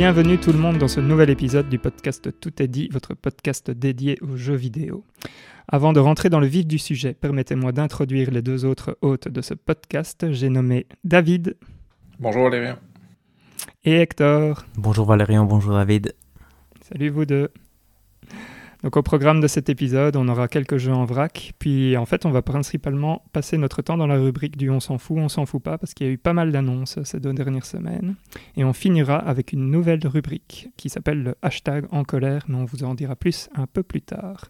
[0.00, 3.70] Bienvenue tout le monde dans ce nouvel épisode du podcast Tout est dit, votre podcast
[3.70, 5.04] dédié aux jeux vidéo.
[5.68, 9.42] Avant de rentrer dans le vif du sujet, permettez-moi d'introduire les deux autres hôtes de
[9.42, 10.32] ce podcast.
[10.32, 11.58] J'ai nommé David.
[12.18, 12.78] Bonjour Valérian.
[13.84, 14.64] Et Hector.
[14.78, 16.14] Bonjour Valérian, bonjour David.
[16.80, 17.50] Salut vous deux.
[18.82, 22.24] Donc au programme de cet épisode, on aura quelques jeux en vrac, puis en fait
[22.24, 25.44] on va principalement passer notre temps dans la rubrique du on s'en fout, on s'en
[25.44, 28.16] fout pas, parce qu'il y a eu pas mal d'annonces ces deux dernières semaines.
[28.56, 32.64] Et on finira avec une nouvelle rubrique qui s'appelle le hashtag en colère, mais on
[32.64, 34.46] vous en dira plus un peu plus tard.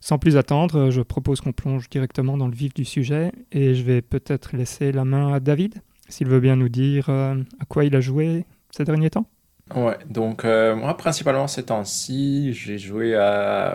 [0.00, 3.82] Sans plus attendre, je propose qu'on plonge directement dans le vif du sujet, et je
[3.82, 7.84] vais peut-être laisser la main à David, s'il veut bien nous dire euh, à quoi
[7.84, 9.26] il a joué ces derniers temps.
[9.74, 13.14] Ouais, donc euh, moi principalement ces temps-ci, j'ai joué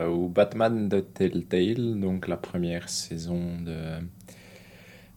[0.06, 4.02] au Batman de Telltale, donc la première saison de,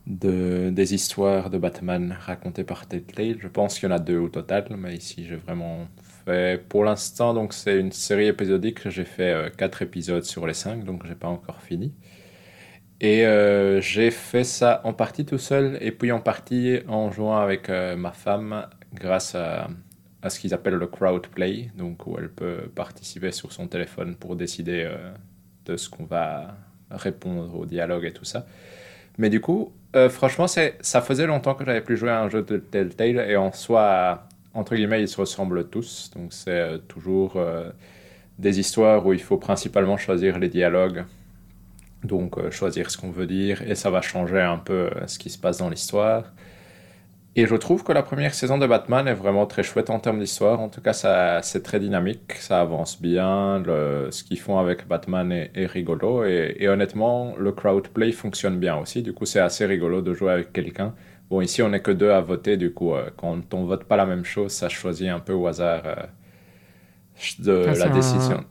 [0.07, 3.37] de, des histoires de Batman racontées par Telltale.
[3.41, 5.89] Je pense qu'il y en a deux au total, mais ici j'ai vraiment
[6.25, 10.55] fait, pour l'instant, donc c'est une série épisodique, j'ai fait euh, quatre épisodes sur les
[10.55, 11.95] cinq, donc j'ai pas encore fini.
[13.01, 17.39] Et euh, j'ai fait ça en partie tout seul, et puis en partie en jouant
[17.39, 19.69] avec ma femme grâce à
[20.23, 24.17] à ce qu'ils appellent le crowd play, donc où elle peut participer sur son téléphone
[24.17, 25.13] pour décider euh,
[25.67, 26.57] de ce qu'on va
[26.91, 28.47] répondre au dialogue et tout ça.
[29.17, 32.43] Mais du coup, euh, franchement, ça faisait longtemps que j'avais plus joué à un jeu
[32.43, 36.11] de Telltale et en soi, entre guillemets, ils se ressemblent tous.
[36.15, 37.41] Donc c'est euh, toujours
[38.39, 41.05] des histoires où il faut principalement choisir les dialogues,
[42.03, 45.39] donc choisir ce qu'on veut dire et ça va changer un peu ce qui se
[45.39, 46.25] passe dans l'histoire.
[47.37, 50.19] Et je trouve que la première saison de Batman est vraiment très chouette en termes
[50.19, 50.61] d'histoire.
[50.61, 53.61] En tout cas, ça, c'est très dynamique, ça avance bien.
[53.61, 56.25] Le, ce qu'ils font avec Batman est, rigolo.
[56.25, 59.03] Et, honnêtement, le crowdplay fonctionne bien aussi.
[59.03, 60.95] Du coup, c'est assez rigolo de jouer avec quelqu'un.
[61.31, 62.57] Bon, ici, on n'est que deux à voter.
[62.57, 65.47] Du coup, euh, quand on vote pas la même chose, ça choisit un peu au
[65.47, 65.95] hasard euh,
[67.39, 68.45] de ah, la décision.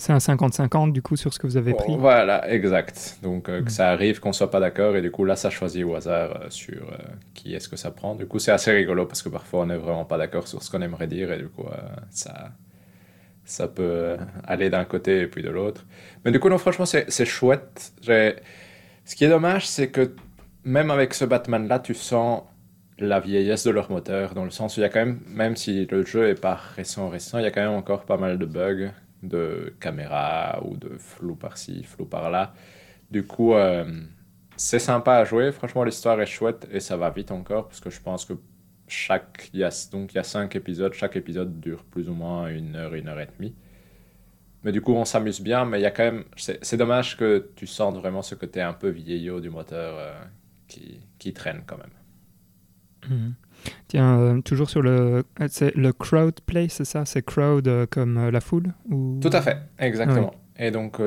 [0.00, 1.94] C'est un 50-50 du coup sur ce que vous avez pris.
[1.94, 3.18] Voilà, exact.
[3.22, 3.68] Donc euh, que mm.
[3.68, 6.46] ça arrive qu'on soit pas d'accord et du coup là ça choisit au hasard euh,
[6.48, 6.96] sur euh,
[7.34, 8.14] qui est-ce que ça prend.
[8.14, 10.70] Du coup c'est assez rigolo parce que parfois on n'est vraiment pas d'accord sur ce
[10.70, 11.66] qu'on aimerait dire et du coup
[12.08, 12.52] ça
[13.44, 15.84] ça peut aller d'un côté et puis de l'autre.
[16.24, 17.92] Mais du coup non franchement c'est chouette.
[18.02, 20.14] Ce qui est dommage c'est que
[20.64, 22.44] même avec ce Batman là tu sens
[22.98, 25.56] la vieillesse de leur moteur dans le sens où il y a quand même même
[25.56, 28.38] si le jeu est pas récent récent il y a quand même encore pas mal
[28.38, 28.90] de bugs
[29.22, 32.54] de caméra ou de flou par-ci, flou par-là.
[33.10, 33.84] Du coup, euh,
[34.56, 35.52] c'est sympa à jouer.
[35.52, 38.34] Franchement, l'histoire est chouette et ça va vite encore parce que je pense que
[38.88, 39.50] chaque.
[39.54, 40.92] Y a, donc, il y a cinq épisodes.
[40.92, 43.54] Chaque épisode dure plus ou moins une heure, une heure et demie.
[44.62, 45.64] Mais du coup, on s'amuse bien.
[45.64, 46.24] Mais il y a quand même.
[46.36, 50.12] C'est dommage que tu sentes vraiment ce côté un peu vieillot du moteur euh,
[50.68, 51.90] qui, qui, traîne quand même.
[53.08, 53.34] Mhm.
[53.88, 57.04] Tiens, euh, toujours sur le, c'est le crowd play, c'est ça?
[57.04, 59.18] C'est crowd euh, comme euh, la foule ou...
[59.20, 60.32] Tout à fait, exactement.
[60.62, 61.00] Et donc,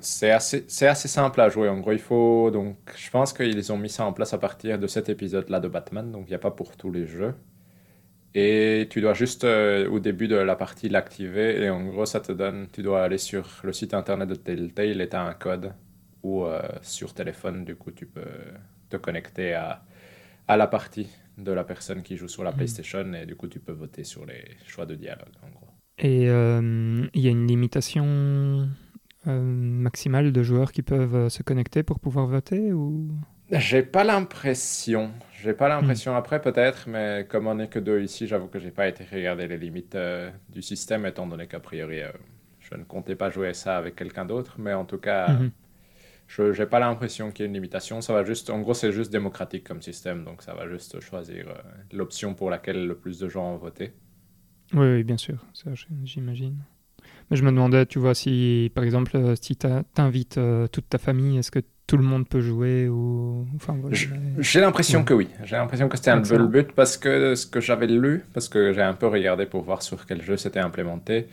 [0.00, 1.70] c'est assez, assez simple à jouer.
[1.70, 2.50] En gros, il faut.
[2.50, 5.68] Donc, je pense qu'ils ont mis ça en place à partir de cet épisode-là de
[5.68, 6.12] Batman.
[6.12, 7.32] Donc, il n'y a pas pour tous les jeux.
[8.34, 11.62] Et tu dois juste, au début de la partie, l'activer.
[11.62, 12.66] Et en gros, ça te donne.
[12.70, 15.72] Tu dois aller sur le site internet de Telltale et tu as un code.
[16.22, 16.44] Ou
[16.82, 18.20] sur téléphone, du coup, tu peux
[18.90, 19.84] te connecter à,
[20.46, 22.56] à la partie de la personne qui joue sur la hmm.
[22.56, 25.68] PlayStation et du coup tu peux voter sur les choix de dialogue en gros.
[25.98, 28.68] Et euh, il y a une limitation
[29.26, 33.08] euh, maximale de joueurs qui peuvent euh, se connecter pour pouvoir voter ou?
[33.50, 35.10] J'ai pas l'impression.
[35.42, 36.16] J'ai pas l'impression hmm.
[36.16, 39.48] après peut-être, mais comme on n'est que deux ici, j'avoue que j'ai pas été regarder
[39.48, 39.96] les limites
[40.50, 42.00] du système étant donné qu'a priori
[42.60, 45.28] je ne comptais pas jouer ça avec quelqu'un d'autre, mais en tout cas.
[45.28, 45.50] Hmm.
[46.28, 48.00] Je n'ai pas l'impression qu'il y ait une limitation.
[48.02, 51.48] Ça va juste, en gros, c'est juste démocratique comme système, donc ça va juste choisir
[51.48, 51.54] euh,
[51.92, 53.92] l'option pour laquelle le plus de gens ont voté.
[54.74, 55.70] Oui, oui bien sûr, ça
[56.04, 56.58] j'imagine.
[57.30, 59.66] Mais je me demandais, tu vois, si par exemple, euh, si tu
[59.96, 63.78] invites euh, toute ta famille, est-ce que tout le monde peut jouer ou enfin,
[64.38, 65.28] J'ai l'impression que oui.
[65.44, 68.50] J'ai l'impression que c'était un peu le but parce que ce que j'avais lu, parce
[68.50, 71.28] que j'ai un peu regardé pour voir sur quel jeu c'était implémenté,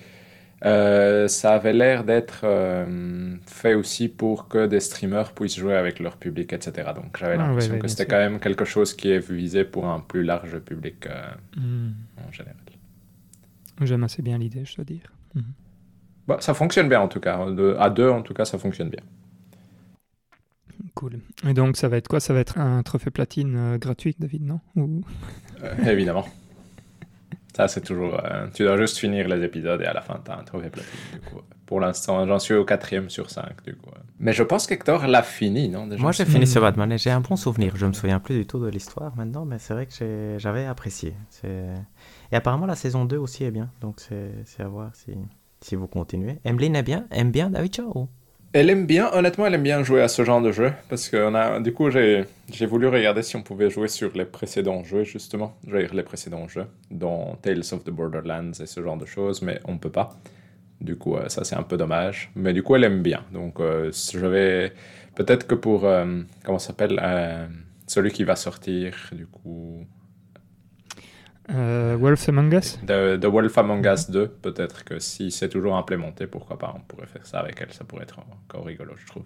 [0.64, 6.00] euh, ça avait l'air d'être euh, fait aussi pour que des streamers puissent jouer avec
[6.00, 6.92] leur public, etc.
[6.96, 10.00] Donc j'avais ah, l'impression que c'était quand même quelque chose qui est visé pour un
[10.00, 11.26] plus large public euh,
[11.58, 11.92] hmm.
[12.28, 12.56] en général.
[13.82, 15.12] J'aime assez bien l'idée, je dois dire.
[16.28, 17.38] Bah, ça fonctionne bien en tout cas.
[17.78, 19.02] à deux, en tout cas, ça fonctionne bien.
[20.94, 21.20] Cool.
[21.46, 22.22] Et donc, ça va être quoi?
[22.22, 24.62] Ça va être un trophée platine gratuit, David, non?
[25.86, 26.26] Évidemment.
[27.56, 28.20] Ça, c'est toujours.
[28.24, 30.70] euh, tu dois juste finir les épisodes et à la fin, tu as un trophée
[30.70, 30.92] platine.
[31.14, 31.42] Du coup.
[31.66, 33.64] Pour l'instant, j'en suis au quatrième sur cinq.
[33.64, 33.90] Du coup.
[34.20, 36.02] Mais je pense qu'Hector l'a fini, non déjà?
[36.02, 36.48] Moi, j'ai fini Mm.
[36.48, 37.76] ce Batman et j'ai un bon souvenir.
[37.76, 41.14] Je me souviens plus du tout de l'histoire maintenant, mais c'est vrai que j'avais apprécié.
[41.46, 45.14] Et apparemment, la saison 2 aussi est bien, donc c'est à voir si,
[45.62, 46.40] si vous continuez.
[46.44, 48.10] Emeline est bien Aime bien David Shaw ou-
[48.58, 50.72] Elle aime bien, honnêtement, elle aime bien jouer à ce genre de jeu.
[50.88, 54.12] Parce que on a, du coup, j'ai j'ai voulu regarder si on pouvait jouer sur
[54.16, 55.58] les précédents jeux, justement.
[55.66, 59.60] Dire, les précédents jeux, dont Tales of the Borderlands et ce genre de choses, mais
[59.66, 60.16] on peut pas.
[60.82, 62.32] Du coup, euh, ça, c'est un peu dommage.
[62.36, 63.24] Mais du coup, elle aime bien.
[63.34, 64.74] Donc, euh, je vais.
[65.16, 65.86] Peut-être que pour.
[65.86, 67.48] euh, comment s'appelle euh,
[67.88, 69.86] Celui qui va sortir, du coup.
[71.52, 75.76] Euh, Wolf Among Us The, The Wolf Among Us 2, peut-être que si c'est toujours
[75.76, 77.72] implémenté, pourquoi pas, on pourrait faire ça avec elle.
[77.72, 79.24] Ça pourrait être encore rigolo, je trouve.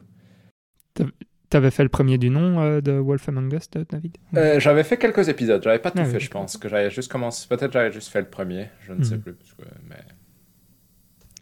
[1.50, 4.18] T'avais fait le premier du nom euh, de Wolf Among Us, David?
[4.36, 6.58] Euh, j'avais fait quelques épisodes, j'avais pas tout Ah fait, oui, je pense.
[6.58, 9.22] Que j'avais juste commencé, peut-être j'avais juste fait le premier, je ne sais Mhm.
[9.22, 9.34] plus.
[9.34, 9.96] parce que- mais...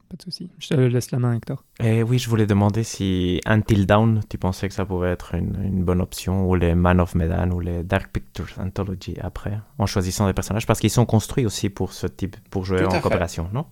[0.09, 0.49] Pas de souci.
[0.59, 1.63] Je te laisse la main, Hector.
[1.83, 5.57] Et oui, je voulais demander si Until Dawn, tu pensais que ça pouvait être une,
[5.63, 9.85] une bonne option, ou les Man of Medan, ou les Dark Pictures Anthology après, en
[9.85, 13.01] choisissant des personnages, parce qu'ils sont construits aussi pour ce type, pour jouer en fait.
[13.01, 13.65] coopération, non?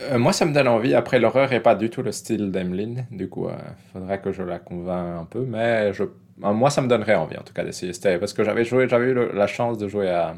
[0.00, 0.94] Euh, moi, ça me donne envie.
[0.94, 3.06] Après, l'horreur n'est pas du tout le style d'Emeline.
[3.10, 5.44] Du coup, il faudra que je la convainc un peu.
[5.44, 6.04] Mais je...
[6.04, 7.92] euh, moi, ça me donnerait envie, en tout cas, d'essayer.
[8.18, 10.34] Parce que j'avais joué, j'avais eu le- la chance de jouer à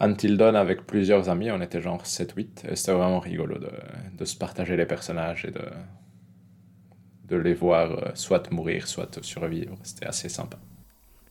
[0.00, 1.50] Until Dawn avec plusieurs amis.
[1.50, 2.68] On était genre 7-8.
[2.70, 3.70] Et c'était vraiment rigolo de,
[4.16, 5.62] de se partager les personnages et de,
[7.28, 9.74] de les voir euh, soit mourir, soit survivre.
[9.82, 10.58] C'était assez sympa.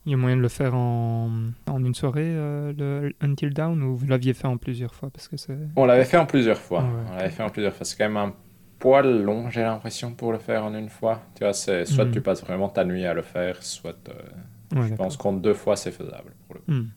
[0.06, 1.32] Il y a moyen de le faire en,
[1.68, 5.28] en une soirée, euh, le Until Down, ou vous l'aviez fait en plusieurs fois parce
[5.28, 5.36] que.
[5.76, 6.82] On l'avait fait en plusieurs fois.
[6.84, 6.90] Ouais.
[7.12, 7.86] On l'avait fait en plusieurs fois.
[7.86, 8.34] C'est quand même un
[8.78, 11.24] poil long, j'ai l'impression, pour le faire en une fois.
[11.36, 12.12] Tu vois, c'est soit Mhm.
[12.12, 15.54] tu passes vraiment ta nuit à le faire, soit euh, Ouais, je pense qu'en deux
[15.54, 16.34] fois c'est faisable.
[16.48, 16.72] Pour le coup.
[16.72, 16.90] Hmm.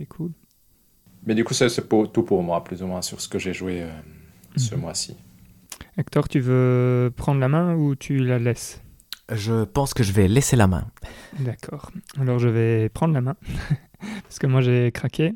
[0.00, 0.32] Ok, cool.
[1.26, 1.68] Mais du coup, c'est
[2.12, 3.90] tout pour moi, plus ou moins, sur ce que j'ai joué euh,
[4.56, 4.80] ce Mhm.
[4.82, 5.16] mois-ci.
[5.96, 8.80] Hector, tu veux prendre la main ou tu la laisses?
[9.32, 10.86] Je pense que je vais laisser la main.
[11.40, 11.90] D'accord.
[12.18, 13.36] Alors je vais prendre la main
[14.22, 15.34] parce que moi j'ai craqué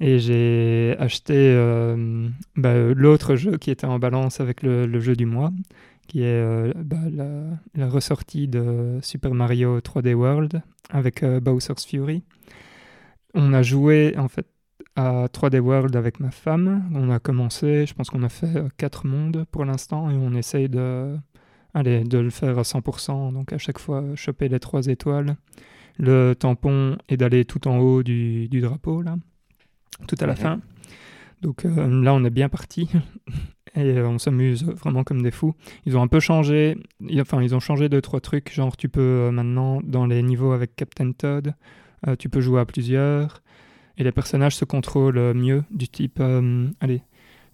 [0.00, 5.14] et j'ai acheté euh, bah, l'autre jeu qui était en balance avec le, le jeu
[5.16, 5.52] du mois,
[6.08, 7.28] qui est euh, bah, la,
[7.74, 12.22] la ressortie de Super Mario 3D World avec euh, Bowser's Fury.
[13.34, 14.46] On a joué en fait
[14.96, 16.90] à 3D World avec ma femme.
[16.94, 20.34] On a commencé, je pense qu'on a fait euh, quatre mondes pour l'instant et on
[20.34, 21.16] essaye de,
[21.74, 23.32] allez, de le faire à 100%.
[23.32, 25.36] Donc à chaque fois, choper les trois étoiles,
[25.98, 29.16] le tampon et d'aller tout en haut du, du drapeau, là,
[30.08, 30.38] tout à la Mhm.
[30.38, 30.60] fin.
[31.42, 32.90] Donc euh, là, on est bien parti.
[33.76, 35.54] Et euh, on s'amuse vraiment comme des fous.
[35.86, 36.76] Ils ont un peu changé,
[37.20, 40.50] enfin ils ont changé deux trois trucs, genre tu peux euh, maintenant dans les niveaux
[40.50, 41.54] avec Captain Todd,
[42.06, 43.42] euh, tu peux jouer à plusieurs
[43.98, 47.02] et les personnages se contrôlent mieux, du type, euh, allez,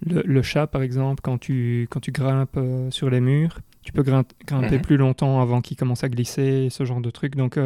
[0.07, 3.93] le, le chat par exemple, quand tu, quand tu grimpes euh, sur les murs, tu
[3.93, 4.83] peux grimp- grimper Mhm.
[4.83, 7.37] plus longtemps avant qu'il commence à glisser, ce genre de trucs.
[7.37, 7.57] Donc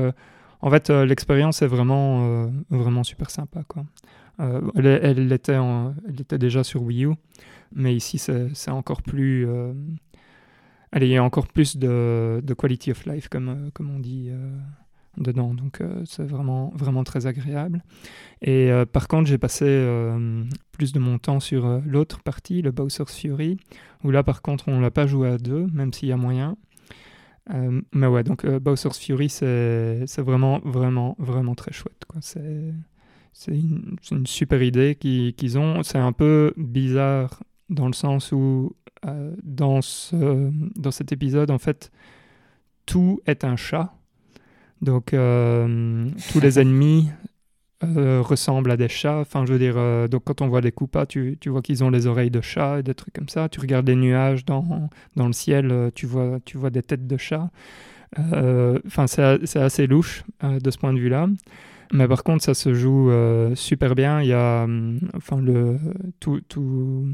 [0.63, 3.63] en fait, l'expérience est vraiment, vraiment super sympa.
[3.67, 3.85] Quoi.
[4.39, 7.15] Euh, elle, elle était en- elle était déjà sur Wii U,
[7.75, 9.47] mais ici c'est encore plus...
[9.49, 9.73] euh,
[10.93, 14.29] allez, il y a encore plus de, de quality of life, comme, comme on dit
[14.31, 14.57] euh,
[15.17, 15.55] dedans.
[15.55, 17.83] Donc euh, c'est vraiment, vraiment très agréable.
[18.43, 22.71] Et euh, par contre, j'ai passé euh, plus de mon temps sur l'autre partie, le
[22.71, 23.57] Bowser's Fury,
[24.05, 26.57] où là par contre on l'a pas joué à deux, même s'il y a moyen.
[27.93, 32.05] Mais ouais, donc Bowser's Fury, c'est vraiment, vraiment, vraiment très chouette.
[32.21, 32.73] C'est
[33.49, 35.83] une, une super idée qui- qu'ils ont.
[35.83, 38.77] C'est un peu bizarre dans le sens où
[39.43, 41.91] dans, ce, dans cet épisode, en fait,
[42.87, 43.95] tout est un chat.
[44.83, 47.09] Donc euh, tous les ennemis
[47.85, 49.19] euh, ressemblent à des chats.
[49.21, 51.85] Enfin, je veux dire, euh, donc quand on voit des coupas, tu, tu vois qu'ils
[51.85, 53.49] ont les oreilles de chat et des trucs comme ça.
[53.49, 57.17] Tu regardes les nuages dans, dans le ciel, tu vois, tu vois des têtes de
[57.17, 57.51] chat.
[58.19, 61.29] Euh, Enfin, c'est assez louche de ce point de vue-là.
[61.93, 63.11] Mais par contre, ça se joue
[63.55, 64.23] super bien.
[64.23, 65.79] Il y a, hum, enfin, le,
[66.21, 67.07] tout, tout-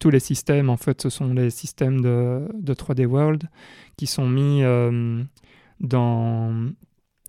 [0.00, 3.44] tous les systèmes, en fait, ce sont les systèmes de, de 3D World
[3.96, 4.62] qui sont mis
[5.80, 6.52] dans,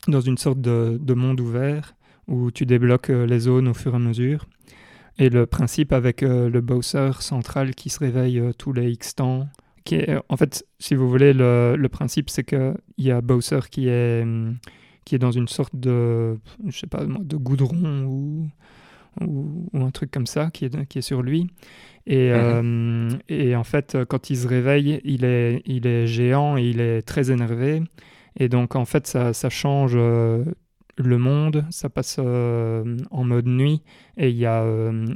[0.07, 1.95] dans une sorte de, de monde ouvert
[2.27, 4.47] où tu débloques euh, les zones au fur et à mesure.
[5.17, 9.15] Et le principe avec euh, le Bowser central qui se réveille euh, tous les X
[9.15, 9.47] temps,
[9.83, 13.59] qui est, en fait, si vous voulez, le, le principe c'est qu'il y a Bowser
[13.69, 14.57] qui est, hum,
[15.05, 18.49] qui est dans une sorte de, je sais pas de goudron ou,
[19.21, 21.47] ou, ou un truc comme ça qui est, qui est sur lui.
[22.07, 26.63] Et, euh, et en fait, quand il se réveille, il est, il est géant et
[26.63, 27.81] il est très énervé.
[28.37, 29.93] Et donc, en fait, ça, ça change.
[29.95, 30.43] euh,
[30.97, 33.81] le monde, ça passe en mode nuit
[34.15, 34.65] et il y a,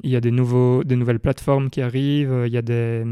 [0.03, 3.05] il y a des, nouveaux, des nouvelles plateformes qui arrivent, il y a des...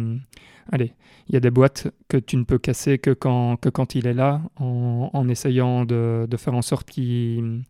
[0.69, 0.91] allez,
[1.29, 4.07] il y a des boîtes que tu ne peux casser que quand, que quand il
[4.07, 7.63] est là, en, en essayant de, de, faire en sorte qu'il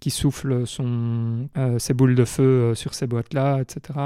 [0.00, 3.98] qui souffle son, euh, ses boules de feu euh, sur ces boîtes-là, etc.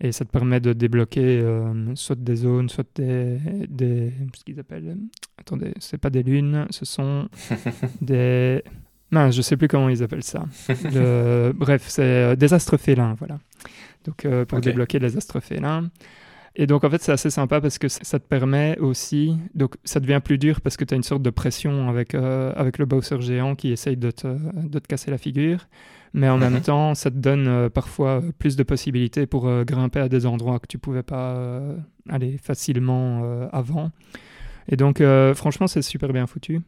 [0.00, 3.38] Et ça te permet de débloquer euh, soit des zones, soit des,
[3.68, 4.96] des ce qu'ils appellent,
[5.38, 7.28] attendez, c'est pas des lunes, ce sont
[8.02, 8.62] des,
[9.10, 10.44] non, je sais plus comment ils appellent ça.
[10.68, 11.52] Le...
[11.56, 13.38] Bref, c'est des astres félins, voilà.
[14.04, 14.70] Donc pour okay.
[14.70, 15.88] débloquer les astres félins.
[16.58, 19.36] Et donc, en fait, c'est assez sympa parce que ça te permet aussi.
[19.54, 22.52] Donc, ça devient plus dur parce que tu as une sorte de pression avec, euh,
[22.56, 25.68] avec le Bowser géant qui essaye de te, de te casser la figure.
[26.12, 30.00] Mais en même temps, ça te donne euh, parfois plus de possibilités pour euh, grimper
[30.00, 31.36] à des endroits que tu pouvais pas
[32.08, 33.90] aller facilement avant.
[34.68, 35.02] Et donc,
[35.34, 36.60] franchement, c'est super bien foutu.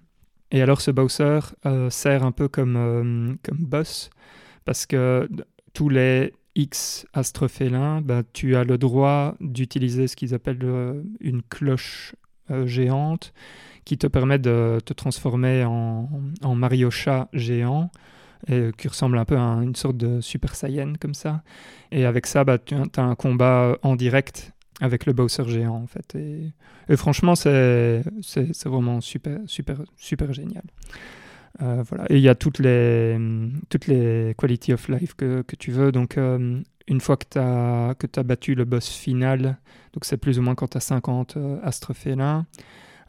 [0.50, 1.40] Et alors, ce Bowser
[1.90, 4.10] sert un peu comme, comme boss
[4.64, 5.28] parce que
[5.72, 11.42] tous les X astrofélin, bah, tu as le droit d'utiliser ce qu'ils appellent euh, une
[11.42, 12.16] cloche
[12.50, 13.32] euh, géante
[13.84, 16.10] qui te permet de te transformer en,
[16.42, 17.90] en Mario chat géant.
[18.46, 21.42] Et, qui ressemble un peu à une sorte de Super Saiyan comme ça.
[21.90, 25.86] Et avec ça, bah, tu as un combat en direct avec le Bowser géant en
[25.86, 26.14] fait.
[26.14, 28.02] Et, franchement, c'est
[28.64, 30.64] vraiment super, super, super génial.
[31.62, 32.04] Euh, voilà.
[32.10, 33.18] Et il y a toutes les,
[33.68, 35.90] toutes les quality of life que, que tu veux.
[35.90, 39.58] Donc, euh, une fois que tu as, as battu le boss final,
[39.92, 41.60] donc c'est plus ou moins quand tu as 50 euh.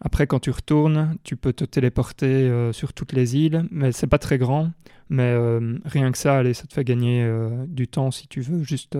[0.02, 4.18] Après, quand tu retournes, tu peux te téléporter sur toutes les îles, mais c'est pas
[4.18, 4.72] très grand.
[5.10, 5.36] Mais
[5.84, 7.30] rien que ça, allez, ça te fait gagner
[7.68, 8.98] du temps si tu veux juste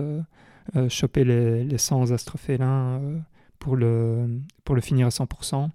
[0.90, 3.00] choper les, les 100 astres félins
[3.58, 5.70] pour, le, pour le finir à 100%.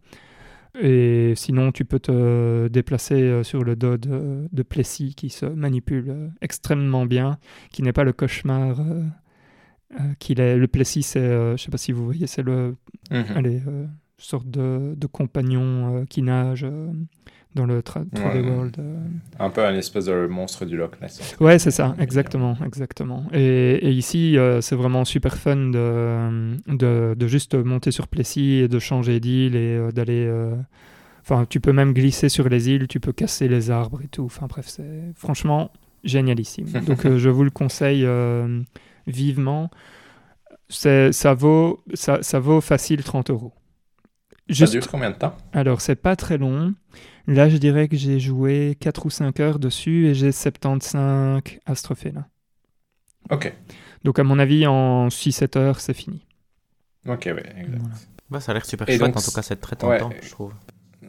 [0.81, 5.45] Et sinon, tu peux te déplacer euh, sur le dos de, de Plessis qui se
[5.45, 7.37] manipule euh, extrêmement bien,
[7.71, 9.03] qui n'est pas le cauchemar euh,
[10.19, 10.57] qu'il est.
[10.57, 12.75] Le Plessis, c'est, je ne sais pas si vous voyez, c'est le,
[13.09, 13.61] mm allez,
[14.17, 16.65] sorte de, de compagnon qui nage
[17.55, 18.75] dans le 3D World.
[18.79, 18.97] Euh.
[19.39, 21.35] Un peu un espèce de monstre du Loch Ness.
[21.39, 23.25] Ouais, c'est ça, exactement, exactement.
[23.33, 28.59] Et, et ici, euh, c'est vraiment super fun de, de, de, juste monter sur Plessis
[28.59, 30.29] et de changer d'île et euh, d'aller...
[31.21, 34.25] Enfin, tu peux même glisser sur les îles, tu peux casser les arbres et tout.
[34.25, 35.71] Enfin bref, c'est franchement
[36.03, 36.67] génialissime.
[36.85, 38.07] Donc je vous le conseille
[39.07, 39.71] vivement.
[40.69, 43.53] Ça vaut, ça, ça vaut facile 30 euros.
[44.49, 46.73] Ça dure combien de temps Alors, c'est pas très long.
[47.27, 52.25] Là, je dirais que j'ai joué 4 ou 5 heures dessus et j'ai 75 astrophènes.
[53.31, 53.51] Ok.
[54.03, 56.21] Donc, à mon avis, en 6-7 heures, c'est fini.
[57.07, 57.81] Ok, ouais, exact.
[58.29, 60.53] Bah, ça a l'air super chouette, en tout cas, c'est très tentant, je trouve.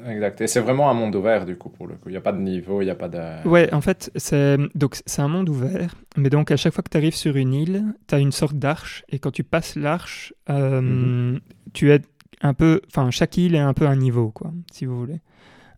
[0.07, 0.40] Exact.
[0.40, 2.09] Et c'est vraiment un monde ouvert, du coup, pour le coup.
[2.09, 3.47] Il n'y a pas de niveau, il n'y a pas de...
[3.49, 5.95] Ouais, en fait, c'est donc c'est un monde ouvert.
[6.16, 8.57] Mais donc, à chaque fois que tu arrives sur une île, tu as une sorte
[8.57, 9.05] d'arche.
[9.09, 11.40] Et quand tu passes l'arche, euh, mhm.
[11.73, 12.00] tu es
[12.43, 12.81] un peu...
[12.88, 15.21] Enfin, chaque île est un peu un niveau, quoi, si vous voulez.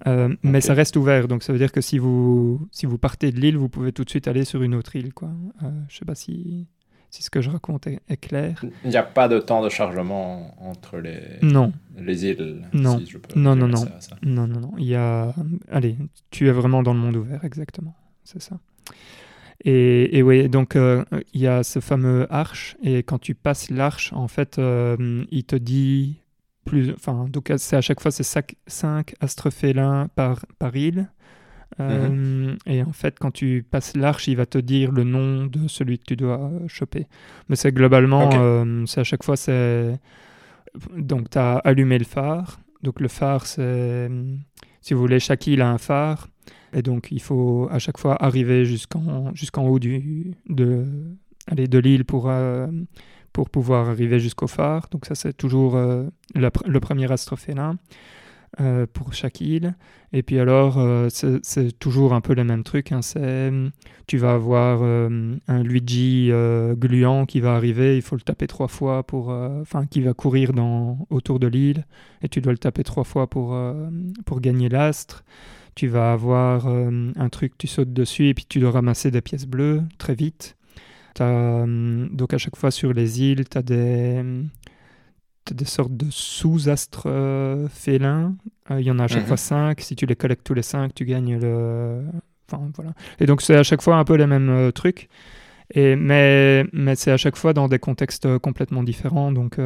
[0.06, 3.32] Euh, mais ça reste ouvert, donc ça veut dire que si vous, si vous partez
[3.32, 5.12] de l'île, vous pouvez tout de suite aller sur une autre île.
[5.12, 5.30] Quoi.
[5.62, 6.68] Euh, je sais pas si,
[7.10, 8.64] si ce que je raconte est, clair.
[8.84, 11.72] Il n'y a pas de temps de chargement entre les, non.
[11.96, 13.86] les îles Non, si je peux non, non, non.
[14.00, 14.16] Ça.
[14.22, 14.72] non, non, non.
[14.78, 15.34] Il y a...
[15.70, 15.96] Allez,
[16.30, 17.96] tu es vraiment dans le monde ouvert, exactement.
[18.24, 18.58] C'est ça.
[19.64, 23.70] Et, et oui, donc euh, il y a ce fameux arche, et quand tu passes
[23.70, 26.20] l'arche, en fait, euh, il te dit
[26.68, 28.22] plus, enfin, donc c'est à chaque fois c'est
[28.66, 31.08] 5 astres félins par, par île.
[31.80, 32.56] Euh.
[32.66, 35.98] Et en fait, quand tu passes l'arche, il va te dire le nom de celui
[35.98, 37.06] que tu dois choper.
[37.48, 39.98] Mais c'est globalement, euh, c'est à chaque fois, c'est.
[40.96, 42.60] Donc, tu as allumé le phare.
[42.82, 44.08] Donc, le phare, c'est.
[44.80, 46.28] Si vous voulez, chaque île a un phare.
[46.72, 50.84] Et donc, il faut à chaque fois arriver jusqu'en jusqu'en haut du, de,
[51.46, 52.66] aller de l'île pour, euh,
[53.32, 54.88] pour pouvoir arriver jusqu'au phare.
[54.90, 56.04] Donc ça, c'est toujours euh,
[56.34, 57.76] le premier astrophélin
[58.60, 59.74] euh, pour chaque île.
[60.12, 62.92] Et puis alors, euh, c'est toujours un peu le même truc.
[62.92, 63.00] Hein.
[64.06, 66.30] Tu vas avoir un Luigi
[66.76, 69.28] gluant qui va arriver, il faut le taper trois fois pour...
[69.28, 71.84] Enfin, qui va courir dans, autour de l'île,
[72.22, 73.56] et tu dois le taper trois fois pour,
[74.24, 75.24] pour gagner l'astre.
[75.74, 79.46] Tu vas avoir un truc, tu sautes dessus, et puis tu dois ramasser des pièces
[79.46, 80.57] bleues très vite.
[81.20, 84.22] Euh, donc à chaque fois sur les îles, tu as des,
[85.50, 88.36] des sortes de sous-astres euh, félins.
[88.70, 89.28] Euh, il y en a à chaque mhm.
[89.28, 89.80] fois 5.
[89.80, 92.04] Si tu les collectes tous les 5, tu gagnes le...
[92.50, 92.92] Enfin, voilà.
[93.20, 95.08] Et donc c'est à chaque fois un peu les mêmes trucs.
[95.74, 99.32] Et, mais mais c'est à chaque fois dans des contextes complètement différents.
[99.32, 99.58] Donc,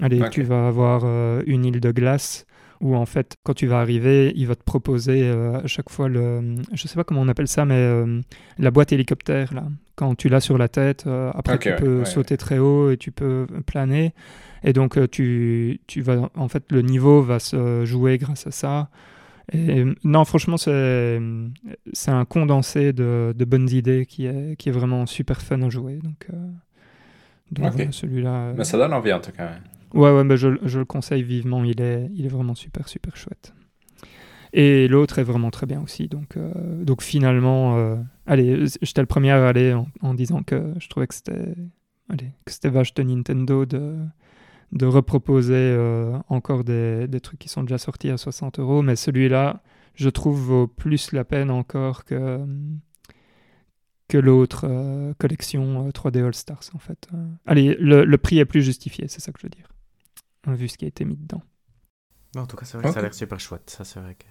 [0.00, 1.04] allez, tu vas avoir
[1.44, 2.46] une île de glace
[2.80, 6.08] où en fait, quand tu vas arriver, il va te proposer euh, à chaque fois
[6.08, 8.20] le, je sais pas comment on appelle ça, mais euh,
[8.58, 9.64] la boîte hélicoptère là.
[10.00, 12.04] Quand tu l'as sur la tête, euh, après tu peux ouais.
[12.06, 14.14] sauter très haut et tu peux planer.
[14.64, 18.50] Et donc euh, tu, tu vas, en fait, le niveau va se jouer grâce à
[18.50, 18.88] ça.
[19.52, 21.18] Et non, franchement, c'est
[22.08, 25.96] un condensé de, de bonnes idées qui est, qui est vraiment super fun à jouer.
[26.02, 26.36] Donc, euh,
[27.50, 27.72] donc Ok.
[27.76, 28.34] voilà, celui-là.
[28.34, 29.50] euh, Mais ça donne envie en tout cas.
[29.92, 31.62] Ouais, ouais, bah, je, je le conseille vivement.
[31.64, 33.52] Il est, il est vraiment super, super chouette.
[34.52, 36.08] Et l'autre est vraiment très bien aussi.
[36.08, 36.50] Donc, euh,
[36.84, 37.96] donc finalement, euh,
[38.30, 41.54] allez, j'étais le premier à aller en, en disant que je trouvais que c'était,
[42.08, 43.96] allez, que c'était vache de Nintendo de,
[44.72, 48.82] de reproposer euh, encore des, des trucs qui sont déjà sortis à 60 euros.
[48.82, 49.62] Mais celui-là,
[49.94, 52.40] je trouve, vaut plus la peine encore que,
[54.08, 57.08] que l'autre euh, collection euh, 3D All Stars, en fait.
[57.12, 59.66] Euh, allez, le, le prix est plus justifié, c'est ça que je veux dire
[60.46, 61.42] vu ce qui a été mis dedans.
[62.36, 63.68] En tout cas, c'est vrai que ça a l'air super chouette.
[63.70, 64.24] Ça, c'est vrai que.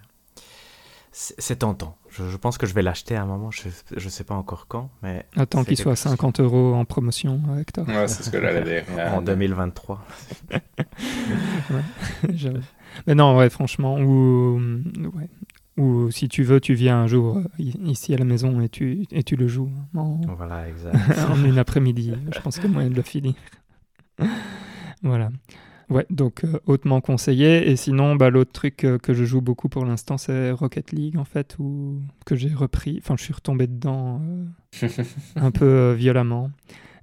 [1.11, 1.97] C'est tentant.
[2.09, 3.49] Je, je pense que je vais l'acheter à un moment.
[3.51, 3.63] Je,
[3.97, 5.25] je sais pas encore quand, mais.
[5.35, 6.11] Attends qu'il soit à quelque chose.
[6.11, 7.87] 50 euros en promotion, euh, Hector.
[7.87, 8.83] Ouais, c'est ce que j'allais dire.
[9.15, 10.05] En 2023.
[12.33, 12.59] J'avoue.
[13.07, 14.59] Mais non, ouais, franchement, ou,
[15.15, 15.29] ouais.
[15.77, 18.69] ou si tu veux, tu viens un jour euh, i- ici à la maison et
[18.69, 20.95] tu, et tu le joues en, Voilà, exact.
[21.29, 22.13] en une après-midi.
[22.33, 23.33] Je pense qu'il y a moyen de le finir.
[25.03, 25.29] voilà.
[25.89, 27.69] Ouais, donc euh, hautement conseillé.
[27.69, 31.17] Et sinon, bah, l'autre truc euh, que je joue beaucoup pour l'instant, c'est Rocket League,
[31.17, 32.99] en fait, ou que j'ai repris.
[33.01, 34.21] Enfin, je suis retombé dedans
[34.83, 34.87] euh,
[35.35, 36.51] un peu violemment.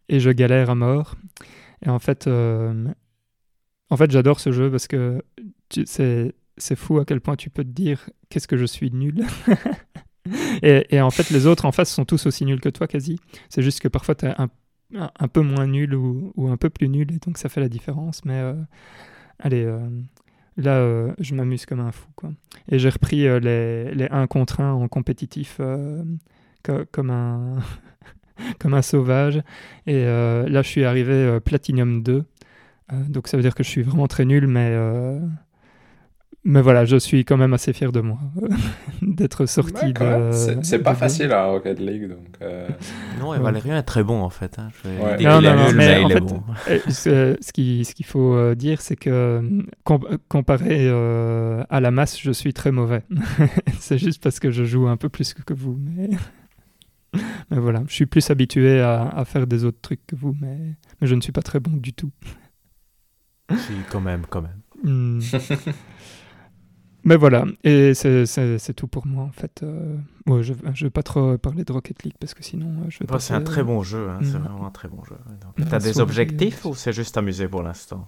[0.09, 1.17] Et je galère à mort.
[1.85, 2.29] Et en fait,
[3.91, 5.23] en fait j'adore ce jeu parce que
[5.69, 9.25] tu- c'est fou à quel point tu peux te dire qu'est-ce que je suis nul.
[10.63, 13.19] et, et en fait, les autres en face sont tous aussi nuls que toi, quasi.
[13.49, 14.49] C'est juste que parfois, tu es un,
[14.95, 18.25] un, peu moins nul ou, un peu plus nul, et donc ça fait la différence.
[18.25, 18.55] Mais euh,
[19.39, 19.89] allez, euh,
[20.57, 22.09] là, euh, je m'amuse comme un fou.
[22.15, 22.31] Quoi.
[22.71, 25.61] Et j'ai repris les, les 1 contre 1 en compétitif
[26.63, 27.59] co- comme un.
[28.59, 29.43] comme un sauvage.
[29.87, 32.25] Et là, je suis arrivé Platinum 2.
[32.93, 34.77] Euh, donc ça veut dire que je suis vraiment très nul, mais,
[36.49, 38.19] mais voilà, je suis quand même assez fier de moi
[39.03, 40.31] d'être sorti Ouais, de.
[40.63, 42.37] C'est pas de- facile à Rocket League, donc.
[42.41, 42.69] euh,
[43.21, 43.43] Non, et Ouais.
[43.43, 44.59] Valérien est très bon en fait.
[44.59, 44.69] hein.
[44.83, 45.23] Je- Ouais.
[45.23, 46.43] Non, non, non, mais en il est fait, bon.
[46.71, 49.43] Euh, ce ce qui- ce qu'il faut euh, dire, c'est que
[49.85, 53.03] com- comparé euh, à la masse, je suis très mauvais.
[53.81, 55.77] c'est juste parce que je joue un peu plus que vous.
[55.81, 56.11] Mais,
[57.51, 60.57] mais voilà, je suis plus habitué à, à faire des autres trucs que vous, mais,
[61.01, 62.11] mais je ne suis pas très bon du tout.
[63.51, 64.61] Si, quand même, quand même.
[64.85, 65.21] Hmm.
[67.07, 69.61] Mais voilà, et c'est- tout pour moi en fait.
[69.63, 72.87] Euh, ouais, je ne vais pas trop parler de Rocket League parce que sinon euh,
[72.91, 74.09] je vais Bah, c'est un très bon jeu.
[74.11, 74.43] hein, C'est Mm.
[74.43, 75.15] vraiment un très bon jeu.
[75.57, 78.05] Mm, T'as des soirée, objectifs euh, ou c'est juste amusé pour l'instant?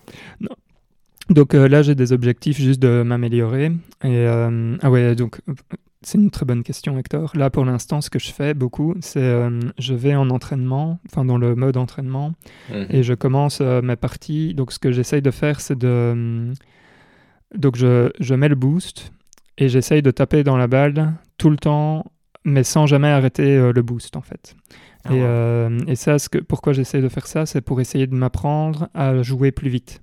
[1.30, 3.66] Donc euh, là, j'ai des objectifs juste de m'améliorer.
[4.02, 5.54] Et euh, ah ouais, donc euh,
[6.02, 7.32] c'est une très bonne question, Hector.
[7.36, 11.24] Là, pour l'instant, ce que je fais beaucoup, c'est euh, je vais en entraînement, enfin
[11.26, 12.32] dans le mode entraînement,
[12.72, 12.86] mhm.
[12.90, 14.54] et je commence euh, mes parties.
[14.54, 16.52] Donc ce que j'essaye de faire, c'est de euh,
[17.54, 19.12] donc je, je mets le boost
[19.56, 22.04] et j'essaye de taper dans la balle tout le temps,
[22.44, 24.54] mais sans jamais arrêter euh, le boost en fait.
[25.04, 25.20] Ah, Et, ouais.
[25.22, 28.88] euh, et ça, ce que, pourquoi j'essaie de faire ça, c'est pour essayer de m'apprendre
[28.94, 30.02] à jouer plus vite.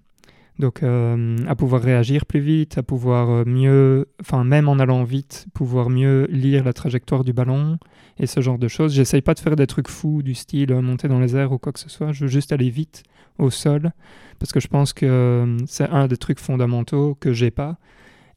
[0.58, 5.48] Donc, euh, à pouvoir réagir plus vite, à pouvoir mieux, enfin, même en allant vite,
[5.54, 7.78] pouvoir mieux lire la trajectoire du ballon
[8.20, 8.94] et ce genre de choses.
[8.94, 11.74] J'essaye pas de faire des trucs fous du style monter dans les airs ou quoi
[11.74, 12.14] que ce soit.
[12.14, 13.04] Je veux juste aller vite
[13.38, 13.92] au sol
[14.40, 17.78] parce que je pense que euh, c'est un des trucs fondamentaux que j'ai pas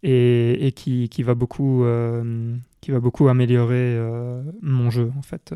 [0.02, 5.22] et, et qui, qui va beaucoup, euh, qui va beaucoup améliorer euh, mon jeu en
[5.22, 5.52] fait.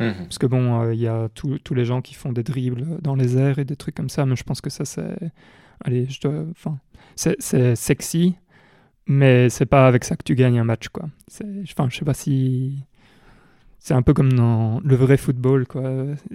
[0.00, 0.14] Mhm.
[0.24, 3.36] parce que bon, il y a tous les gens qui font des dribbles dans les
[3.36, 5.16] airs et des trucs comme ça, mais je pense que ça, c'est.
[5.84, 6.44] Allez, je dois.
[6.50, 6.78] Enfin,
[7.16, 8.36] c'est sexy,
[9.06, 11.08] mais c'est pas avec ça que tu gagnes un match, quoi.
[11.64, 12.84] Enfin, je sais pas si.
[13.84, 15.82] C'est un peu comme dans le vrai football, quoi.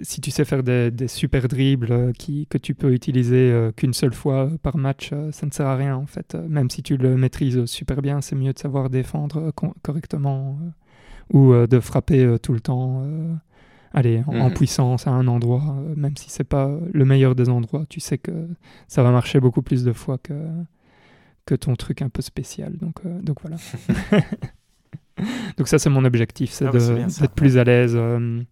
[0.02, 3.72] Si tu sais faire des, des super dribbles euh, qui, que tu peux utiliser euh,
[3.72, 6.34] qu'une seule fois par match, euh, ça ne sert à rien, en fait.
[6.34, 10.58] Euh, Même si tu le maîtrises super bien, c'est mieux de savoir défendre euh, correctement
[10.60, 13.02] euh, ou euh, de frapper euh, tout le temps.
[13.06, 13.34] euh,
[13.94, 14.54] allez, en, en Mhm.
[14.54, 18.18] puissance à un endroit, euh, même si c'est pas le meilleur des endroits, tu sais
[18.18, 18.46] que
[18.88, 20.34] ça va marcher beaucoup plus de fois que,
[21.46, 22.76] que ton truc un peu spécial.
[22.76, 23.56] Donc, euh, donc voilà.
[25.56, 28.42] donc ça, c'est mon objectif, c'est Ah bah, bien ça, d'être plus à l'aise euh,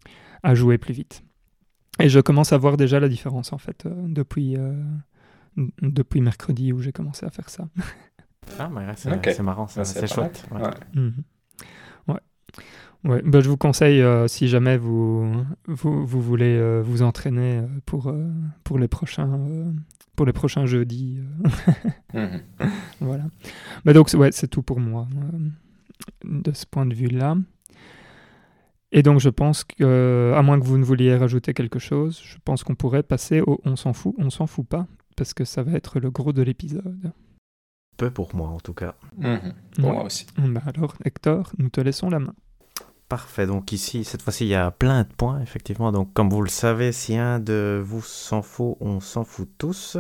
[0.43, 1.23] à jouer plus vite.
[1.99, 4.75] Et je commence à voir déjà la différence, en fait, euh, depuis, euh,
[5.83, 7.69] depuis mercredi où j'ai commencé à faire ça.
[8.59, 10.45] Ah, mais ouais, c'est marrant, Ouais, c'est chouette.
[10.53, 10.61] ouais.
[10.63, 10.71] Ouais.
[10.95, 11.15] Mhm.
[12.09, 12.21] Ouais.
[13.05, 13.23] Ouais.
[13.25, 15.33] Bah, je vous conseille, euh, si jamais vous,
[15.67, 18.29] vous, vous voulez euh, vous entraîner pour, euh,
[18.63, 19.73] pour les prochains, euh,
[20.17, 21.21] pour les prochains jeudis.
[22.15, 22.41] Mhm.
[23.01, 23.25] voilà.
[23.85, 25.39] Mais donc, ouais, c'est tout pour moi, euh,
[26.25, 27.37] de ce point de vue-là.
[28.93, 32.37] Et donc, je pense que, à moins que vous ne vouliez rajouter quelque chose, je
[32.45, 35.63] pense qu'on pourrait passer au on s'en fout, on s'en fout pas, parce que ça
[35.63, 37.13] va être le gros de l'épisode.
[37.97, 38.95] Peu pour moi en tout cas.
[39.19, 39.55] Mhm.
[39.77, 39.93] Pour Ouais.
[39.95, 40.27] moi aussi.
[40.39, 42.35] Bah alors, Hector, nous te laissons la main.
[43.09, 45.93] Parfait, donc ici, cette fois-ci, il y a plein de points, effectivement.
[45.93, 49.97] Donc, comme vous le savez, si un de vous s'en fout, on s'en fout tous.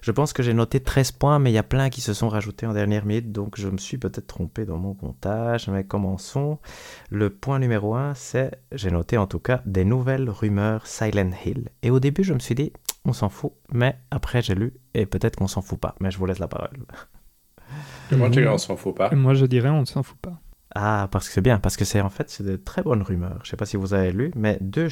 [0.00, 2.30] Je pense que j'ai noté 13 points, mais il y a plein qui se sont
[2.30, 5.68] rajoutés en dernière minute, donc je me suis peut-être trompé dans mon comptage.
[5.68, 6.58] Mais commençons.
[7.10, 11.68] Le point numéro 1, c'est, j'ai noté en tout cas, des nouvelles rumeurs Silent Hill.
[11.82, 12.72] Et au début, je me suis dit,
[13.04, 15.94] on s'en fout, mais après, j'ai lu, et peut-être qu'on s'en fout pas.
[16.00, 16.86] Mais je vous laisse la parole.
[18.10, 19.10] Et moi, je dirais, on s'en fout pas?
[19.12, 20.40] Et moi, je dirais, on ne s'en fout pas.
[20.74, 23.40] Ah, parce que c'est bien, parce que c'est en fait c'est de très bonnes rumeurs.
[23.42, 24.88] Je sais pas si vous avez lu, mais deux,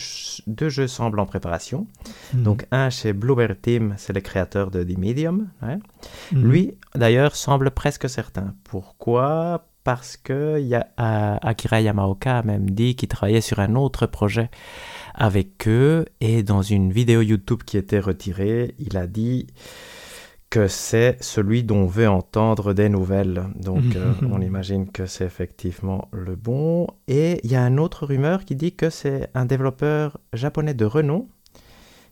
[0.49, 1.87] deux jeux semblent en préparation.
[2.35, 5.49] Donc un chez Bluebird Team, c'est le créateur de The Medium.
[5.62, 5.79] ouais.
[6.33, 6.43] Mhm.
[6.51, 8.55] Lui, d'ailleurs, semble presque certain.
[8.64, 9.67] Pourquoi?
[9.85, 13.75] Parce que il y a, euh, Akira Yamaoka a même dit qu'il travaillait sur un
[13.75, 14.51] autre projet
[15.14, 19.47] avec eux, et dans une vidéo YouTube qui était retirée, il a dit
[20.51, 23.45] que c'est celui dont on veut entendre des nouvelles.
[23.57, 26.87] Donc euh, on imagine que c'est effectivement le bon.
[27.07, 30.85] Et il y a une autre rumeur qui dit que c'est un développeur japonais de
[30.85, 31.29] renom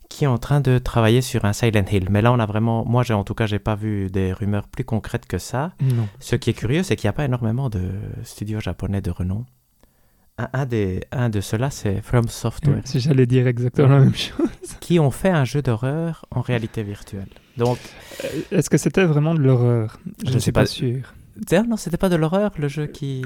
[0.08, 2.06] qui est en train de travailler sur un Silent Hill.
[2.10, 4.68] Mais là, on a vraiment, moi, j'ai en tout cas, j'ai pas vu des rumeurs
[4.68, 5.72] plus concrètes que ça.
[5.82, 6.06] Non.
[6.20, 7.90] Ce qui est curieux, c'est qu'il n'y a pas énormément de
[8.22, 9.44] studios japonais de renom.
[10.38, 14.14] Un, un des, un de ceux-là, c'est From Software, Si j'allais dire exactement la même
[14.14, 14.48] chose.
[14.80, 17.30] qui ont fait un jeu d'horreur en réalité virtuelle.
[17.56, 17.78] Donc,
[18.24, 19.98] Euh, Est-ce que c'était vraiment de l'horreur?
[20.24, 20.66] Je Je ne sais suis pas, pas.
[20.66, 21.14] sûr.
[21.46, 23.22] Tiens, non, c'était pas de l'horreur le jeu qui.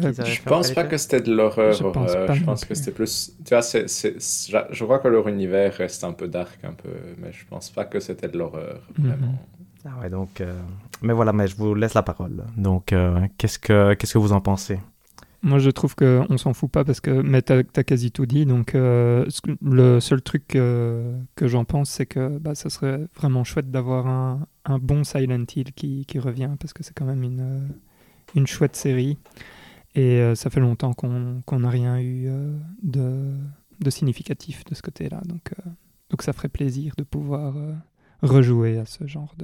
[0.00, 1.72] qu'ils avaient Je pense pas que c'était de l'horreur.
[1.72, 3.32] Je pense pas Je pense que c'était plus.
[3.44, 6.88] Tu vois, je crois que leur univers reste un peu dark, un peu.
[7.18, 9.06] Mais je pense pas que c'était de l'horreur, Mhm.
[9.08, 9.38] vraiment.
[9.86, 10.40] Ah ouais, donc.
[10.40, 10.58] euh,
[11.02, 12.42] Mais voilà, mais je vous laisse la parole.
[12.56, 14.80] Donc, euh, qu'est-ce que qu'est-ce que vous en pensez?
[15.44, 17.10] Moi, je trouve qu'on s'en fout pas parce que.
[17.10, 18.46] Mais t'as as quasi tout dit.
[18.46, 19.26] Donc, euh,
[19.60, 24.48] le seul truc que j'en pense, c'est que bah, ça serait vraiment chouette d'avoir un,
[24.80, 27.68] bon Silent Hill qui, revient parce que c'est quand même une, euh,
[28.34, 29.18] une chouette série.
[29.94, 32.26] Et euh, ça fait longtemps qu'on n'a rien eu
[32.82, 35.20] de, significatif de ce côté-là.
[35.26, 35.52] Donc,
[36.08, 37.54] donc, ça ferait plaisir de pouvoir
[38.22, 39.34] rejouer à ce genre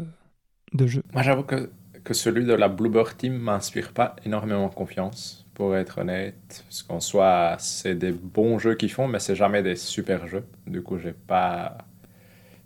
[0.73, 1.03] de jeu.
[1.13, 1.71] Moi, j'avoue que,
[2.05, 6.65] que celui de la Bluebird Team m'inspire pas énormément confiance, pour être honnête.
[6.67, 10.47] Parce qu'en soit, c'est des bons jeux qu'ils font, mais c'est jamais des super jeux.
[10.67, 11.77] Du coup, j'ai pas.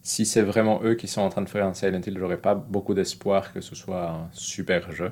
[0.03, 2.55] Si c'est vraiment eux qui sont en train de faire un Silent Hill, j'aurais pas
[2.55, 5.11] beaucoup d'espoir que ce soit un super jeu.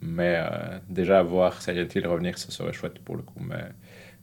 [0.00, 3.40] Mais euh, déjà, voir Silent Hill revenir, ce serait chouette pour le coup.
[3.40, 3.64] Mais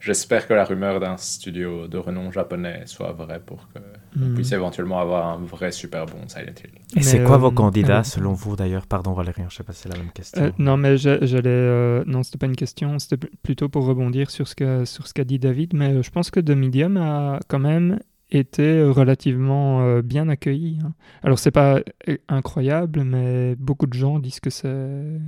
[0.06, 3.80] j'espère que la rumeur d'un studio de renom japonais soit vraie pour que
[4.18, 4.34] on Hmm.
[4.36, 6.72] puisse éventuellement avoir un vrai super bon Silent Hill.
[6.96, 8.04] Et c'est quoi euh, vos candidats ouais.
[8.06, 8.88] selon vous d'ailleurs?
[8.88, 10.42] Pardon Valérien, je sais pas si c'est la même question.
[10.42, 11.50] Euh, non, mais j'a- j'allais.
[11.50, 15.06] euh, non, c'était pas une question, c'était pl- plutôt pour rebondir sur ce qu'a sur
[15.08, 15.74] ce qu'a dit David.
[15.74, 18.00] Mais euh, je pense que The Medium a quand même
[18.32, 20.80] été relativement euh, bien accueilli.
[20.84, 20.94] hein.
[21.24, 25.20] Alors, c'est pas euh, incroyable, mais beaucoup de gens disent que c'est.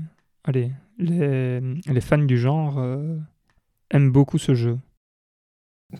[0.46, 3.18] Allez, les, les fans du genre euh,
[3.92, 4.78] aiment beaucoup ce jeu.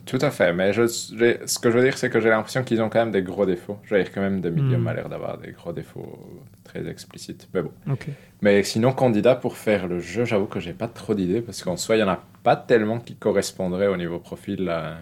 [0.04, 2.82] Tout à fait, mais je, ce que je veux dire, c'est que j'ai l'impression qu'ils
[2.82, 3.78] ont quand même des gros défauts.
[3.84, 7.48] Je veux dire, quand même, The Medium a l'air d'avoir des gros défauts très explicites.
[7.54, 7.72] Mais bon.
[7.90, 8.06] Ok.
[8.42, 11.78] Mais sinon, candidat pour faire le jeu, j'avoue que j'ai pas trop d'idées, parce qu'en
[11.78, 14.68] soi, il y en a pas tellement qui correspondraient au niveau profil.
[14.68, 14.98] à-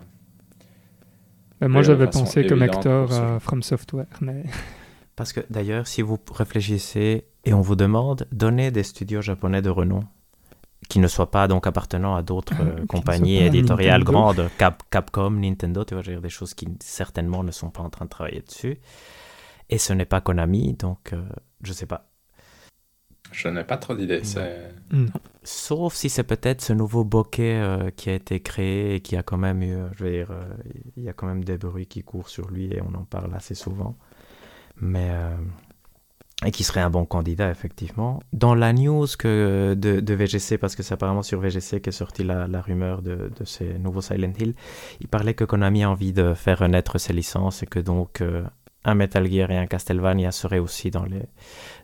[1.61, 3.39] Ben, moi, de j'avais pensé comme acteur jeu.
[3.41, 4.45] From Software, mais
[5.17, 9.71] Parce que d'ailleurs, si vous réfléchissez et on vous demande, donnez des studios japonais de
[9.71, 10.05] renom
[10.89, 14.13] qui ne soient pas donc appartenant à d'autres euh, compagnies éditoriales Nintendo.
[14.13, 17.71] grandes, Cap- Capcom, Nintendo, tu vois, je veux dire des choses qui certainement ne sont
[17.71, 18.79] pas en train de travailler dessus.
[19.69, 21.23] Et ce n'est pas Konami, donc euh,
[21.63, 22.09] je sais pas.
[23.33, 24.23] Je n'ai pas trop d'idées.
[24.23, 25.09] C'est- non.
[25.43, 29.25] Sauf si c'est peut-être ce nouveau bokeh euh, qui a été créé et qui a
[29.25, 30.45] quand même eu, euh, je veux dire, euh,
[30.97, 33.35] il y a quand même des bruits qui courent sur lui et on en parle
[33.35, 33.97] assez souvent.
[34.81, 35.11] Mais.
[36.45, 38.21] Et qui serait un bon candidat, effectivement.
[38.33, 42.61] Dans la news que de, VGC, parce que c'est apparemment sur VGC qu'est sortie la,
[42.61, 44.55] rumeur de, ces nouveaux Silent Hill,
[45.01, 48.45] il parlait que Konami a envie de faire renaître ses licences et que donc euh,
[48.85, 51.23] un Metal Gear et un Castlevania seraient aussi dans les,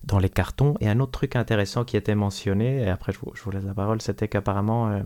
[0.04, 0.74] dans les cartons.
[0.80, 3.64] Et un autre truc intéressant qui était mentionné, et après je vous, je vous laisse
[3.64, 5.00] la parole, c'était qu'apparemment euh,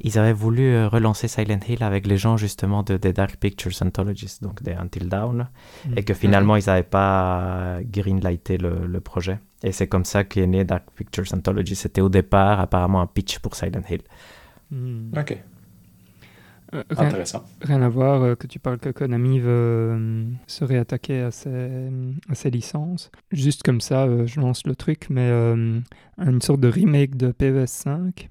[0.00, 3.72] ils avaient voulu euh, relancer Silent Hill avec les gens justement de des Dark Pictures
[3.82, 5.48] Anthologies, donc des Until Dawn,
[5.96, 9.38] et que finalement ils n'avaient pas greenlighté le, le projet.
[9.62, 11.74] Et c'est comme ça qu'est né Dark Pictures Anthology.
[11.74, 14.02] C'était au départ apparemment un pitch pour Silent Hill.
[14.70, 15.10] Hmm.
[15.16, 15.38] Ok.
[16.74, 17.44] Euh, rien, Intéressant.
[17.62, 21.88] rien à voir euh, que tu parles que Konami veut euh, se réattaquer à ses,
[22.28, 23.10] à ses licences.
[23.30, 25.80] Juste comme ça, euh, je lance le truc, mais euh,
[26.18, 28.28] une sorte de remake de PES 5.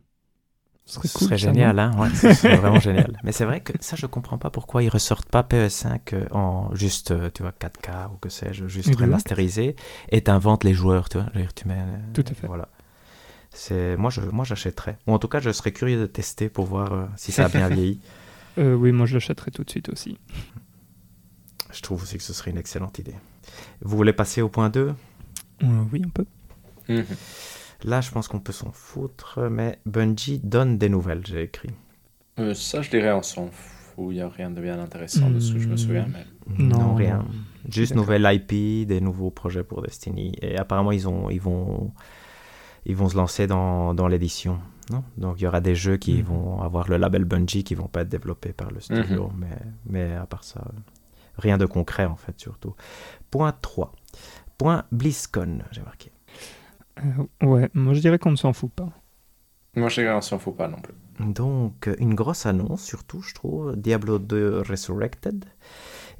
[0.85, 1.27] Ce serait Ce cool.
[1.27, 3.17] serait ça, non génial, hein ouais, ce serait vraiment génial.
[3.23, 6.75] Mais c'est vrai que ça, je comprends pas pourquoi ils ressortent pas PS5 euh, en
[6.75, 9.01] juste, euh, tu vois, 4K ou que sais-je, juste Exact.
[9.05, 9.75] remasterisé
[10.09, 11.27] et t'inventes les joueurs, tu vois.
[11.55, 12.47] Tu mets, euh, Tout à fait.
[12.47, 12.67] Voilà.
[13.51, 14.97] C'est moi, je, moi, j'achèterais.
[15.07, 17.49] Ou en tout cas, je serais curieux de tester pour voir euh, si ça a
[17.49, 18.01] bien vieilli.
[18.57, 20.17] Euh, oui, moi je l'achèterai tout de suite aussi.
[21.71, 23.15] Je trouve aussi que ce serait une excellente idée.
[23.81, 24.93] Vous voulez passer au point 2
[25.63, 26.25] Euh, oui, on peut.
[26.89, 27.05] Mhm.
[27.83, 31.69] Là, je pense qu'on peut s'en foutre, mais Bungie donne des nouvelles, j'ai écrit.
[32.39, 34.07] Euh, ça, je dirais, on s'en fout.
[34.09, 35.77] Il n'y a rien de bien intéressant de ce que je me Hmm.
[35.77, 36.07] souviens.
[36.11, 36.25] Mais...
[36.63, 37.25] Non, rien.
[37.69, 40.33] Juste nouvelle IP, des nouveaux projets pour Destiny.
[40.41, 41.91] Et apparemment, ils, ont, ils, vont,
[42.85, 44.59] ils vont se lancer dans, dans l'édition.
[44.91, 45.03] Non?
[45.17, 46.23] Donc, il y aura des jeux qui Mhm.
[46.23, 49.31] vont avoir le label Bungie qui vont pas être développés par le studio.
[49.37, 50.63] mais, mais à part ça,
[51.37, 52.73] rien de concret, en fait, surtout.
[53.29, 53.93] Point 3.
[54.57, 56.11] Point BlizzCon, j'ai marqué.
[56.99, 58.89] Euh, ouais, moi je dirais qu'on ne s'en fout pas.
[59.75, 60.93] Moi, je dirais, on s'en fout pas non plus.
[61.19, 65.45] Donc, une grosse annonce, surtout, je trouve, Diablo 2 Resurrected,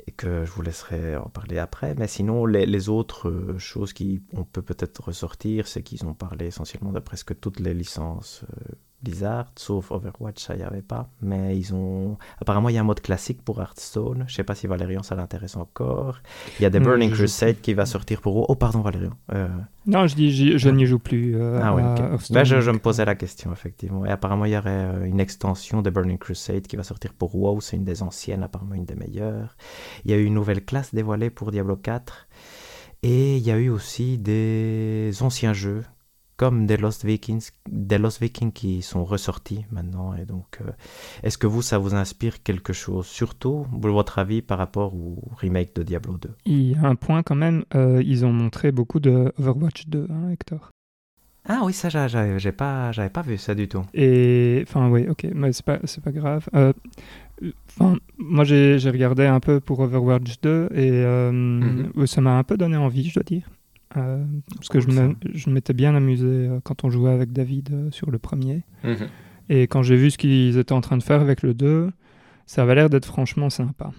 [0.07, 1.93] et que je vous laisserai en parler après.
[1.95, 6.15] Mais sinon, les, les autres euh, choses qui on peut peut-être ressortir, c'est qu'ils ont
[6.15, 11.09] parlé essentiellement de presque toutes les licences euh, Blizzard, sauf Overwatch, ça y avait pas.
[11.21, 12.17] Mais ils ont...
[12.41, 14.23] Apparemment, il y a un mode classique pour Hearthstone.
[14.27, 16.21] Je sais pas si Valérian, ça l'intéresse encore.
[16.59, 18.49] Il y a des Non, Burning je Crusade qui va sortir pour...
[18.49, 19.11] Oh, pardon, Valérian.
[19.33, 19.47] Euh,
[19.85, 21.35] Non, je dis, j'y- je n'y joue plus.
[21.35, 21.75] euh, ah.
[21.77, 24.05] Hearthstone, Ben, je, je me donc, posais euh, la question, effectivement.
[24.05, 27.35] Et apparemment, il y aurait euh, une extension de Burning Crusade qui va sortir pour
[27.35, 27.59] WoW.
[27.61, 29.57] C'est une des anciennes, apparemment une des meilleures.
[30.05, 32.27] Il y a eu une nouvelle classe dévoilée pour Diablo 4.
[33.05, 35.83] Et il y a eu aussi des anciens jeux,
[36.43, 40.13] comme des Lost Vikings, des Lost Vikings qui sont ressortis maintenant.
[40.13, 40.71] Et donc, euh,
[41.23, 45.73] est-ce que vous, ça vous inspire quelque chose Surtout, votre avis, par rapport au remake
[45.75, 48.99] de Diablo 2 Il y a un point quand même, euh, ils ont montré beaucoup
[48.99, 50.69] de Overwatch 2, hein, Hector.
[51.47, 53.84] Ah oui, ça, j'a- j'avais pas, j'avais pas vu ça du tout.
[53.93, 56.49] Et enfin, oui, ok, mais c'est pas, c'est pas grave.
[56.56, 56.73] Euh,
[57.67, 62.06] Enfin, moi j'ai regardé un peu pour Overwatch 2 et euh, Mhm.
[62.06, 63.49] ça m'a un peu donné envie, je dois dire.
[63.97, 64.23] Euh,
[64.56, 67.91] parce que je Cool, je m'étais bien amusé euh, quand on jouait avec David euh,
[67.91, 68.63] sur le premier.
[68.84, 69.08] Mhm.
[69.49, 71.91] Et quand j'ai vu ce qu'ils étaient en train de faire avec le 2,
[72.45, 73.91] ça avait l'air d'être franchement sympa.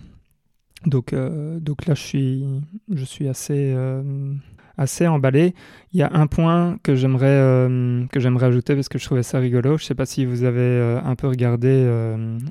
[0.87, 2.45] Donc, euh, donc là, je suis,
[2.93, 4.33] je suis assez, euh,
[4.77, 5.55] assez emballé.
[5.93, 9.23] Il y a un point que j'aimerais euh, que j'aimerais ajouter parce que je trouvais
[9.23, 9.79] ça rigolo.
[9.79, 11.85] Je ne sais pas si vous avez un peu regardé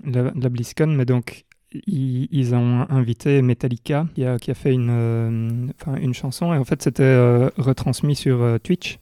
[0.06, 1.45] la, la BlizzCon, mais donc
[1.88, 5.67] ils, ils ont invité Metallica qui a, qui a fait une, euh,
[6.01, 8.99] une chanson et en fait c'était euh, retransmis sur euh, Twitch.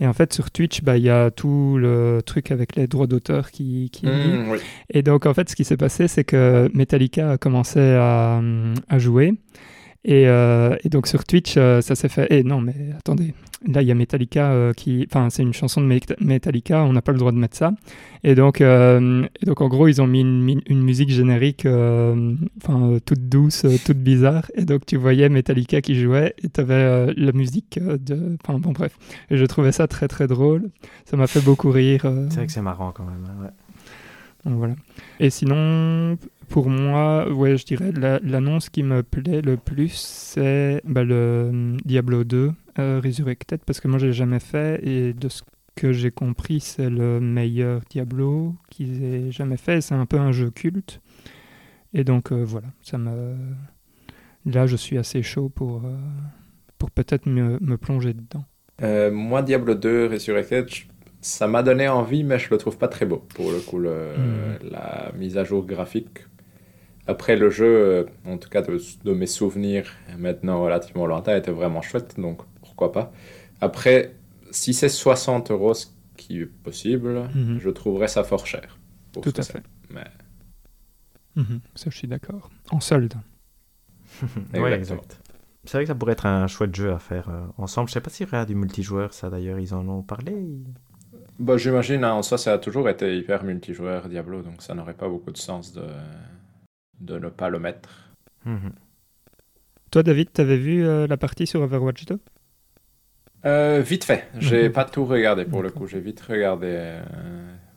[0.00, 3.06] Et en fait, sur Twitch, bah, il y a tout le truc avec les droits
[3.06, 4.58] d'auteur qui, oui.
[4.90, 8.40] Et donc, en fait, ce qui s'est passé, c'est que Metallica a commencé à,
[8.88, 9.34] à jouer.
[10.04, 12.26] Et, euh, et donc, sur Twitch, euh, ça s'est fait.
[12.30, 13.34] Eh non, mais attendez,
[13.66, 15.06] là, il y a Metallica euh, qui.
[15.08, 17.72] Enfin, c'est une chanson de Met- Metallica, on n'a pas le droit de mettre ça.
[18.24, 23.64] Et donc, et donc en gros, ils ont mis une, musique générique, enfin, toute douce,
[23.84, 24.50] toute bizarre.
[24.56, 28.36] Et donc, tu voyais Metallica qui jouait et tu avais la musique de.
[28.42, 28.96] Enfin, bon, bref.
[29.30, 30.70] Et je trouvais ça très, très drôle.
[31.04, 32.02] Ça m'a fait beaucoup rire.
[32.30, 33.24] C'est vrai que c'est marrant quand même.
[33.28, 33.50] hein, ouais.
[34.50, 34.74] donc voilà.
[35.20, 36.16] Et sinon,
[36.52, 41.48] pour moi, ouais, je dirais la- l'annonce qui me plaît le plus, c'est bah, le
[41.50, 45.42] hum, Diablo 2 euh, Resurrected, parce que moi, j'ai jamais fait, et de ce
[45.74, 49.80] que j'ai compris, c'est le meilleur Diablo qu'ils aient jamais fait.
[49.80, 51.00] C'est un peu un jeu culte.
[51.94, 53.34] Et donc, euh, voilà, ça me...
[54.44, 55.96] Là, je suis assez chaud pour, euh,
[56.78, 58.44] pour peut-être me, me plonger dedans.
[58.82, 60.82] Euh, moi, Diablo 2 Resurrected, je-
[61.20, 64.12] ça m'a donné envie, mais je le trouve pas très beau pour le coup, le-
[64.18, 64.70] Mhm.
[64.70, 66.26] la mise à jour graphique.
[67.06, 71.50] Après, le jeu, euh, en tout cas de, de mes souvenirs maintenant relativement lointains, était
[71.50, 73.12] vraiment chouette, donc pourquoi pas.
[73.60, 74.14] Après,
[74.50, 75.86] si c'est 60 euros, ce
[76.16, 77.58] qui est possible, Mhm.
[77.60, 78.78] je trouverais ça fort cher.
[79.12, 79.62] pour Tout à fait.
[79.90, 80.04] Mais
[81.36, 82.50] Mhm, ça, je suis d'accord.
[82.70, 83.14] En solde.
[84.54, 85.00] Ouais, Exactement.
[85.00, 85.18] exact.
[85.64, 87.88] C'est vrai que ça pourrait être un chouette jeu à faire euh, ensemble.
[87.88, 90.34] Je sais pas s'il y aura du multijoueur, ça d'ailleurs, ils en ont parlé.
[91.38, 94.94] Bah, j'imagine, hein, en soi, ça a toujours été hyper multijoueur Diablo, donc ça n'aurait
[94.94, 95.82] pas beaucoup de sens de,
[97.02, 97.90] de ne pas le mettre.
[98.46, 98.72] Mhm.
[99.90, 102.18] Toi, David, t'avais vu euh, la partie sur Overwatch 2
[103.44, 104.72] Euh, vite fait, j'ai Mhm.
[104.72, 107.02] pas tout regardé pour le coup, j'ai vite regardé euh,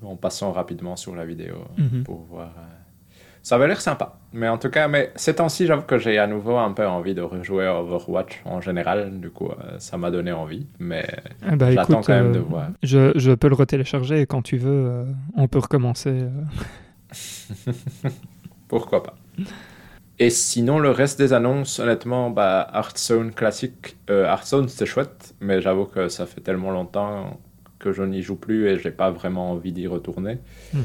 [0.04, 2.04] en passant rapidement sur la vidéo Mhm.
[2.04, 2.54] pour voir.
[3.42, 6.26] Ça avait l'air sympa, mais en tout cas, mais ces temps-ci, j'avoue que j'ai à
[6.26, 10.66] nouveau un peu envie de rejouer Overwatch en général, du coup, ça m'a donné envie,
[10.80, 11.06] mais
[11.44, 12.70] Ah bah, J'attends quand même de voir.
[12.82, 16.26] Je, je peux le retélécharger et quand tu veux, on peut recommencer.
[18.68, 19.16] Pourquoi pas.
[20.18, 25.62] Et sinon, le reste des annonces, honnêtement, bah, Hearthstone classique, euh, Hearthstone c'était chouette, mais
[25.62, 27.40] j'avoue que ça fait tellement longtemps
[27.80, 30.40] que je n'y joue plus et j'ai pas vraiment envie d'y retourner.
[30.74, 30.84] Mhm.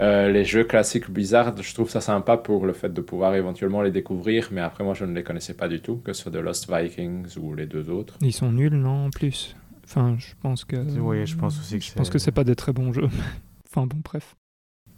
[0.00, 3.82] Euh, les jeux classiques Blizzard, je trouve ça sympa pour le fait de pouvoir éventuellement
[3.82, 6.30] les découvrir, mais après moi je ne les connaissais pas du tout, que ce soit
[6.30, 8.16] de Lost Vikings ou les deux autres.
[8.20, 10.76] Ils sont nuls, non, en plus Enfin, je pense que...
[10.98, 13.08] Oui, je pense aussi que Je pense que c'est pas des très bons jeux.
[13.66, 14.36] enfin, bon, bref.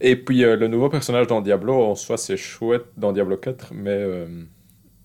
[0.01, 3.73] Et puis euh, le nouveau personnage dans Diablo, en soi c'est chouette dans Diablo 4,
[3.75, 4.27] mais euh,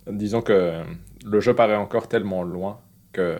[0.09, 0.81] disons que
[1.25, 2.79] le jeu paraît encore tellement loin
[3.11, 3.37] que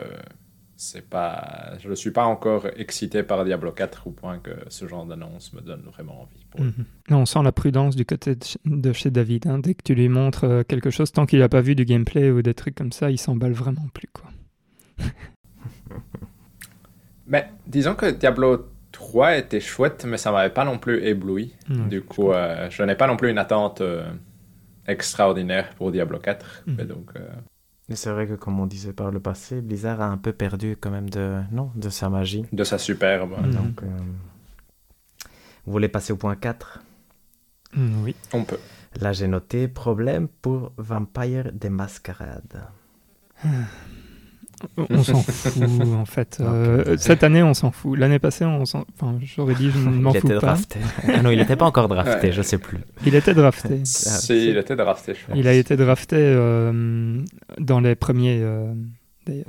[0.78, 4.86] c'est pas, je ne suis pas encore excité par Diablo 4 au point que ce
[4.88, 6.46] genre d'annonce me donne vraiment envie.
[6.52, 6.86] pour- Mhm.
[7.10, 9.48] Non, on sent la prudence du côté de ch- de chez David.
[9.48, 9.60] hein.
[9.60, 12.30] Dès que tu lui montres euh, quelque chose, tant qu'il n'a pas vu du gameplay
[12.32, 14.10] ou des trucs comme ça, il s'emballe vraiment plus.
[14.12, 14.30] Quoi.
[17.28, 21.54] Mais disons que Diablo 3 était chouette, mais ça m'avait pas non plus ébloui.
[21.90, 24.06] Du coup, euh, je n'ai pas non plus une attente euh,
[24.88, 26.64] extraordinaire pour Diablo 4.
[26.66, 26.76] Mhm.
[26.78, 27.28] mais donc, euh,
[27.90, 30.78] Mais c'est vrai que, comme on disait par le passé, Blizzard a un peu perdu
[30.80, 32.46] quand même de, non, de sa magie.
[32.54, 33.36] de sa superbe.
[33.38, 33.52] Mhm.
[33.52, 33.88] Donc, euh,
[35.66, 36.80] vous voulez passer au point 4
[37.74, 38.16] Mm, oui.
[38.32, 38.60] On peut.
[39.02, 42.64] Là, j'ai noté problème pour Vampire des Mascarades.
[44.90, 45.64] On s'en fout,
[45.96, 46.38] en fait.
[46.42, 47.98] Euh, cette année, on s'en fout.
[47.98, 48.86] L'année passée, on s'en...
[49.00, 50.42] Enfin, j'aurais dit, je ne m'en il fous était pas.
[50.48, 50.80] drafté.
[51.08, 52.34] ah non, il n'était pas encore drafté, Ouais.
[52.34, 52.78] je sais plus.
[53.06, 53.82] Il était drafté.
[53.84, 55.36] Si, il était drafté, je pense.
[55.38, 57.20] Il a été drafté euh,
[57.60, 58.40] dans les premiers...
[58.42, 58.74] euh.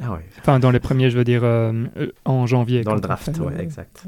[0.01, 1.45] Ah oui, Enfin, dans les premiers, je veux dire,
[2.25, 2.83] en janvier.
[2.83, 4.05] dans le draft, ouais, exact.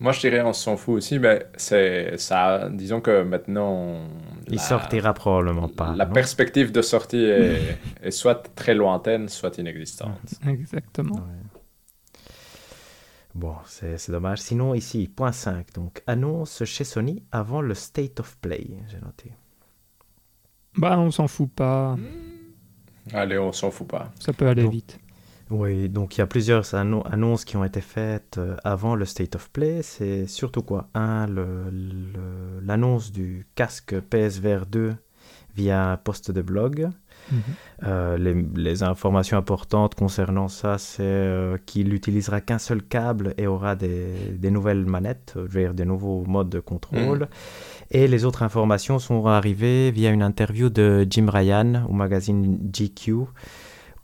[0.00, 2.68] Moi, je dirais on s'en fout aussi, mais c'est ça.
[2.70, 4.08] Disons que maintenant,
[4.48, 5.94] Il la- sortira probablement pas.
[5.94, 6.12] La non?
[6.12, 10.18] perspective de sortie est, est soit très lointaine, soit inexistante.
[10.46, 11.16] Exactement.
[11.16, 12.20] Ouais.
[13.34, 14.38] Bon, c'est c'est dommage.
[14.40, 15.72] Sinon, ici, point 5.
[15.74, 19.32] Donc, annonce chez Sony avant le State of Play, j'ai noté.
[20.76, 21.96] Bah, on s'en fout pas.
[23.12, 24.10] Allez, on s'en fout pas.
[24.18, 24.98] Ça peut aller Donc, vite.
[25.50, 29.04] Oui, donc il y a plusieurs anno- annonces qui ont été faites euh, avant le
[29.04, 29.82] State of Play.
[29.82, 30.88] C'est surtout quoi?
[30.94, 31.26] Un,
[32.62, 34.94] l'annonce du casque PSVR 2
[35.56, 36.88] via un post de blog.
[37.32, 37.38] Mhm.
[37.84, 43.46] Euh, les, les informations importantes concernant ça, c'est euh, qu'il n'utilisera qu'un seul câble et
[43.46, 47.28] aura des, des nouvelles manettes, je veux dire des nouveaux modes de contrôle.
[47.90, 53.14] Et les autres informations sont arrivées via une interview de Jim Ryan au magazine GQ,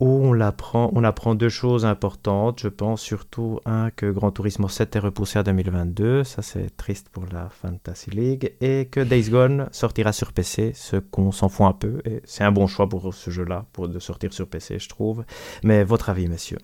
[0.00, 2.60] où on apprend, on apprend deux choses importantes.
[2.60, 7.08] Je pense surtout, un, que Gran Turismo 7 est repoussé à 2022, ça c'est triste
[7.10, 11.66] pour la Fantasy League, et que Days Gone sortira sur PC, ce qu'on s'en fout
[11.66, 14.78] un peu, et c'est un bon choix pour ce jeu-là, pour de sortir sur PC,
[14.78, 15.24] je trouve.
[15.64, 16.58] Mais votre avis, messieurs?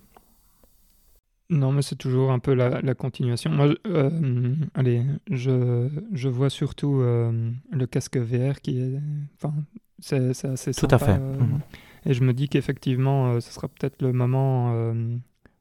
[1.49, 3.51] Non, mais c'est toujours un peu la, la continuation.
[3.51, 8.99] Moi, euh, allez, je, je vois surtout euh, le casque VR qui est.
[9.35, 9.53] Enfin,
[9.99, 11.11] c'est assez Tout à fait.
[11.19, 11.59] euh, Mhm.
[12.05, 15.17] Et je me dis qu'effectivement, euh, ce sera peut-être le moment euh,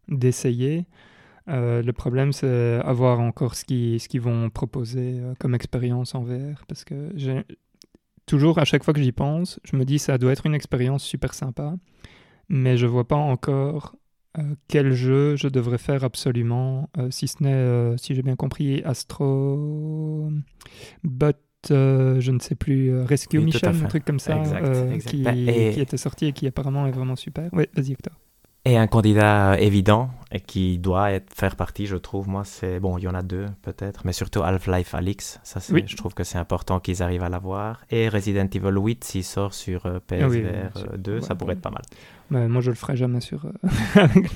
[0.09, 0.87] d'essayer.
[1.49, 6.65] Euh, le problème, c'est avoir encore ce qu'ils vont proposer comme expérience en VR.
[6.69, 7.13] Parce que
[8.27, 11.05] toujours, à chaque fois que j'y pense, je me dis ça doit être une expérience
[11.05, 11.75] super sympa.
[12.49, 13.97] Mais je vois pas encore
[14.67, 20.31] quel jeu je devrais faire absolument, si ce n'est, si j'ai bien compris, Astro.
[21.05, 21.37] But.
[21.71, 24.93] Euh, je ne sais plus, euh, Rescue Oui, Mission, un truc comme ça, Exact, euh,
[24.93, 25.11] exact.
[25.11, 27.49] Qui, Bah, et- qui était sorti et qui apparemment est vraiment super.
[27.53, 28.13] Oui, vas-y Hector.
[28.65, 32.97] Et un candidat évident et qui doit être, faire partie, je trouve, moi, c'est bon,
[32.97, 35.41] il y en a deux peut-être, mais surtout Half-Life Alix.
[35.43, 35.83] Ça, c'est, Oui.
[35.85, 37.81] je trouve que c'est important qu'ils arrivent à l'avoir.
[37.91, 40.29] Et Resident Evil 8, s'il sort sur PSVR Ah
[40.77, 40.99] oui, sûr.
[40.99, 41.53] 2, ça pourrait ouais.
[41.55, 41.83] être pas mal.
[42.31, 43.45] Mais moi, je le ferai jamais sur.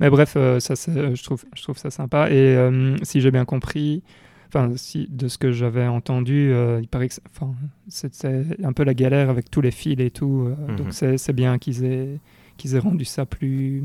[0.00, 2.30] Mais bref, ça, je trouve, je trouve ça sympa.
[2.30, 4.02] Et euh, si j'ai bien compris,
[4.48, 7.54] enfin, si de ce que j'avais entendu, euh, il paraît que, c'est- enfin,
[7.88, 10.46] c'était un peu la galère avec tous les fils et tout.
[10.48, 10.76] euh, Mhm.
[10.76, 12.18] Donc c'est bien qu'ils aient
[12.56, 13.82] qu'ils aient rendu ça plus,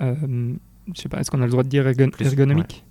[0.00, 0.14] euh,
[0.94, 2.84] je sais pas, est-ce qu'on a le droit de dire ergon- Plus- ergonomique?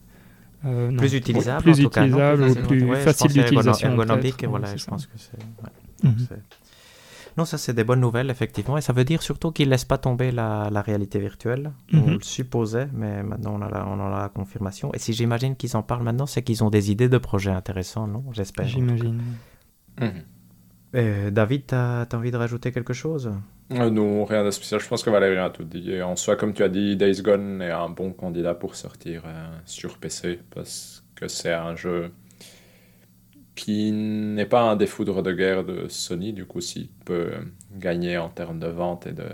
[0.65, 0.97] Euh, non.
[0.97, 2.17] Plus utilisable, plus en tout cas, non?
[2.33, 3.89] utilisable ou plus Ouais, facile d'utilisation.
[3.91, 5.07] Ergonomique, voilà, je c'est pense ça.
[5.07, 6.07] que c'est.
[6.07, 6.37] ouais.
[7.37, 8.77] Non, ça c'est des bonnes nouvelles, effectivement.
[8.77, 11.71] Et ça veut dire surtout qu'ils ne laissent pas tomber la, la réalité virtuelle.
[11.93, 12.13] On Mhm.
[12.13, 14.91] le supposait, mais maintenant on, a la- on en a la confirmation.
[14.93, 18.07] Et si j'imagine qu'ils en parlent maintenant, c'est qu'ils ont des idées de projets intéressants,
[18.07, 18.23] non?
[18.31, 18.67] J'espère.
[18.67, 19.21] J'imagine.
[19.99, 20.11] Mhm.
[20.95, 23.31] Euh, David, tu as, envie de rajouter quelque chose?
[23.73, 24.79] Euh, non, rien de spécial.
[24.79, 25.91] Je pense que Valérie a tout dit.
[25.91, 29.23] Et en soi, comme tu as dit, Days Gone est un bon candidat pour sortir
[29.25, 32.11] euh, sur PC parce que c'est un jeu
[33.55, 36.33] qui n'est pas un des foudres de guerre de Sony.
[36.33, 37.31] Du coup, s'il peut
[37.71, 39.27] gagner en termes de vente et de,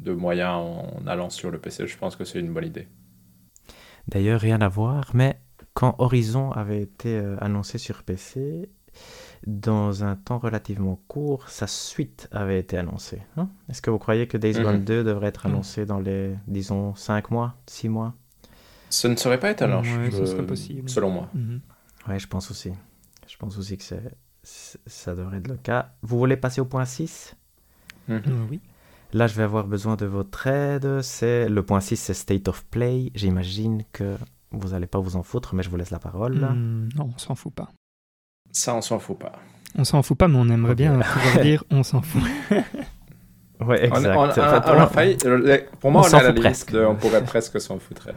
[0.00, 2.88] de moyens en allant sur le PC, je pense que c'est une bonne idée.
[4.08, 5.38] D'ailleurs, rien à voir, mais
[5.74, 8.70] quand Horizon avait été euh, annoncé sur PC,
[9.46, 13.22] dans un temps relativement court, sa suite avait été annoncée.
[13.36, 13.48] hein.
[13.68, 14.84] Est-ce que vous croyez que Days Gone Mhm.
[14.84, 18.14] 2 devrait être annoncé dans les, disons, 5 mois, 6 mois?
[18.90, 20.88] Ce ne serait pas étonnant, Ouais, je- ce serait possible.
[20.88, 21.28] selon moi.
[21.34, 21.60] Mhm.
[22.08, 22.72] Oui, je pense aussi.
[23.28, 24.02] Je pense aussi que c'est,
[24.42, 25.92] c'est- ça devrait être le cas.
[26.02, 27.36] Vous voulez passer au point 6
[28.10, 28.20] Euh,
[28.50, 28.60] oui.
[29.12, 31.02] Là, je vais avoir besoin de votre aide.
[31.02, 33.10] C'est, le point 6, c'est State of Play.
[33.14, 34.16] J'imagine que
[34.50, 36.36] vous n'allez pas vous en foutre, mais je vous laisse la parole.
[36.36, 37.68] Hmm, non, on s'en fout pas.
[38.52, 39.32] Ça, on s'en fout pas.
[39.76, 42.22] On s'en fout pas, mais on aimerait bien pouvoir dire on s'en fout.
[43.60, 44.16] Ouais, exact.
[44.16, 46.70] on- on- Enfin, on a failli- le- pour moi, on on, la presque.
[46.72, 48.08] de- on pourrait presque s'en foutre.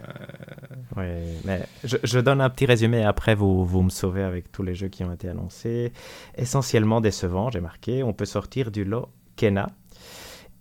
[1.02, 1.08] Oui,
[1.46, 4.76] mais je, je donne un petit résumé après vous, vous me sauvez avec tous les
[4.76, 5.92] jeux qui ont été annoncés.
[6.38, 8.04] Essentiellement décevant, j'ai marqué.
[8.04, 9.70] On peut sortir du lot Kena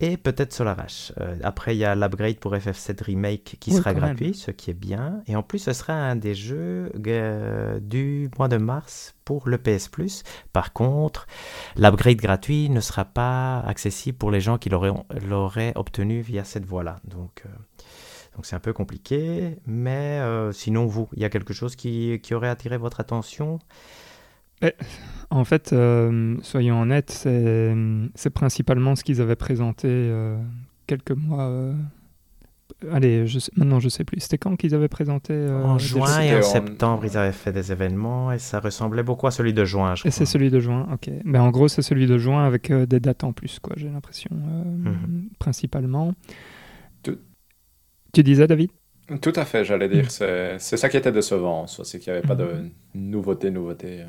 [0.03, 1.13] et peut-être Solarash.
[1.21, 4.03] Euh, après, il y a l'upgrade pour FF7 Remake qui Oui, sera même.
[4.03, 5.23] gratuit, ce qui est bien.
[5.27, 9.59] Et en plus, ce sera un des jeux euh, du mois de mars pour le
[9.59, 10.23] PS Plus.
[10.55, 11.27] Par contre,
[11.77, 14.93] l'upgrade gratuit ne sera pas accessible pour les gens qui l'auraient
[15.29, 17.01] l'auraient obtenu via cette voie-là.
[17.05, 17.43] Donc.
[17.45, 17.49] euh,
[18.37, 22.19] donc c'est un peu compliqué, mais euh, sinon vous, il y a quelque chose qui,
[22.23, 23.59] qui aurait attiré votre attention?
[25.31, 27.75] En fait, euh, soyons honnêtes, c'est
[28.15, 30.37] c'est principalement ce qu'ils avaient présenté euh,
[30.87, 31.45] quelques mois.
[31.45, 31.73] euh,
[32.93, 34.21] Allez, je sais- maintenant je sais plus.
[34.21, 37.73] C'était quand qu'ils avaient présenté euh, En juin et en septembre, ils avaient fait des
[37.73, 40.13] événements et ça ressemblait beaucoup à celui de juin, je Et crois.
[40.13, 41.11] c'est celui de juin, ok.
[41.25, 43.89] Ben, en gros, c'est celui de juin avec euh, des dates en plus, quoi, j'ai
[43.89, 45.29] l'impression, euh, Mhm.
[45.39, 46.15] principalement.
[48.13, 48.71] Tout- Tu disais, David?
[49.21, 50.05] Tout à fait, j'allais dire.
[50.05, 50.09] Mm.
[50.09, 52.71] C'est c'est ça qui était décevant, soit c'est qu'il n'y avait pas de Mhm.
[52.95, 54.05] nouveauté, nouveauté.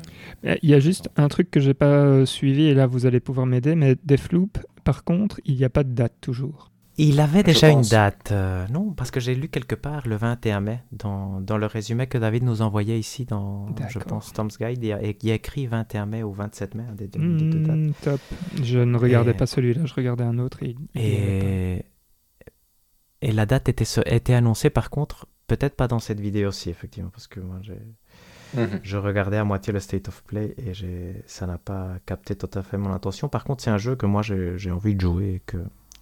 [0.62, 3.18] Il y a juste un truc que j'ai pas euh, suivi, et là vous allez
[3.18, 6.68] pouvoir m'aider, mais Deathloop, par contre, il n'y a pas de date toujours.
[6.98, 7.88] Il avait Je déjà une pense.
[7.88, 11.64] date, euh, non, parce que j'ai lu quelque part le 21 mai dans, dans le
[11.66, 14.78] résumé que David nous envoyait ici dans, je pense, Tom's Guide.
[14.82, 17.18] Il y, a, il y a écrit 21 mai ou 27 mai, un des deux,
[17.18, 17.76] des deux dates.
[17.76, 18.20] Hmm, top.
[18.62, 20.58] Je ne regardais Et- pas celui-là, je regardais un autre.
[20.94, 21.82] Et,
[23.22, 27.40] et la date était, annoncée par contre, peut-être pas dans cette vidéo-ci, effectivement, parce que
[27.40, 27.78] moi j'ai...
[28.54, 28.80] Mhm.
[28.82, 30.72] Je regardais à moitié le State of Play et
[31.26, 33.30] ça n'a pas capté tout à fait mon attention.
[33.30, 35.56] Par contre, c'est un jeu que moi j'ai j'ai envie de jouer et que,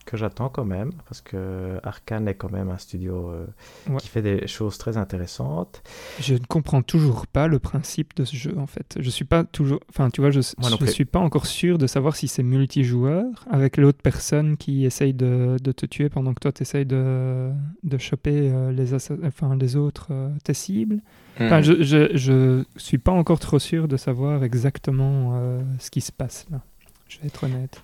[0.07, 3.47] que j'attends quand même parce que Arkane est quand même un studio euh,
[3.89, 3.99] Ouais.
[3.99, 5.83] qui fait des choses très intéressantes.
[6.21, 8.97] Je ne comprends toujours pas le principe de ce jeu, en fait.
[8.99, 9.81] Je suis pas toujours...
[9.91, 13.77] Enfin, tu vois, je, je suis pas encore sûr de savoir si c'est multijoueur, avec
[13.77, 17.51] l'autre personne qui essaye de, de te tuer pendant que toi tu essayes de,
[17.85, 21.01] de choper euh, les, assa- enfin, les autres, euh, tes cibles.
[21.41, 21.63] Enfin, Mhm.
[21.63, 26.11] je, je, je suis pas encore trop sûr de savoir exactement euh, ce qui se
[26.13, 26.61] passe là.
[27.09, 27.83] Je vais être honnête.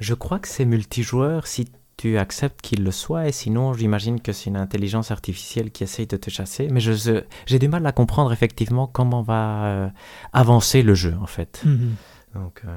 [0.00, 1.66] Je crois que c'est multijoueur si
[1.96, 6.06] tu acceptes qu'il le soit et sinon j'imagine que c'est une intelligence artificielle qui essaye
[6.06, 6.68] de te chasser.
[6.70, 9.88] Mais je j'ai du mal à comprendre effectivement comment va euh,
[10.32, 11.62] avancer le jeu en fait.
[11.64, 11.94] Mhm.
[12.34, 12.76] Donc euh,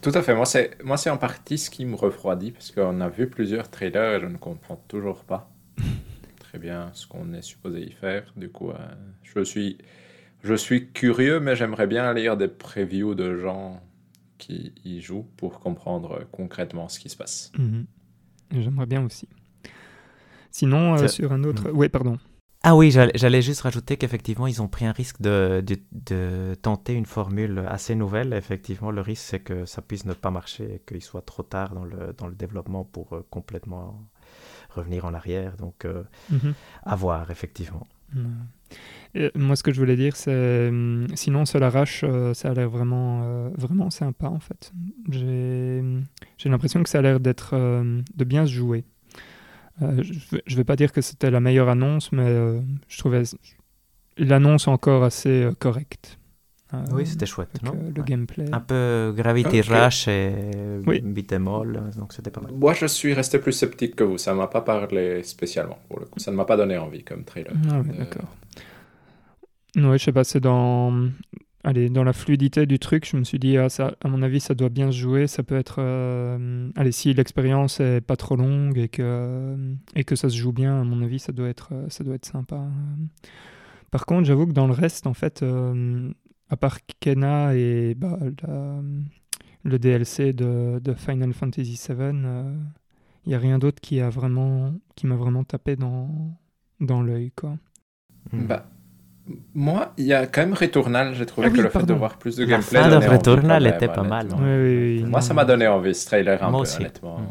[0.00, 0.34] Tout à fait.
[0.34, 3.68] Moi, c'est moi, c'est en partie ce qui me refroidit parce qu'on a vu plusieurs
[3.68, 5.50] trailers et je ne comprends toujours pas
[6.38, 8.32] très bien ce qu'on est supposé y faire.
[8.36, 8.76] Du coup, euh,
[9.24, 9.78] je suis
[10.44, 13.82] je suis curieux, mais j'aimerais bien lire des previews de gens
[14.38, 17.52] qui y jouent pour comprendre euh, concrètement ce qui se passe.
[17.58, 17.86] Mhm.
[18.52, 19.28] J'aimerais bien aussi.
[20.50, 21.68] Sinon, euh, sur un autre.
[21.68, 21.76] Mhm.
[21.76, 22.18] Oui, pardon.
[22.64, 26.94] Ah oui, j'allais juste rajouter qu'effectivement, ils ont pris un risque de, de, de tenter
[26.94, 28.32] une formule assez nouvelle.
[28.32, 31.72] Effectivement, le risque, c'est que ça puisse ne pas marcher et qu'il soit trop tard
[31.74, 34.02] dans le, dans le développement pour euh, complètement
[34.70, 35.56] revenir en arrière.
[35.56, 36.54] Donc, euh, Mhm.
[36.82, 37.86] à voir, effectivement.
[39.14, 40.68] Et moi, ce que je voulais dire, c'est.
[40.68, 44.72] hum, Sinon, Solarash, euh, ça a l'air vraiment, euh, vraiment sympa, en fait.
[45.10, 45.82] J'ai
[46.36, 47.50] j'ai l'impression que ça a l'air d'être.
[47.54, 48.84] euh, de bien se jouer.
[49.82, 52.98] Euh, je vais- je vais pas dire que c'était la meilleure annonce, mais euh, je
[52.98, 53.22] trouvais
[54.16, 56.18] l'annonce encore assez euh, correcte.
[56.74, 57.80] Euh, Oui, c'était chouette, avec, non?
[57.80, 58.06] euh, le Ouais.
[58.06, 58.44] gameplay.
[58.52, 59.66] Un peu Gravity Ok.
[59.68, 60.32] Rush et
[60.86, 61.00] Oui.
[61.00, 62.52] Beat'em All, donc c'était pas mal.
[62.52, 64.18] Moi, je suis resté plus sceptique que vous.
[64.18, 66.18] Ça m'a pas parlé spécialement pour le coup.
[66.18, 67.52] Ça ne m'a pas donné envie comme trailer.
[67.70, 68.28] Ah Euh, d'accord.
[69.76, 71.08] Ouais, je sais pas, c'est dans,
[71.62, 74.40] allez, dans la fluidité du truc, je me suis dit, ah, ça, à mon avis,
[74.40, 75.26] ça doit bien se jouer.
[75.26, 79.56] Ça peut être, euh, allez, si l'expérience est pas trop longue et que,
[79.94, 82.14] et que ça se joue bien, à mon avis, ça doit être, euh, ça doit
[82.14, 82.64] être sympa.
[83.90, 86.10] Par contre, j'avoue que dans le reste, en fait, euh,
[86.50, 88.80] à part Kena et bah, la-
[89.64, 92.54] le DLC de, de Final Fantasy VII,
[93.26, 96.36] il n'y a rien d'autre qui a vraiment, qui m'a vraiment tapé dans,
[96.80, 97.56] dans l'œil, quoi.
[98.32, 98.46] Hmm.
[98.46, 98.66] Bah,
[99.54, 101.14] moi, il y a quand même Returnal.
[101.14, 102.80] J'ai trouvé Ah que le fait de voir plus de La gameplay.
[102.82, 104.46] fin de Returnal même, était pas mal, honnêtement.
[104.46, 105.26] Oui, oui, oui, Moi, non.
[105.26, 106.76] ça m'a donné envie ce trailer un Moi peu, aussi.
[106.78, 107.18] honnêtement.
[107.18, 107.24] Mm.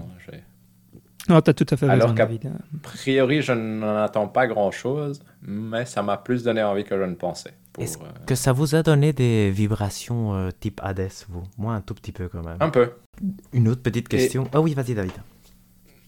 [1.30, 2.46] Non, tu as tout à fait Alors raison, qu'a David.
[2.48, 7.04] A priori, je n'en attends pas grand-chose, mais ça m'a plus donné envie que je
[7.04, 7.54] ne pensais.
[7.74, 11.44] pour, Est-ce euh, que ça vous a donné des vibrations euh, type Hades, vous?
[11.58, 12.56] Moi, un tout petit peu quand même.
[12.62, 12.92] Un peu.
[13.52, 14.48] Une autre petite question.
[14.54, 15.12] Ah oui, vas-y, David.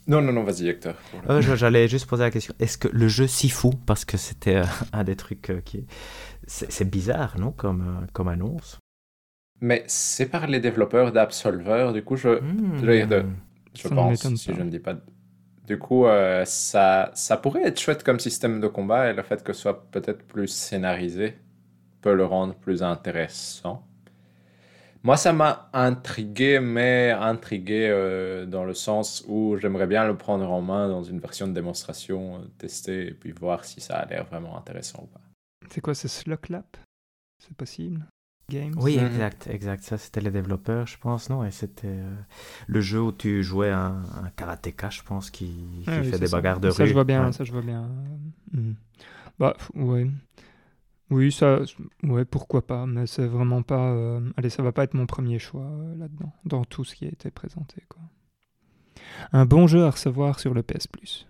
[0.10, 0.95] Non, non, non, vas-y, Hector.
[1.30, 2.53] Euh, J'allais juste poser la question.
[2.60, 5.86] Est-ce que le jeu Sifu, parce que c'était euh, un des trucs euh, qui est...
[6.47, 8.80] C'est bizarre, non, comme, comme annonce
[9.62, 12.78] Mais c'est par les développeurs d'Absolver, du coup, je, Hmm.
[12.82, 13.26] je de-
[13.78, 14.57] je pense, si pas.
[14.57, 14.95] je ne dis pas.
[15.68, 19.43] Du coup, euh, ça, ça pourrait être chouette comme système de combat et le fait
[19.43, 21.38] que ce soit peut-être plus scénarisé
[22.01, 23.86] peut le rendre plus intéressant.
[25.04, 30.50] Moi, ça m'a intrigué, mais intrigué euh, dans le sens où j'aimerais bien le prendre
[30.52, 34.06] en main dans une version de démonstration, euh, tester et puis voir si ça a
[34.06, 35.22] l'air vraiment intéressant ou pas.
[35.72, 36.78] C'est quoi, c'est Sloclap
[37.41, 38.06] C'est possible?
[38.50, 38.74] Games?
[38.78, 39.06] Oui, Mhm.
[39.06, 39.84] exact, exact.
[39.84, 41.45] Ça, c'était les développeurs, je pense, non?
[41.45, 42.16] Et c'était euh,
[42.68, 45.45] le jeu où tu jouais un, un karatéka, je pense, qui,
[45.84, 46.36] qui Ah oui, fait des ça.
[46.38, 46.88] bagarres de Ça, rue.
[46.88, 47.32] je vois bien, Ouais.
[47.32, 47.88] ça, je vois bien.
[49.39, 50.08] Bah, ouais.
[51.12, 51.60] Oui, ça,
[52.03, 53.91] ouais, pourquoi pas, mais c'est vraiment pas.
[53.93, 57.05] euh, Allez, ça va pas être mon premier choix euh, là-dedans, dans tout ce qui
[57.05, 58.01] a été présenté, quoi.
[59.32, 61.28] Un bon jeu à recevoir sur le PS Plus.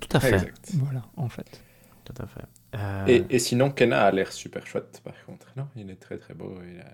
[0.00, 0.34] Tout à fait.
[0.34, 0.70] Exact.
[0.74, 1.64] Voilà, en fait.
[2.04, 2.44] Tout à fait.
[2.76, 5.52] Euh, Et, et sinon, Kena a l'air super chouette, par contre.
[5.56, 6.54] Non, il est très très beau.
[6.62, 6.84] Il a,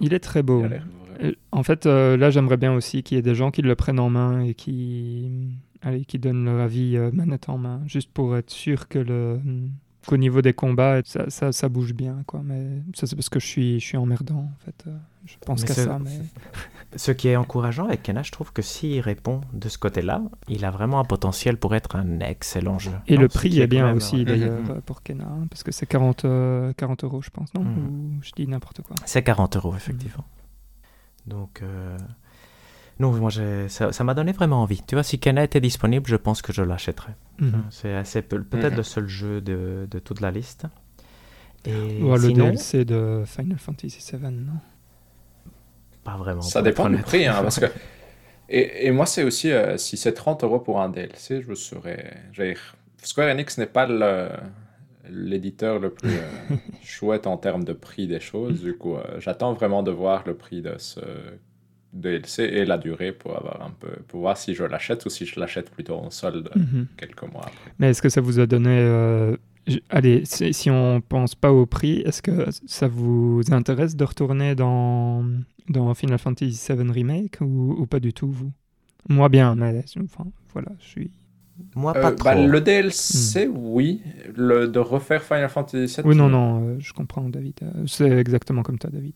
[0.00, 0.64] Il est très il beau.
[0.64, 3.50] a l'air vraiment- En fait, euh, là, j'aimerais bien aussi qu'il y ait des gens
[3.52, 7.56] qui le prennent en main et qui, allez, qui donnent leur avis euh, manette en
[7.58, 9.40] main, juste pour être sûr que le,
[10.06, 12.40] qu'au niveau des combats, ça, ça, ça bouge bien, quoi.
[12.44, 14.84] Mais ça, c'est parce que je suis, je suis emmerdant, en fait.
[14.86, 14.96] Euh,
[15.26, 16.20] Je pense qu'à ça, mais
[16.96, 20.64] Ce qui est encourageant avec Kena, je trouve que s'il répond de ce côté-là, il
[20.64, 22.92] a vraiment un potentiel pour être un excellent jeu.
[23.08, 24.24] et Non, le prix qui est bien aussi, Mhm.
[24.24, 27.64] d'ailleurs, euh, pour Kena, hein, parce que c'est 40, euh, 40 euros, je pense, non?
[27.64, 27.78] Mhm.
[28.18, 28.96] Ou je dis n'importe quoi.
[29.04, 30.24] C'est 40 euros, effectivement.
[31.26, 31.98] Donc, euh,
[32.98, 33.30] non, moi,
[33.68, 34.82] ça ça m'a donné vraiment envie.
[34.86, 37.14] Tu vois, si Kena était disponible, je pense que je l'achèterais.
[37.40, 37.64] Mhm.
[37.70, 38.76] C'est assez peu- peut-être Mhm.
[38.78, 40.66] le seul jeu de, de toute la liste.
[41.66, 44.52] Et Ou le sinon, DLC de Final Fantasy VII, non?
[46.04, 46.40] Pas vraiment.
[46.42, 47.66] Ça dépend du prix, hein, parce que.
[48.48, 52.14] Et, et moi, c'est aussi, euh, si c'est 30 euros pour un DLC, je serais.
[53.02, 54.28] Square Enix n'est pas le-
[55.10, 58.62] l'éditeur le plus euh, chouette en termes de prix des choses.
[58.62, 61.00] Du coup, euh, j'attends vraiment de voir le prix de ce
[61.96, 65.26] DLC et la durée pour avoir un peu, pour voir si je l'achète ou si
[65.26, 66.86] je l'achète plutôt en solde Mhm.
[66.96, 67.72] quelques mois après.
[67.78, 68.70] Mais est-ce que ça vous a donné...
[68.78, 69.36] euh,
[69.90, 74.54] Allez, si, si on pense pas au prix, est-ce que ça vous intéresse de retourner
[74.54, 75.24] dans,
[75.68, 78.52] dans Final Fantasy VII Remake ou, ou pas du tout, vous?
[79.08, 81.10] Moi bien, mais enfin, voilà, je suis...
[81.74, 82.46] Moi, Euh, pas bah, trop.
[82.46, 84.02] le DLC, oui.
[84.36, 86.06] Le, de refaire Final Fantasy VII.
[86.06, 87.54] Oui, non, non, euh, je comprends, David.
[87.62, 89.14] Euh, C'est exactement comme toi, David.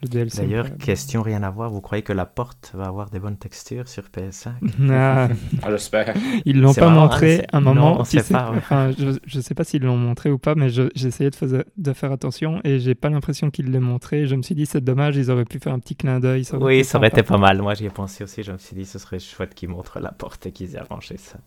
[0.00, 0.42] Le DLC.
[0.42, 3.88] D'ailleurs, question rien à voir, vous croyez que la porte va avoir des bonnes textures
[3.88, 4.50] sur PS5
[4.90, 5.28] Ah,
[5.62, 6.14] Ah, J'espère.
[6.44, 7.94] ils l'ont pas marrant, montré hein, un moment.
[7.94, 8.58] non, on tu sait sais- pas, ouais.
[8.58, 11.64] enfin, je, je sais pas s'ils l'ont montré ou pas, mais je- j'essayais de, faiser-
[11.76, 14.26] de faire attention et j'ai pas l'impression qu'ils l'aient montré.
[14.26, 16.44] Je me suis dit, c'est dommage, ils auraient pu faire un petit clin d'œil.
[16.60, 17.60] Oui, ça aurait été pas mal.
[17.60, 18.44] Moi, j'y ai pensé aussi.
[18.44, 21.16] Je me suis dit, ce serait chouette qu'ils montrent la porte et qu'ils aient arrangé
[21.16, 21.38] ça.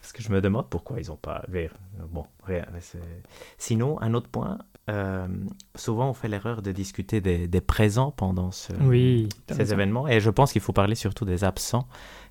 [0.00, 1.42] Parce que je me demande pourquoi ils n'ont pas.
[2.12, 2.64] Bon, rien.
[3.58, 4.58] Sinon, un autre point.
[4.88, 5.26] Euh,
[5.76, 10.08] souvent, on fait l'erreur de discuter des, des présents pendant ce- Oui, ces événements.
[10.08, 11.86] Et je pense qu'il faut parler surtout des absents.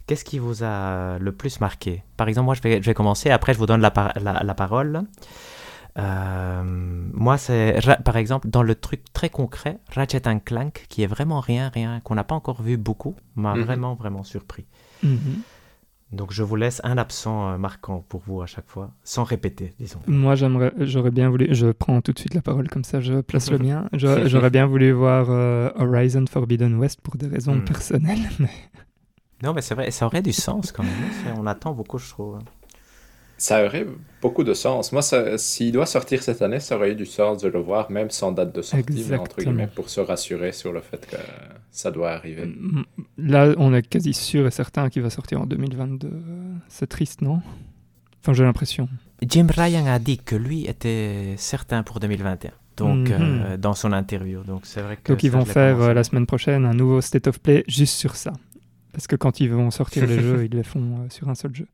[0.08, 2.04] Qu'est-ce qui vous a le plus marqué?
[2.18, 3.30] Par exemple, moi, je vais, je vais commencer.
[3.30, 5.04] Après, je vous donne la, par- la, la parole.
[5.98, 6.64] Euh,
[7.14, 11.70] moi, c'est par exemple dans le truc très concret, Ratchet Clank, qui est vraiment rien,
[11.74, 13.64] rien, qu'on n'a pas encore vu beaucoup, m'a Mhm.
[13.64, 14.66] vraiment, vraiment surpris.
[15.04, 15.42] Mhm.
[16.12, 19.74] Donc, je vous laisse un absent euh, marquant pour vous à chaque fois, sans répéter,
[19.80, 20.00] disons.
[20.08, 21.48] Moi, j'aimerais, j'aurais bien voulu.
[21.54, 23.88] Je prends tout de suite la parole comme ça, je place le mien.
[23.94, 27.64] J'aurais bien voulu voir euh, Horizon Forbidden West pour des raisons Hmm.
[27.64, 28.28] personnelles.
[28.40, 28.50] mais-
[29.44, 30.92] Non, mais c'est vrai, ça aurait du sens quand même.
[31.28, 32.40] hein, On attend beaucoup, je trouve.
[33.42, 33.88] Ça aurait
[34.22, 34.92] beaucoup de sens.
[34.92, 35.02] Moi,
[35.38, 38.32] s'il doit sortir cette année, ça aurait eu du sens de le voir, même sans
[38.34, 41.16] date de sortie, mais entre guillemets, pour se rassurer sur le fait que
[41.72, 42.54] ça doit arriver.
[43.18, 46.08] Là, on est quasi sûr et certain qu'il va sortir en 2022.
[46.08, 47.42] Euh, C'est triste, non?
[48.22, 48.90] Enfin, j'ai l'impression.
[49.26, 52.52] Jim Ryan a dit que lui était certain pour 2021.
[52.76, 53.16] Donc, Mhm.
[53.20, 54.44] euh, dans son interview.
[54.44, 55.12] Donc, c'est vrai que.
[55.14, 58.16] Donc, ils vont faire euh, la semaine prochaine un nouveau State of Play juste sur
[58.18, 58.34] ça.
[58.92, 61.56] Parce que quand ils vont sortir les jeux, ils les font euh, sur un seul
[61.56, 61.68] jeu.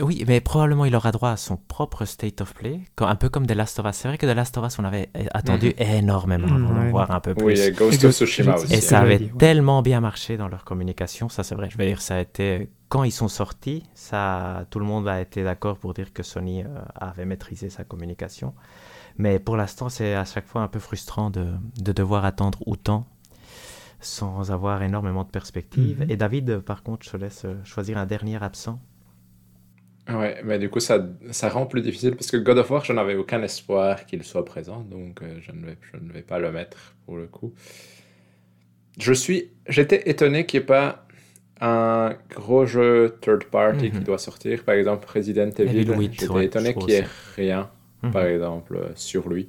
[0.00, 3.30] Oui, mais probablement il aura droit à son propre state of play, quand- un peu
[3.30, 3.96] comme The Last of Us.
[3.96, 6.80] C'est vrai que The Last of Us, on avait euh, attendu énormément Mhm, pour en
[6.84, 6.90] ouais.
[6.90, 7.44] voir un peu plus.
[7.44, 8.74] Oui, et Ghost of Tsushima aussi.
[8.74, 11.70] Et ça avait tellement bien marché dans leur communication, ça c'est vrai.
[11.70, 15.20] Je veux dire, ça a été quand ils sont sortis, ça, tout le monde a
[15.20, 18.54] été d'accord pour dire que Sony euh, avait maîtrisé sa communication.
[19.18, 21.46] Mais pour l'instant, c'est à chaque fois un peu frustrant de,
[21.80, 23.06] de devoir attendre autant
[24.00, 26.02] sans avoir énormément de perspectives.
[26.02, 26.10] Mhm.
[26.10, 28.78] Et David, par contre, je te laisse euh, choisir un dernier absent.
[30.08, 32.92] Ouais, mais du coup, ça, ça rend plus difficile parce que God of War, je
[32.92, 36.38] n'avais aucun espoir qu'il soit présent, donc euh, je, ne vais, je ne vais pas
[36.38, 37.52] le mettre pour le coup.
[38.98, 41.06] Je suis, j'étais étonné qu'il n'y ait pas
[41.60, 44.04] un gros jeu third party qui Mhm.
[44.04, 45.84] doit sortir, par exemple Resident Evil.
[46.12, 47.70] J'étais ouais, étonné qu'il n'y ait rien,
[48.02, 48.12] Mhm.
[48.12, 49.48] par exemple, sur lui,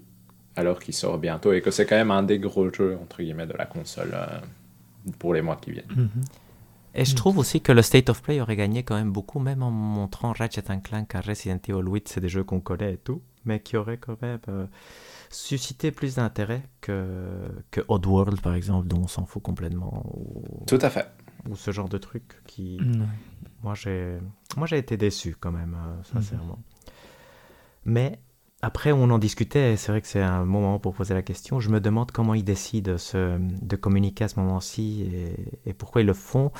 [0.56, 3.46] alors qu'il sort bientôt et que c'est quand même un des gros jeux entre guillemets
[3.46, 4.40] de la console euh,
[5.20, 5.86] pour les mois qui viennent.
[5.96, 6.10] Mhm.
[7.00, 7.16] Et je Mm.
[7.16, 10.34] trouve aussi que le State of Play aurait gagné quand même beaucoup, même en montrant
[10.34, 13.78] Ratchet Clank à Resident Evil 8, c'est des jeux qu'on connaît et tout, mais qui
[13.78, 14.66] auraient quand même euh,
[15.30, 20.80] suscité plus d'intérêt que, que Oddworld, par exemple, dont on s'en fout complètement, ou, Tout
[20.82, 21.08] à fait.
[21.48, 22.80] ou ce genre de truc qui...
[22.82, 23.06] Ouais.
[23.64, 24.18] Moi, j'ai
[24.56, 26.60] moi j'ai été déçu quand même, euh, sincèrement.
[27.86, 28.20] Mais
[28.64, 31.60] après, on en discutait, c'est vrai que c'est un moment pour poser la question.
[31.60, 35.08] Je me demande comment ils décident de communiquer à ce moment-ci
[35.66, 36.52] et, pourquoi ils le font.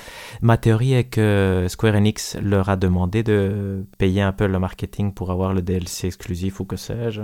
[0.42, 5.12] Ma théorie est que Square Enix leur a demandé de payer un peu le marketing
[5.12, 7.24] pour avoir le DLC exclusif ou que sais-je.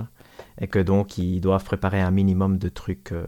[0.60, 3.26] Et que donc, ils doivent préparer un minimum de trucs euh,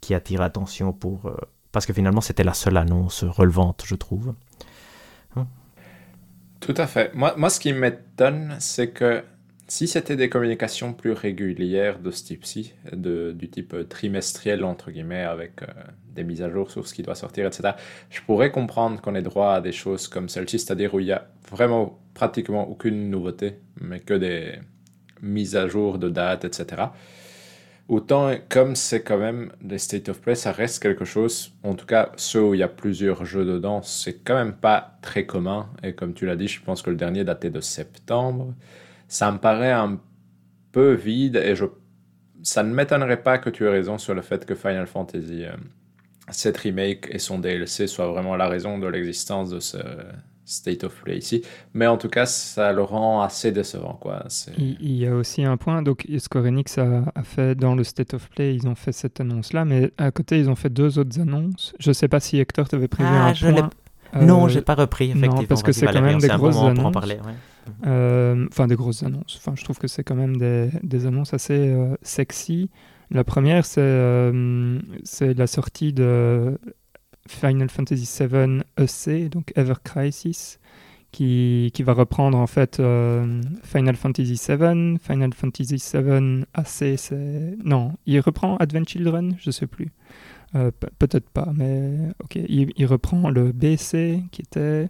[0.00, 1.26] qui attirent l'attention pour.
[1.26, 1.36] euh,
[1.70, 4.34] parce que finalement, c'était la seule annonce relevante, je trouve.
[6.62, 7.12] Tout à fait.
[7.12, 9.24] Moi, moi ce qui m'étonne, c'est que
[9.68, 15.62] si c'était des communications plus régulières de ce type-ci, du type trimestriel, entre guillemets, avec
[15.62, 15.66] euh,
[16.14, 17.74] des mises à jour sur ce qui doit sortir, etc.,
[18.10, 21.12] je pourrais comprendre qu'on ait droit à des choses comme celle-ci, c'est-à-dire où il y
[21.12, 24.58] a vraiment pratiquement aucune nouveauté, mais que des
[25.22, 26.82] mises à jour de dates, etc.
[27.88, 31.86] Autant comme c'est quand même des State of Play, ça reste quelque chose, en tout
[31.86, 35.68] cas ceux où il y a plusieurs jeux dedans, c'est quand même pas très commun.
[35.82, 38.54] Et comme tu l'as dit, je pense que le dernier datait de septembre.
[39.12, 39.98] Ça me paraît un
[40.72, 41.66] peu vide et je...
[42.42, 45.52] ça ne m'étonnerait pas que tu aies raison sur le fait que Final Fantasy euh,
[46.30, 49.76] 7 Remake et son DLC soient vraiment la raison de l'existence de ce
[50.46, 51.42] State of Play ici.
[51.74, 53.94] Mais en tout cas, ça le rend assez décevant.
[54.00, 54.24] Quoi.
[54.56, 58.14] Il, y a aussi un point, donc Square Enix a, a fait dans le State
[58.14, 61.20] of Play, ils ont fait cette annonce-là, mais à côté ils ont fait deux autres
[61.20, 61.74] annonces.
[61.78, 63.70] Je sais pas si Hector t'avait prévu Ah, un je point.
[64.22, 65.46] non, Euh, j'ai pas repris, non, effectivement.
[65.48, 66.92] parce que c'est quand même des grosses moment pour en annonces.
[66.94, 67.16] parler.
[67.16, 67.34] ouais.
[67.86, 69.36] Euh, Enfin, des grosses annonces.
[69.38, 72.70] Enfin, je trouve que c'est quand même des, annonces assez euh, sexy.
[73.10, 76.58] La première, c'est euh, c'est la sortie de
[77.28, 80.58] Final Fantasy VII EC, donc Ever Crisis,
[81.12, 82.80] qui, qui va reprendre en fait
[83.62, 87.56] Final Fantasy VII, Final Fantasy VII AC, c'est...
[87.64, 89.92] Non, il reprend Advent Children, je sais plus.
[90.54, 91.92] Pe- Peut-être pas, mais
[92.24, 92.36] ok.
[92.48, 94.88] Il reprend le BC, qui était...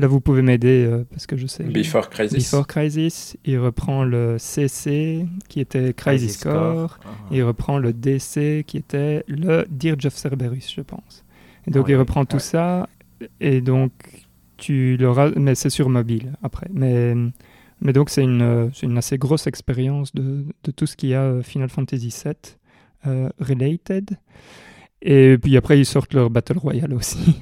[0.00, 1.64] Là, vous pouvez m'aider, euh, parce que je sais...
[1.64, 2.38] Before Crisis.
[2.50, 7.08] Before Crisis, il reprend le CC qui était Crisis Core, Ah.
[7.30, 11.22] il reprend le DC qui était le Dirge of Cerberus, je pense.
[11.66, 12.40] Et donc Ah il reprend tout ouais.
[12.42, 12.88] ça,
[13.40, 13.92] et donc
[14.56, 16.68] tu l'auras, mais c'est sur mobile après.
[16.72, 17.14] Mais,
[17.82, 21.10] mais donc c'est une, euh, c'est une assez grosse expérience de, de tout ce qu'il
[21.10, 22.34] y a euh, Final Fantasy VII
[23.06, 24.10] euh, related.
[25.02, 27.40] Et puis après ils sortent leur Battle Royale aussi,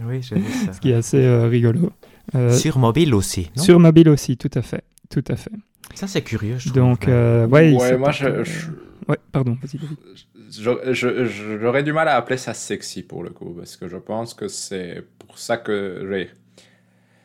[0.00, 0.72] Oui, j'ai vu ça.
[0.72, 1.92] ce qui est assez euh, rigolo.
[2.34, 3.62] Euh, Sur mobile aussi, non?
[3.62, 4.84] sur mobile aussi, tout à fait.
[5.10, 5.50] Tout à fait.
[5.94, 6.74] Ça, c'est curieux, je trouve.
[6.82, 7.12] Donc, ouais.
[7.12, 8.70] euh, ouais, moi, je- je-
[9.08, 9.80] Ouais, pardon, vas-y,
[10.48, 14.46] J'aurais du mal à appeler ça sexy pour le coup, parce que je pense que
[14.48, 16.06] c'est pour ça que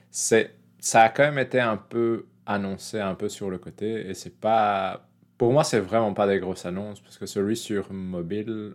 [0.10, 4.14] c'est ça a quand même été un peu annoncé un peu sur le côté et
[4.14, 5.08] c'est pas
[5.38, 8.74] pour moi c'est vraiment pas des grosses annonces parce que celui sur mobile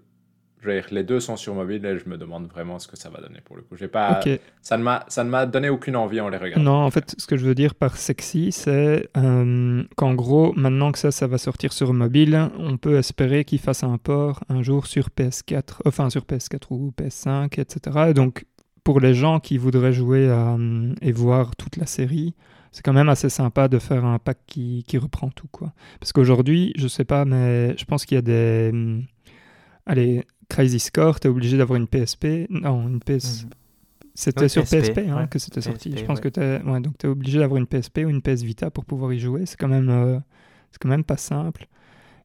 [0.65, 3.41] les deux sont sur mobile et je me demande vraiment ce que ça va donner
[3.45, 3.77] pour le coup.
[3.77, 4.21] J'ai pas
[4.61, 6.63] ça ne m'a ça ne m'a donné aucune envie en les regardant.
[6.63, 10.93] Non, en fait, ce que je veux dire par sexy, c'est euh, qu'en gros, maintenant
[10.93, 14.63] que ça, ça va sortir sur mobile, on peut espérer qu'il fasse un port un
[14.63, 18.07] jour sur PS4, enfin sur PS4 ou PS5, etc.
[18.11, 18.45] Et donc,
[18.85, 22.35] pour les gens qui voudraient jouer à, euh, et voir toute la série,
[22.73, 25.73] c'est quand même assez sympa de faire un pack qui, qui reprend tout, quoi.
[26.01, 28.73] Parce qu'aujourd'hui, je sais pas, mais je pense qu'il y a des...
[29.87, 32.47] Allez, Crisis Core, t'es obligé d'avoir une PSP.
[32.51, 33.45] Non, une PS...
[33.45, 33.51] Mhm.
[34.15, 35.29] C'était sur PSP, PSP, hein, ouais.
[35.29, 35.89] que c'était sorti.
[35.89, 36.23] PSP, Je pense ouais.
[36.25, 39.11] que t'es ouais, donc t'es obligé d'avoir une PSP ou une PS Vita pour pouvoir
[39.15, 39.47] y jouer.
[39.47, 40.19] C'est quand même, euh,
[40.71, 41.67] c'est quand même pas simple.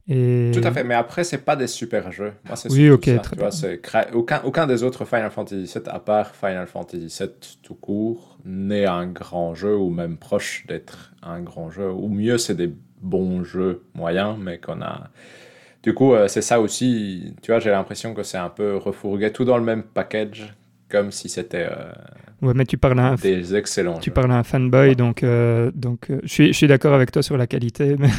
[0.06, 0.50] Et...
[0.54, 2.32] Tout à fait, mais après, c'est pas des super jeux.
[2.46, 5.82] Moi, Oui, ok, ça, très tu vois, cra- aucun, aucun des autres Final Fantasy VII,
[5.88, 7.28] à part Final Fantasy VII
[7.62, 11.90] tout court, n'est un grand jeu ou même proche d'être un grand jeu.
[11.90, 15.08] Ou mieux, c'est des bons jeux moyens, mais qu'on a.
[15.88, 17.34] Du coup, euh, c'est ça aussi.
[17.42, 20.54] Tu vois, j'ai l'impression que c'est un peu refourgué tout dans le même package,
[20.90, 21.92] comme si c'était euh,
[22.42, 24.12] Ouais, mais tu parles à un, des excellents tu jeux.
[24.12, 24.94] parles à un fanboy, Ouais.
[24.94, 28.10] donc, euh, donc je suis, je suis d'accord avec toi sur la qualité, mais,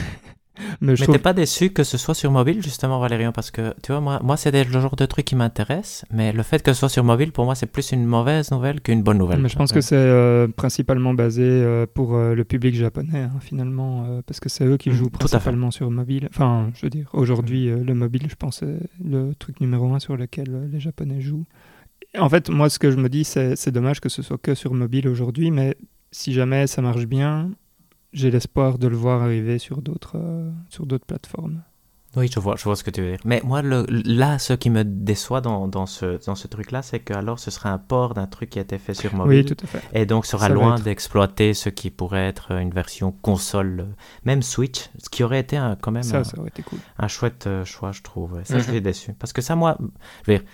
[0.81, 3.51] Mais je Mais trouve t'es pas déçu que ce soit sur mobile, justement, Valérian Parce
[3.51, 6.61] que, tu vois, moi, moi c'est le genre de truc qui m'intéresse, mais le fait
[6.63, 9.39] que ce soit sur mobile, pour moi, c'est plus une mauvaise nouvelle qu'une bonne nouvelle.
[9.41, 13.31] Mais je pense que c'est euh, principalement basé euh, pour euh, le public japonais, hein,
[13.39, 16.27] finalement, parce que c'est eux qui Mhm, jouent tout principalement sur mobile.
[16.31, 19.99] Enfin, je veux dire, aujourd'hui, euh, le mobile, je pense, est le truc numéro un
[19.99, 21.45] sur lequel les Japonais jouent.
[22.17, 24.55] En fait, moi, ce que je me dis, c'est c'est dommage que ce soit que
[24.55, 25.75] sur mobile aujourd'hui, mais
[26.11, 27.51] si jamais ça marche bien,
[28.13, 31.61] j'ai l'espoir de le voir arriver sur d'autres euh, sur d'autres plateformes.
[32.15, 33.19] Oui, je vois, je vois ce que tu veux dire.
[33.23, 36.99] Mais moi, le, là, ce qui me déçoit dans, dans ce, dans ce truc-là, c'est
[36.99, 39.45] que alors ce sera un port d'un truc qui a été fait sur mobile.
[39.47, 39.83] Oui, tout à fait.
[39.93, 43.93] Et donc sera Ça loin être- d'exploiter ce qui pourrait être une version console, euh,
[44.25, 46.79] même Switch, ce qui aurait été un- quand même Ça, un, ça aurait été cool.
[46.97, 48.39] un chouette euh, choix, je trouve.
[48.43, 48.61] Ça, Mhm.
[48.63, 49.13] je suis déçu.
[49.13, 49.77] Parce que ça, moi,
[50.25, 50.47] je veux dire,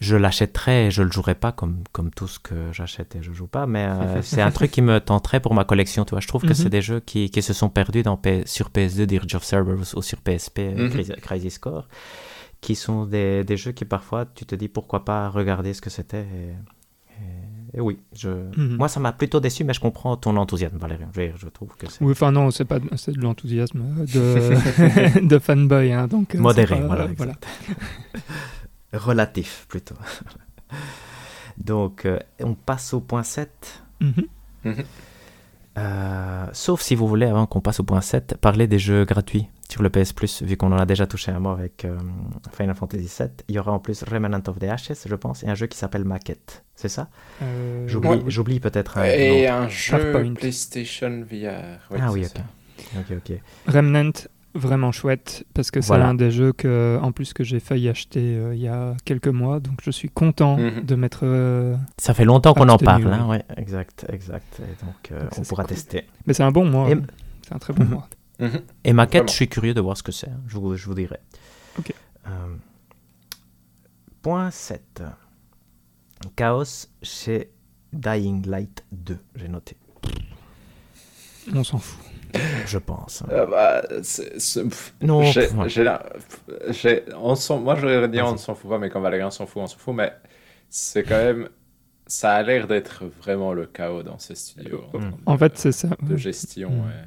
[0.00, 3.32] je l'achèterais et je le jouerais pas comme, comme tout ce que j'achète et je
[3.32, 6.04] joue pas, mais euh, c'est un truc qui me tenterait pour ma collection.
[6.04, 6.20] Tu vois.
[6.20, 6.54] Je trouve que Mhm.
[6.54, 9.94] c'est des jeux qui, qui se sont perdus dans P- sur PS2, Dirge of Cerberus
[9.94, 10.90] ou sur PSP, euh, Mhm.
[10.90, 11.86] Crazy, Crazy Score,
[12.62, 15.90] qui sont des, des jeux qui parfois tu te dis pourquoi pas regarder ce que
[15.90, 16.22] c'était.
[16.22, 16.54] Et,
[17.22, 18.30] et- et oui, je...
[18.30, 18.76] Mhm.
[18.78, 21.04] moi ça m'a plutôt déçu, mais je comprends ton enthousiasme, Valérie.
[21.36, 25.38] Je, trouve que c'est Oui, enfin non, c'est pas c'est de l'enthousiasme euh, de, de
[25.38, 27.34] fanboy, hein, donc Modéré, pas- voilà, voilà.
[28.92, 29.96] Relatif plutôt.
[31.58, 33.82] Donc, euh, on passe au point 7.
[34.00, 34.74] Mhm.
[35.78, 39.48] Euh, sauf si vous voulez, avant qu'on passe au point 7, parler des jeux gratuits
[39.68, 41.96] sur le PS Plus, vu qu'on en a déjà touché un mot avec euh,
[42.56, 43.28] Final Fantasy VII.
[43.48, 45.78] Il y aura en plus Remnant of the Ashes, je pense, et un jeu qui
[45.78, 46.64] s'appelle Maquette.
[46.74, 47.08] C'est ça?
[47.42, 47.86] Euh,
[48.26, 50.34] J'oublie peut-être un Et un jeu.
[50.34, 51.78] PlayStation VR.
[52.00, 52.30] Ah oui, ok.
[52.36, 52.98] ça.
[52.98, 53.38] Ok, ok.
[53.68, 54.10] Remnant,
[54.54, 56.08] vraiment chouette, parce que c'est Voilà.
[56.08, 59.28] un des jeux que, en plus que j'ai failli acheter euh, il y a quelques
[59.28, 60.80] mois, donc je suis content Mhm.
[60.84, 61.20] de mettre.
[61.22, 63.12] euh, Ça fait longtemps qu'on en parle, oui.
[63.12, 64.60] hein, ouais, exact, exact.
[64.60, 65.74] Et donc, euh, Donc on pourra cool.
[65.74, 66.04] tester.
[66.26, 66.90] Mais c'est un bon mois.
[66.90, 66.98] Et-.
[67.46, 67.90] C'est un très bon Mhm.
[67.90, 68.08] mois.
[68.40, 68.60] Mhm.
[68.84, 69.28] Et Maquette, Vraiment.
[69.28, 70.28] je suis curieux de voir ce que c'est.
[70.30, 70.40] hein.
[70.48, 71.18] Je vous, je vous dirai.
[72.26, 72.30] Euh,
[74.22, 75.02] point 7.
[76.36, 77.50] Chaos chez
[77.92, 79.76] Dying Light 2, j'ai noté.
[81.54, 82.04] On s'en fout.
[82.66, 83.22] Je pense.
[83.30, 86.04] Euh, bah, c'est- c'est- pff, Non, j'ai- j'ai la-
[86.70, 88.38] j'ai- on s'en- moi j'aurais dit on Vas-y.
[88.38, 89.94] s'en fout pas, mais quand Valérian s'en fout, on s'en fout.
[89.94, 90.12] Mais
[90.68, 91.48] c'est quand même.
[92.06, 94.82] Ça a l'air d'être vraiment le chaos dans ces studios.
[94.94, 95.10] Mm.
[95.26, 95.88] En de- fait, c'est ça.
[96.02, 96.70] De gestion.
[96.70, 96.80] Mm.
[96.80, 97.04] ouais.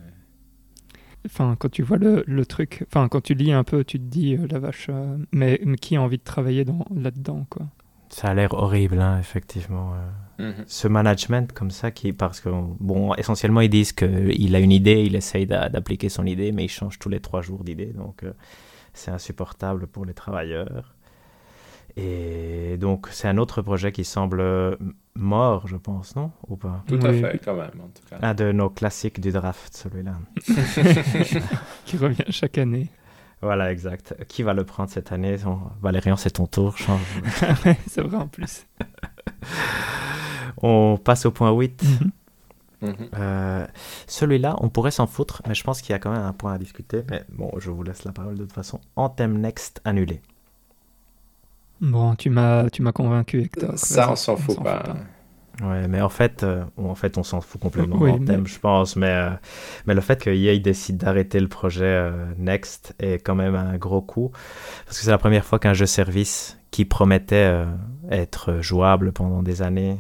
[1.26, 4.04] Enfin, quand tu vois le, le truc, enfin, quand tu lis un peu, tu te
[4.04, 7.66] dis, euh, la vache, euh, mais, mais qui a envie de travailler dans, là-dedans, quoi?
[8.10, 9.94] Ça a l'air horrible, hein, effectivement.
[10.40, 10.64] Mhm.
[10.68, 15.04] Ce management comme ça, qui, parce que, bon, essentiellement, ils disent qu'il a une idée,
[15.06, 18.24] il essaye d'a- d'appliquer son idée, mais il change tous les trois jours d'idée, donc
[18.24, 18.34] euh,
[18.94, 20.96] c'est insupportable pour les travailleurs.
[21.96, 24.76] Et donc, c'est un autre projet qui semble euh,
[25.16, 26.32] mort, je pense, non?
[26.48, 26.84] Ou pas?
[26.88, 27.22] Tout à Oui.
[27.22, 28.18] fait, quand même, en tout cas.
[28.22, 30.14] Un de nos classiques du draft, celui-là.
[31.86, 32.88] Qui revient chaque année.
[33.44, 34.16] Voilà, exact.
[34.28, 35.36] Qui va le prendre cette année?
[35.46, 36.78] On- Valérian, c'est ton tour.
[36.78, 37.02] Change.
[37.88, 38.66] c'est vrai en plus.
[40.62, 41.84] On passe au point 8.
[41.84, 42.12] Mhm.
[42.90, 42.96] Mhm.
[43.18, 43.66] Euh,
[44.08, 46.54] celui-là, on pourrait s'en foutre, mais je pense qu'il y a quand même un point
[46.54, 47.04] à discuter.
[47.10, 48.80] Mais bon, je vous laisse la parole de toute façon.
[48.98, 50.22] Anthem Next annulé.
[51.82, 53.78] Bon, tu m'as, tu m'as convaincu, Hector.
[53.78, 54.84] Ça, on s'en fout pas.
[55.64, 58.60] Ouais, mais en fait, euh, en fait, on s'en fout complètement Oui, d'Anthem, mais- je
[58.60, 58.96] pense.
[58.96, 59.30] Mais, euh,
[59.86, 63.78] mais le fait que EA décide d'arrêter le projet euh, Next est quand même un
[63.78, 64.32] gros coup.
[64.86, 67.54] Parce que c'est la première fois qu'un jeu service qui promettait
[68.10, 69.98] être jouable pendant des années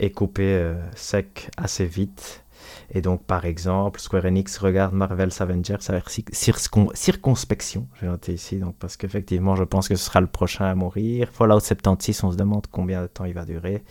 [0.00, 2.44] est coupé sec assez vite.
[2.92, 8.32] Et donc, par exemple, Square Enix regarde Marvel's Avengers avec cir- circon- circonspection, j'ai noté
[8.34, 11.28] ici, donc parce qu'effectivement, je pense que ce sera le prochain à mourir.
[11.32, 13.84] Fallout 76, on se demande combien de temps il va durer.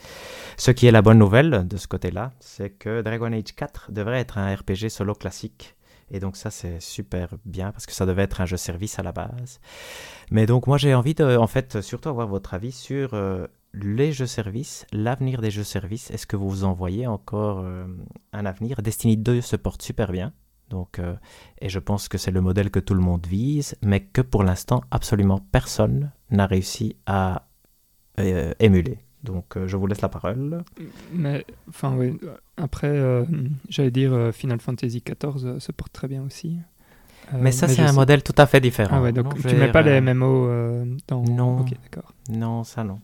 [0.58, 4.20] Ce qui est la bonne nouvelle de ce côté-là, c'est que Dragon Age 4 devrait
[4.20, 5.76] être un RPG solo classique.
[6.12, 9.04] Et donc ça, c'est super bien parce que ça devait être un jeu service à
[9.04, 9.60] la base.
[10.32, 14.12] Mais donc moi, j'ai envie de, en fait, surtout avoir votre avis sur euh, les
[14.12, 16.10] jeux services, l'avenir des jeux services.
[16.12, 17.86] Est-ce que vous vous en voyez encore euh,
[18.34, 18.82] un avenir?
[18.82, 20.34] Destiny 2 se porte super bien.
[20.70, 21.16] Donc, euh,
[21.62, 24.44] et je pense que c'est le modèle que tout le monde vise, mais que pour
[24.44, 27.48] l'instant, absolument personne n'a réussi à
[28.20, 29.00] euh, émuler.
[29.24, 30.64] Donc, je vous laisse la parole.
[31.12, 32.18] Mais, enfin, oui.
[32.56, 33.26] Après,
[33.68, 36.58] j'allais dire Final Fantasy XIV se porte très bien aussi.
[37.34, 38.96] Mais ça, c'est un sais- modèle tout à fait différent.
[38.98, 40.48] Ah ouais, donc Non, tu mets pas les MMO
[41.08, 41.22] dans.
[41.24, 41.60] Non.
[41.60, 42.14] Ok, d'accord.
[42.30, 43.00] Non, ça non.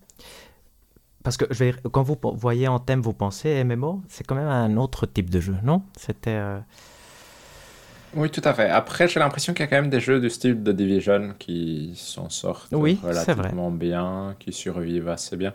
[1.26, 4.36] Parce que je vais dire, quand vous voyez en thème, vous pensez MMO, c'est quand
[4.36, 5.82] même un autre type de jeu, non?
[5.98, 6.30] C'était.
[6.30, 6.60] euh,
[8.16, 8.70] Oui, tout à fait.
[8.70, 11.94] Après, j'ai l'impression qu'il y a quand même des jeux du style de Division qui
[11.96, 15.54] s'en sortent Oui, relativement bien, qui survivent assez bien.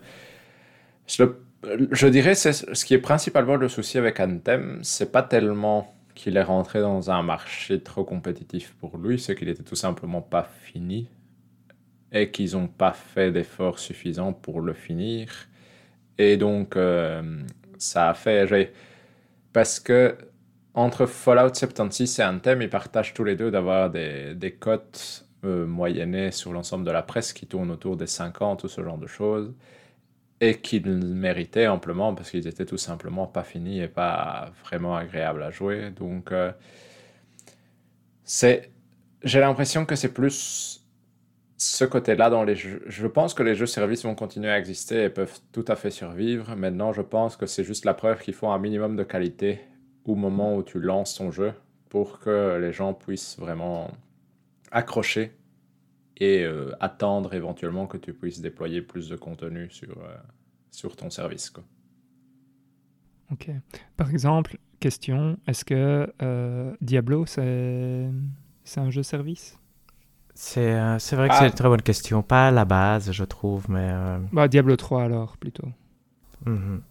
[1.92, 6.36] Je dirais c'est ce qui est principalement le souci avec Anthem, c'est pas tellement qu'il
[6.36, 10.48] est rentré dans un marché trop compétitif pour lui, c'est qu'il était tout simplement pas
[10.64, 11.08] fini
[12.12, 15.28] et qu'ils n'ont pas fait d'efforts suffisants pour le finir.
[16.20, 17.22] Et donc, euh,
[17.78, 18.74] ça a fait.
[19.54, 20.18] Parce que
[20.74, 25.66] entre Fallout 76 et Anthem, ils partagent tous les deux d'avoir des, des cotes euh,
[25.66, 29.06] moyennées sur l'ensemble de la presse qui tournent autour des 50 ou ce genre de
[29.06, 29.54] choses
[30.42, 35.42] et qu'ils méritaient amplement parce qu'ils étaient tout simplement pas finis et pas vraiment agréables
[35.42, 35.90] à jouer.
[35.90, 36.52] Donc, euh,
[38.24, 38.70] c'est,
[39.24, 40.79] j'ai l'impression que c'est plus
[41.60, 42.82] ce côté-là dans les jeux.
[42.86, 45.90] Je pense que les jeux services vont continuer à exister et peuvent tout à fait
[45.90, 46.56] survivre.
[46.56, 49.60] Maintenant, je pense que c'est juste la preuve qu'il faut un minimum de qualité
[50.06, 51.52] au moment où tu lances ton jeu
[51.90, 53.90] pour que les gens puissent vraiment
[54.70, 55.32] accrocher
[56.16, 60.16] et euh, attendre éventuellement que tu puisses déployer plus de contenu sur, euh,
[60.70, 61.52] sur ton service.
[63.30, 63.50] Ok.
[63.98, 68.08] Par exemple, question, est-ce que euh, Diablo, c'est
[68.76, 69.59] un jeu service?
[70.34, 71.50] C'est vrai que c'est une ah.
[71.50, 72.22] très bonne question.
[72.22, 73.92] Pas à la base, je trouve, mais...
[74.32, 75.68] Bah, Diablo 3 alors, plutôt.
[76.46, 76.82] Mhm.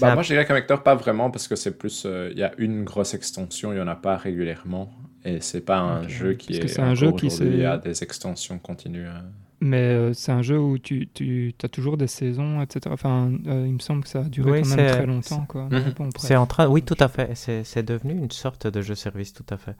[0.00, 2.04] Bah, Moi, je dirais qu'un vecteur, pas vraiment, parce que c'est plus...
[2.04, 4.92] Il y a une grosse extension, il n'y en a pas régulièrement.
[5.24, 6.68] Et c'est pas un jeu qui est.
[6.68, 9.06] c'est un jeu qui Il y a des extensions continues.
[9.06, 9.24] Hein.
[9.60, 12.82] Mais euh, c'est un jeu où tu, tu as toujours des saisons, etc.
[12.90, 15.44] Enfin, euh, il me semble que ça a duré quand même très longtemps.
[15.48, 15.68] Quoi.
[15.70, 16.10] Mhm.
[16.16, 17.34] c'est en train, oui, tout à fait.
[17.34, 19.76] C'est devenu une sorte de jeu-service, tout à fait.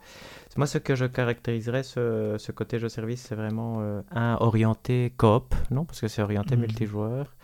[0.57, 5.53] Moi, ce que je caractériserais, ce, ce côté jeu-service, c'est vraiment euh, un orienté coop,
[5.71, 5.85] non?
[5.85, 6.61] Parce que c'est orienté mhm.
[6.61, 7.35] multijoueur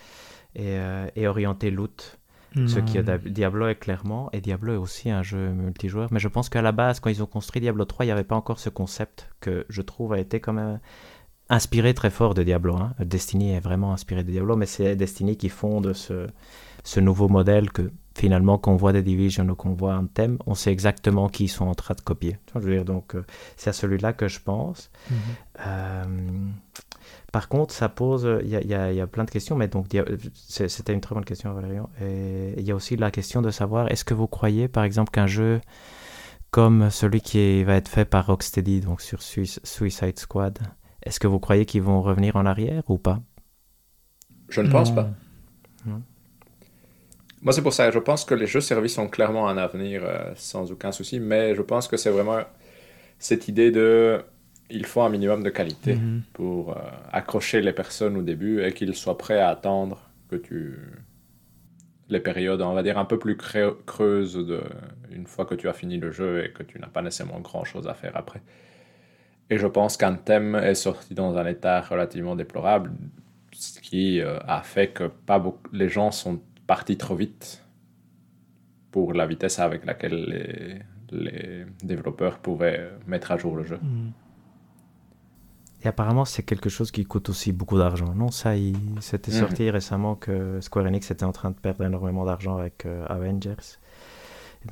[0.55, 0.77] et,
[1.15, 2.17] et orienté loot.
[2.53, 6.27] Ce qui est Diablo est clairement, et Diablo est aussi un jeu multijoueur, mais je
[6.27, 8.59] pense qu'à la base, quand ils ont construit Diablo 3, il n'y avait pas encore
[8.59, 10.79] ce concept que je trouve a été quand même
[11.51, 12.75] inspiré très fort de Diablo.
[12.75, 12.93] Hein.
[12.99, 16.27] Destiny est vraiment inspiré de Diablo, mais c'est Destiny qui fonde ce,
[16.83, 20.55] ce nouveau modèle que finalement, qu'on voit des Division ou qu'on voit un thème, on
[20.55, 22.37] sait exactement qui ils sont en train de copier.
[22.55, 23.25] Je veux dire, donc, euh,
[23.55, 24.91] c'est à celui-là que je pense.
[25.09, 25.17] Mhm.
[25.65, 26.03] Euh,
[27.31, 29.87] par contre, ça pose, il y, y, a plein de questions, mais donc
[30.35, 31.89] c'était une très bonne question, Valérian.
[32.01, 35.11] Et il y a aussi la question de savoir, est-ce que vous croyez, par exemple,
[35.11, 35.61] qu'un jeu
[36.51, 40.59] comme celui qui va être fait par Rocksteady, donc sur Suicide Squad,
[41.03, 43.19] est-ce que vous croyez qu'ils vont revenir en arrière ou pas?
[44.49, 45.09] Je ne pense pas.
[47.41, 47.89] Moi, c'est pour ça.
[47.89, 51.55] Je pense que les jeux services ont clairement un avenir euh, sans aucun souci, mais
[51.55, 52.39] je pense que c'est vraiment
[53.17, 54.21] cette idée de
[54.69, 56.21] il faut un minimum de qualité mhm.
[56.33, 56.81] pour euh,
[57.11, 60.77] accrocher les personnes au début et qu'ils soient prêts à attendre que tu
[62.09, 64.61] les périodes, on va dire, un peu plus creuses de...
[65.11, 67.87] une fois que tu as fini le jeu et que tu n'as pas nécessairement grand-chose
[67.87, 68.41] à faire après.
[69.51, 72.93] Et je pense qu'un thème est sorti dans un état relativement déplorable,
[73.51, 75.67] ce qui euh, a fait que pas beaucoup...
[75.73, 77.61] les gens sont partis trop vite
[78.91, 80.79] pour la vitesse avec laquelle les,
[81.11, 83.77] les développeurs pouvaient mettre à jour le jeu.
[83.81, 84.11] Mhm.
[85.83, 88.13] Et apparemment, c'est quelque chose qui coûte aussi beaucoup d'argent.
[88.15, 88.77] Non, ça, il...
[89.01, 89.39] c'était mhm.
[89.39, 93.79] sorti récemment que Square Enix était en train de perdre énormément d'argent avec euh, Avengers.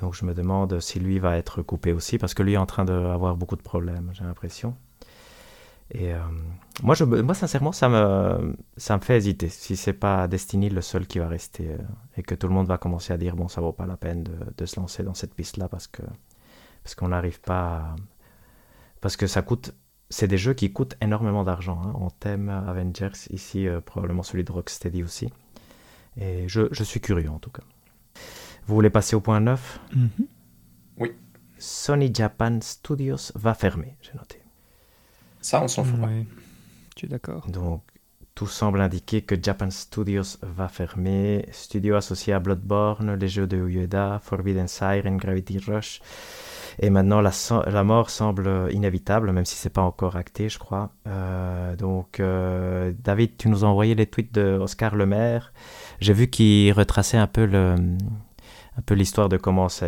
[0.02, 2.66] Donc, je me demande si lui va être coupé aussi, parce que lui est en
[2.66, 4.76] train d'avoir beaucoup de problèmes, j'ai l'impression.
[5.92, 6.20] Et euh,
[6.84, 9.50] moi, je, moi, sincèrement, ça me, ça me fait hésiter.
[9.50, 11.78] Si c'est pas Destiny le seul qui va rester, euh,
[12.18, 14.24] et que tout le monde va commencer à dire bon, ça vaut pas la peine
[14.24, 16.04] de, se lancer dans cette piste-là parce que
[16.84, 17.96] parce qu'on n'arrive pas, à...
[19.02, 19.74] parce que ça coûte
[20.10, 21.82] c'est des jeux qui coûtent énormément d'argent.
[21.84, 25.30] Hein, en thème Avengers, ici euh, probablement celui de Rocksteady aussi.
[26.18, 27.64] Et je, suis curieux en tout cas.
[28.70, 30.26] Vous voulez passer au point 9 mm-hmm.
[31.00, 31.14] Oui.
[31.58, 34.44] Sony Japan Studios va fermer, j'ai noté.
[35.42, 36.00] Ça, on s'en fout.
[36.04, 36.28] Oui,
[36.94, 37.48] je suis d'accord.
[37.48, 37.82] Donc,
[38.36, 41.48] tout semble indiquer que Japan Studios va fermer.
[41.52, 46.00] Studio associé à Bloodborne, les jeux de Ueda, Forbidden Siren, Gravity Rush,
[46.78, 47.32] et maintenant, la,
[47.66, 50.92] la mort semble inévitable, même si c'est pas encore acté, je crois.
[51.08, 55.54] Euh, donc, euh, David, tu nous as envoyé les tweets de Oscar Lemaire.
[56.00, 57.76] J'ai vu qu'il retraçait un peu le
[58.80, 59.88] un peu l'histoire de comment ça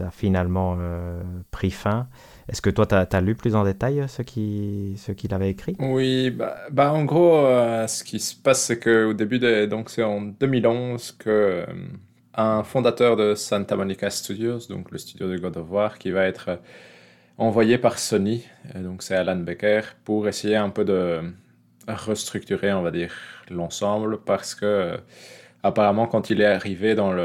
[0.00, 2.08] a finalement euh, pris fin.
[2.48, 5.76] Est-ce que toi, tu as, lu plus en détail ce qu'il ce avait écrit?
[5.78, 7.42] Oui, bah, bah en gros,
[7.86, 11.64] ce qui se passe, c'est qu'au début, de, donc c'est en 2011 que
[12.34, 16.24] un fondateur de Santa Monica Studios, donc le studio de God of War, qui va
[16.24, 16.58] être
[17.38, 21.20] envoyé par Sony, donc c'est Alan Becker, pour essayer un peu de
[21.86, 23.12] restructurer, on va dire,
[23.50, 24.98] l'ensemble, parce que
[25.64, 27.16] apparemment, quand il est arrivé dans,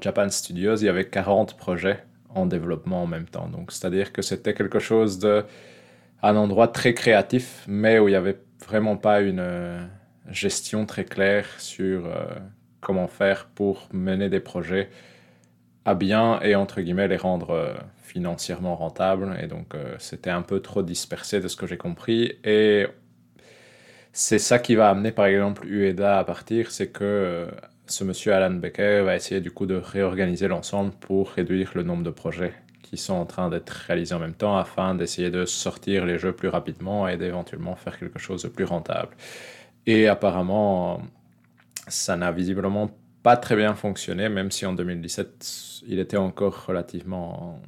[0.00, 2.04] Japan Studios, il y avait 40 projets
[2.34, 3.48] en développement en même temps.
[3.48, 5.44] Donc, c'est-à-dire que c'était quelque chose de
[6.22, 9.88] un endroit très créatif, mais où il n'y avait vraiment pas une
[10.28, 12.26] gestion très claire sur euh,
[12.80, 14.90] comment faire pour mener des projets
[15.84, 19.38] à bien et entre guillemets les rendre euh, financièrement rentables.
[19.40, 22.32] Et donc c'était un peu trop dispersé de ce que j'ai compris.
[24.20, 27.46] C'est ça qui va amener par exemple Ueda à partir, c'est que
[27.86, 32.02] ce monsieur Alan Becker va essayer du coup de réorganiser l'ensemble pour réduire le nombre
[32.02, 32.52] de projets
[32.82, 36.32] qui sont en train d'être réalisés en même temps afin d'essayer de sortir les jeux
[36.32, 39.14] plus rapidement et d'éventuellement faire quelque chose de plus rentable.
[39.86, 41.00] Et apparemment,
[41.86, 42.90] ça n'a visiblement
[43.22, 47.62] pas très bien fonctionné, même si en 2017, il était encore relativement,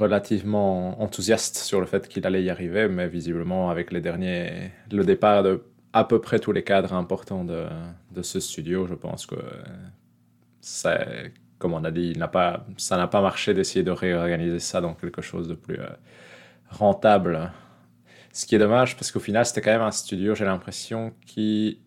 [0.00, 5.04] relativement enthousiaste sur le fait qu'il allait y arriver, mais visiblement, avec les derniers, le
[5.04, 7.66] départ de à peu près tous les cadres importants de,
[8.12, 9.36] de ce studio, je pense que
[10.60, 14.80] c'est comme on a dit, n'a pas, ça n'a pas marché d'essayer de réorganiser ça
[14.80, 15.86] dans quelque chose de plus euh,
[16.70, 17.52] rentable.
[18.32, 21.78] Ce qui est dommage parce qu'au final, c'était quand même un studio, j'ai l'impression, qui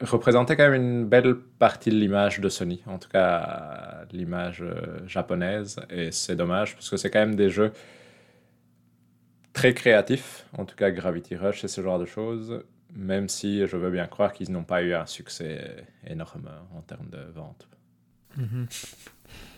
[0.00, 5.06] représentait quand même une belle partie de l'image de Sony, en tout cas l'image euh,
[5.06, 5.80] japonaise.
[5.90, 7.72] Et c'est dommage parce que c'est quand même des jeux
[9.52, 12.62] très créatifs, en tout cas Gravity Rush et ce genre de choses,
[12.94, 17.08] même si je veux bien croire qu'ils n'ont pas eu un succès énorme en termes
[17.10, 17.68] de vente.
[18.36, 18.66] Mhm.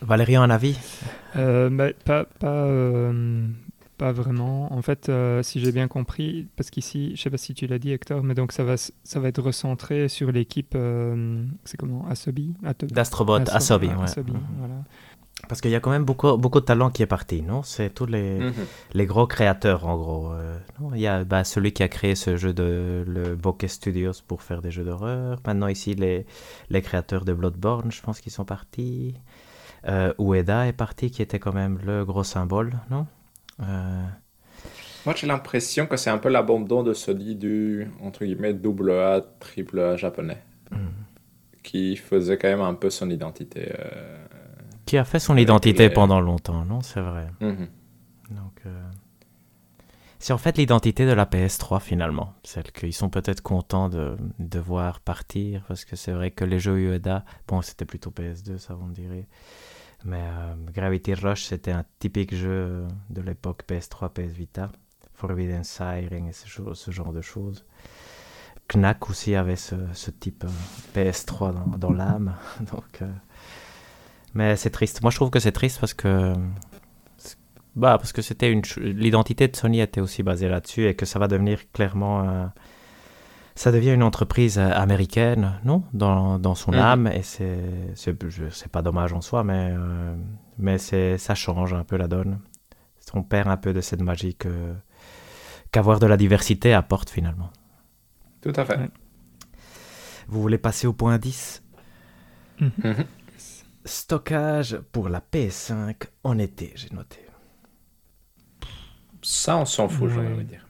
[0.01, 0.77] Valérie, un avis?
[1.35, 3.47] Euh, bah, pas, pas, euh,
[3.97, 4.71] pas vraiment.
[4.73, 7.79] En fait, euh, si j'ai bien compris, parce qu'ici, je sais pas si tu l'as
[7.79, 10.77] dit, Hector, mais donc ça va, ça va être recentré sur l'équipe,
[11.65, 13.93] c'est comment Asobi D'Astrobot, Asobi, ouais.
[13.93, 14.39] Mhm.
[14.59, 14.83] voilà.
[15.47, 17.61] Parce qu'il y a quand même beaucoup, beaucoup de talent qui est parti, non?
[17.61, 18.53] C'est tous les, mhm.
[18.93, 20.31] les gros créateurs, en gros.
[20.33, 20.57] Euh,
[20.93, 24.41] Il y a bah, celui qui a créé ce jeu de le Bokeh Studios pour
[24.41, 25.39] faire des jeux d'horreur.
[25.45, 26.25] Maintenant, ici, les,
[26.69, 29.13] les créateurs de Bloodborne, je pense qu'ils sont partis.
[29.87, 33.01] Euh, Ueda est parti, qui était quand même le gros symbole, non?
[33.01, 33.16] euh,
[33.59, 39.21] Moi, j'ai l'impression que c'est un peu l'abandon de Sony du, entre guillemets, double A,
[39.39, 40.43] triple A japonais.
[40.71, 40.89] Hmm.
[41.63, 43.71] Qui faisait quand même un peu son identité.
[43.79, 44.25] Euh,
[44.87, 47.27] qui a fait son identité pendant longtemps, non C'est vrai.
[47.41, 47.67] Mhm.
[48.31, 48.89] Donc, euh,
[50.17, 54.59] c'est en fait l'identité de la PS3 finalement, celle qu'ils sont peut-être contents de, de,
[54.59, 58.73] voir partir, parce que c'est vrai que les jeux Ueda, bon, c'était plutôt PS2, ça
[58.73, 59.27] vous me direz,
[60.07, 64.71] mais euh, Gravity Rush, c'était un typique jeu de l'époque PS3, PS Vita,
[65.13, 67.65] Forbidden Siren et ce, genre de choses.
[68.73, 69.75] Knack aussi avait ce,
[70.19, 70.49] type euh,
[70.95, 73.03] PS3 dans, l'âme, donc
[74.33, 75.01] mais c'est triste.
[75.01, 76.33] Moi, je trouve que c'est triste parce que.
[77.75, 78.61] Bah, parce que c'était une.
[78.77, 82.51] L'identité de Sony était aussi basée là-dessus et que ça va devenir clairement.
[83.57, 85.83] Ça devient une entreprise américaine, non?
[85.91, 86.77] Dans, dans son mhm.
[86.77, 87.57] âme, et c'est,
[87.95, 88.13] c'est,
[88.71, 90.15] pas dommage en soi, mais, euh,
[90.59, 92.39] mais c'est, ça change un peu la donne.
[93.15, 94.75] On perd un peu de cette magie que,
[95.71, 97.49] qu'avoir de la diversité apporte finalement.
[98.41, 98.91] Tout à fait.
[100.27, 101.63] Vous voulez passer au point 10
[103.85, 107.25] Stockage pour la PS5 en été, j'ai noté.
[109.23, 110.67] Ça, on s'en fout, je vais dire.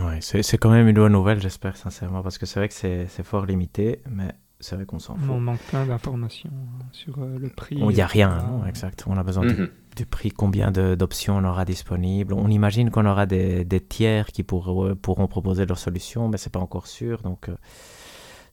[0.00, 3.22] Ouais, c'est quand même une bonne nouvelle, j'espère sincèrement, parce que c'est vrai que c'est
[3.22, 5.30] fort limité, mais c'est vrai qu'on s'en fout.
[5.30, 7.76] On manque plein d'informations hein, sur euh, le prix.
[7.78, 9.04] Il n'y a rien, non, exact.
[9.06, 9.68] On a besoin mhm.
[9.96, 12.34] du, prix, combien d'options on aura disponibles.
[12.34, 16.52] On imagine qu'on aura des, des, tiers qui pour, pourront proposer leurs solutions, mais c'est
[16.52, 17.56] pas encore sûr, donc euh,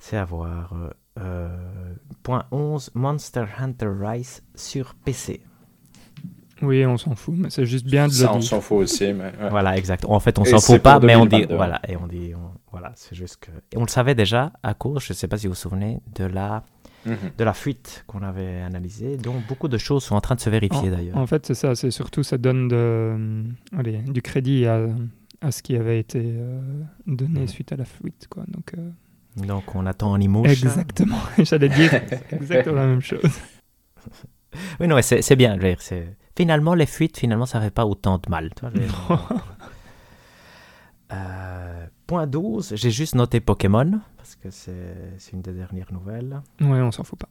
[0.04, 0.74] c'est à voir.
[0.74, 5.42] Euh, euh, point 11, Monster Hunter Rise sur PC.
[6.64, 9.14] Oui, on s'en fout, mais c'est juste bien de Ça, le on s'en fout aussi.
[9.14, 10.06] Mais Voilà, exact.
[10.06, 11.46] En fait, on s'en fout pas, mais on dit.
[11.50, 12.34] Voilà, et on dit.
[12.72, 13.52] voilà, c'est juste que.
[13.72, 16.00] Et on le savait déjà à cause, je ne sais pas si vous vous souvenez,
[16.16, 16.64] de la.
[17.06, 17.32] Mhm.
[17.38, 20.50] de la fuite qu'on avait analysée, dont beaucoup de choses sont en train de se
[20.50, 21.18] vérifier d'ailleurs.
[21.18, 23.44] En fait, c'est ça, c'est surtout ça donne de,
[23.78, 24.88] allez, du crédit à,
[25.42, 26.62] à, ce qui avait été euh,
[27.06, 28.28] donné suite à la fuite.
[28.30, 28.46] Quoi.
[28.48, 30.70] Donc, euh, donc on attend en emotion.
[30.70, 31.94] Exactement, j'allais dire
[32.32, 33.20] exactement la même chose.
[34.80, 35.58] Oui, non, c'est bien.
[36.36, 38.50] Finalement, les fuites, finalement, ça fait pas autant de mal.
[41.14, 46.42] euh, point 12, j'ai juste noté Pokémon, parce que c'est une des dernières nouvelles.
[46.60, 47.30] Ouais, on s'en fout pas.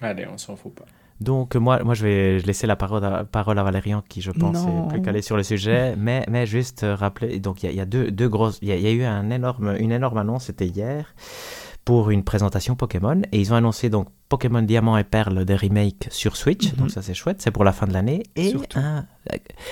[0.00, 0.84] Allez, on s'en fout pas.
[1.20, 4.58] Donc moi, moi je vais laisser la parole à, parole à Valérian qui je pense
[4.58, 8.12] est plus calé sur le sujet, mais, mais juste rappeler, donc il y, a, deux,
[8.12, 11.12] deux grosses, il y, a eu un énorme, une énorme annonce, c'était hier,
[11.88, 16.08] pour une présentation Pokémon, et ils ont annoncé donc Pokémon Diamant et Perle des remakes
[16.10, 16.88] sur Switch, donc mhm.
[16.90, 18.78] ça c'est chouette, c'est pour la fin de l'année, et surtout,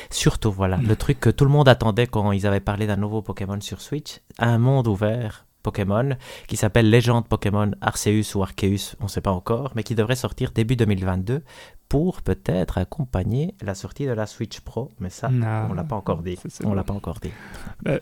[0.09, 3.21] surtout voilà, le truc que tout le monde attendait quand ils avaient parlé d'un nouveau
[3.21, 9.05] Pokémon sur Switch, un monde ouvert Pokémon qui s'appelle Légende Pokémon Arceus ou Arceus, on
[9.05, 11.43] ne sait pas encore, mais qui devrait sortir début 2022
[11.89, 15.31] pour peut-être accompagner la sortie de la Switch Pro, mais ça,
[15.71, 16.39] on l'a pas encore dit.
[16.65, 17.31] on l'a pas encore dit.
[17.83, 17.99] Bah,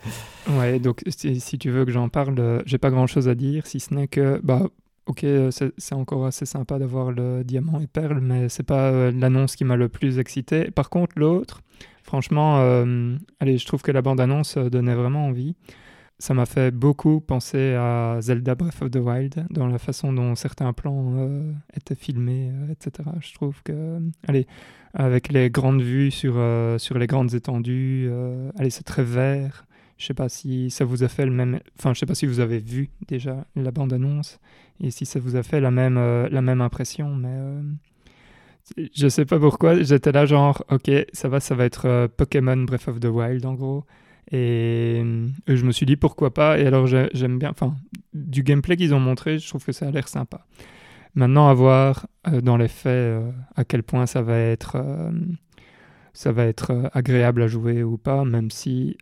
[0.50, 3.92] ouais, donc si, tu veux que j'en parle, j'ai pas grand-chose à dire, si ce
[3.92, 4.68] n'est que bah,
[5.06, 9.64] ok, c'est encore assez sympa d'avoir le diamant et perle, mais c'est pas l'annonce qui
[9.64, 10.70] m'a le plus excité.
[10.70, 11.60] Par contre, l'autre,
[12.02, 12.58] franchement,
[13.40, 15.56] allez, je trouve que la bande-annonce donnait vraiment envie
[16.24, 20.34] ça m'a fait beaucoup penser à Zelda Breath of the Wild dans la façon dont
[20.34, 23.10] certains plans euh, étaient filmés, euh, etc.
[23.20, 24.46] Je trouve que, allez,
[24.94, 28.10] avec les grandes vues sur, euh, sur les grandes étendues,
[28.56, 29.66] allez, c'est très vert.
[29.98, 32.24] Je sais pas si ça vous a fait le même, enfin, je sais pas si
[32.24, 34.40] vous avez vu déjà la bande-annonce
[34.80, 37.36] et si ça vous a fait la même, la même impression, mais
[38.94, 39.82] je sais pas pourquoi.
[39.82, 43.52] J'étais là genre, ok, ça va, ça va être Pokémon Breath of the Wild en
[43.52, 43.84] gros.
[44.30, 45.02] Et,
[45.46, 46.58] je me suis dit pourquoi pas.
[46.58, 47.76] Et alors j'aime bien, enfin,
[48.12, 50.46] du gameplay qu'ils ont montré, je trouve que ça a l'air sympa.
[51.14, 55.12] Maintenant, à voir euh, dans les faits euh, à quel point ça va être, euh,
[56.12, 58.96] ça va être agréable à jouer ou pas, même si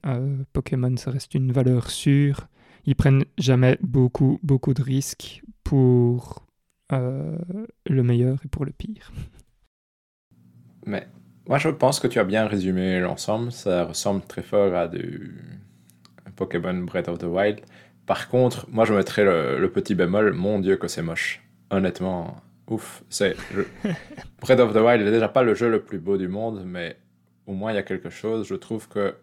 [0.53, 2.49] Pokémon, ça reste une valeur sûre.
[2.85, 6.47] Ils prennent jamais beaucoup, beaucoup de risques pour
[6.91, 9.13] le meilleur et pour le pire.
[10.85, 11.07] Mais
[11.47, 13.53] moi, je pense que tu as bien résumé l'ensemble.
[13.53, 15.35] Ça ressemble très fort à du
[16.37, 17.61] Pokémon Breath of the Wild.
[18.07, 20.33] Par contre, moi, je mettrais le, petit bémol.
[20.33, 21.43] Mon Dieu, que c'est moche.
[21.71, 22.37] Honnêtement,
[22.69, 23.03] ouf.
[23.09, 23.37] C'est
[24.41, 26.97] Breath of the Wild n'est déjà pas le jeu le plus beau du monde, mais
[27.47, 28.47] au moins il y a quelque chose.
[28.47, 29.15] Je trouve que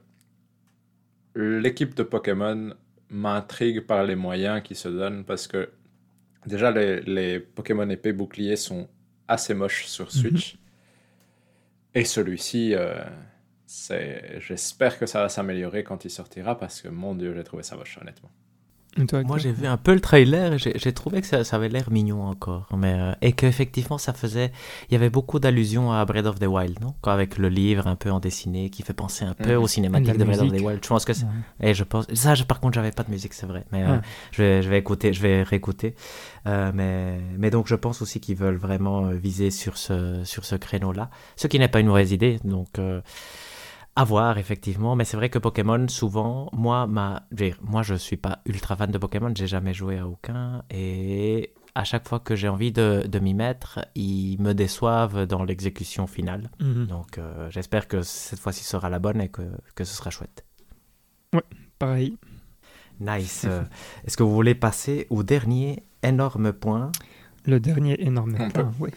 [1.36, 2.74] l'équipe de Pokémon
[3.10, 5.70] m'intrigue par les moyens qui se donnent parce que
[6.46, 8.88] déjà les, les Pokémon épée bouclier sont
[9.28, 10.12] assez moches sur mhm.
[10.12, 10.58] Switch.
[11.96, 13.04] Et celui-ci, euh,
[14.40, 17.76] j'espère que ça va s'améliorer quand il sortira parce que mon Dieu, j'ai trouvé ça
[17.76, 18.30] moche, honnêtement.
[18.98, 22.24] Moi, j'ai vu un peu le trailer et j'ai trouvé que ça, avait l'air mignon
[22.24, 22.68] encore.
[22.76, 24.52] Mais, euh, et qu'effectivement, ça faisait.
[24.90, 26.96] Il y avait beaucoup d'allusions à Breath of the Wild, non?
[27.04, 29.64] Avec le livre un peu en dessiné qui fait penser un peu mhm.
[29.64, 30.80] au cinématique de Breath of the Wild.
[30.84, 31.14] Je pense que
[31.62, 32.08] Et je pense.
[32.14, 33.66] Ça, par contre, j'avais pas de musique, c'est vrai.
[33.72, 33.98] Mais euh,
[34.32, 35.96] je, vais, je vais écouter, je vais réécouter.
[36.48, 40.56] Euh, mais, mais donc, je pense aussi qu'ils veulent vraiment viser sur ce, sur ce
[40.56, 41.10] créneau-là.
[41.36, 42.40] Ce qui n'est pas une mauvaise idée.
[42.44, 42.80] Donc.
[44.00, 44.96] À voir, effectivement.
[44.96, 47.28] Mais c'est vrai que Pokémon, souvent, moi, ma...
[47.62, 50.64] moi je suis pas ultra fan de Pokémon, j'ai jamais joué à aucun.
[50.70, 55.44] Et à chaque fois que j'ai envie de, de m'y mettre, ils me déçoivent dans
[55.44, 56.50] l'exécution finale.
[56.62, 56.86] Mhm.
[56.86, 59.42] Donc euh, j'espère que cette fois-ci sera la bonne et que,
[59.76, 60.46] que ce sera chouette.
[61.34, 61.44] Ouais,
[61.78, 62.18] pareil.
[63.02, 63.48] Nice.
[64.06, 66.94] Est-ce que vous voulez passer au dernier énorme point?
[67.46, 68.92] Le dernier énorme point, oui.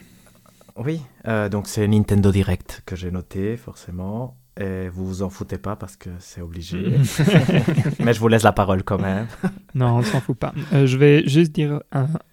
[0.77, 4.37] Oui, euh, donc c'est Nintendo Direct que j'ai noté, forcément.
[4.61, 6.79] Et vous vous en foutez pas parce que c'est obligé.
[8.01, 9.27] Mais je vous laisse la parole quand même.
[9.75, 10.53] non, on s'en fout pas.
[10.75, 11.81] Euh, je vais juste dire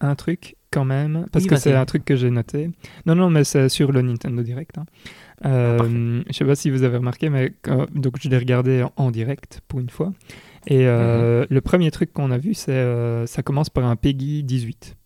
[0.02, 2.72] un, truc quand même, parce que c'est un truc que j'ai noté.
[3.06, 4.78] Non, non, mais c'est sur le Nintendo Direct.
[4.78, 4.86] Hein.
[5.46, 7.54] Euh, je sais pas si vous avez remarqué, mais
[7.94, 10.14] donc je l'ai regardé en, direct pour une fois.
[10.68, 11.48] Et euh, mhm.
[11.50, 14.98] le premier truc qu'on a vu, c'est euh, ça commence par un Peggy 18.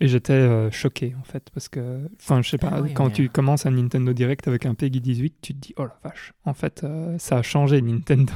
[0.00, 3.28] Et j'étais euh, choqué en fait, parce que, enfin, je sais pas, ah quand tu
[3.28, 6.54] commences un Nintendo Direct avec un Peggy 18, tu te dis, oh la vache, en
[6.54, 8.32] fait, euh, ça a changé Nintendo.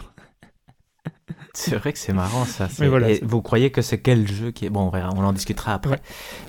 [1.54, 2.68] c'est vrai que c'est marrant ça.
[3.22, 4.70] vous croyez que c'est quel jeu qui est.
[4.70, 6.00] Bon, on, verra, on en discutera après.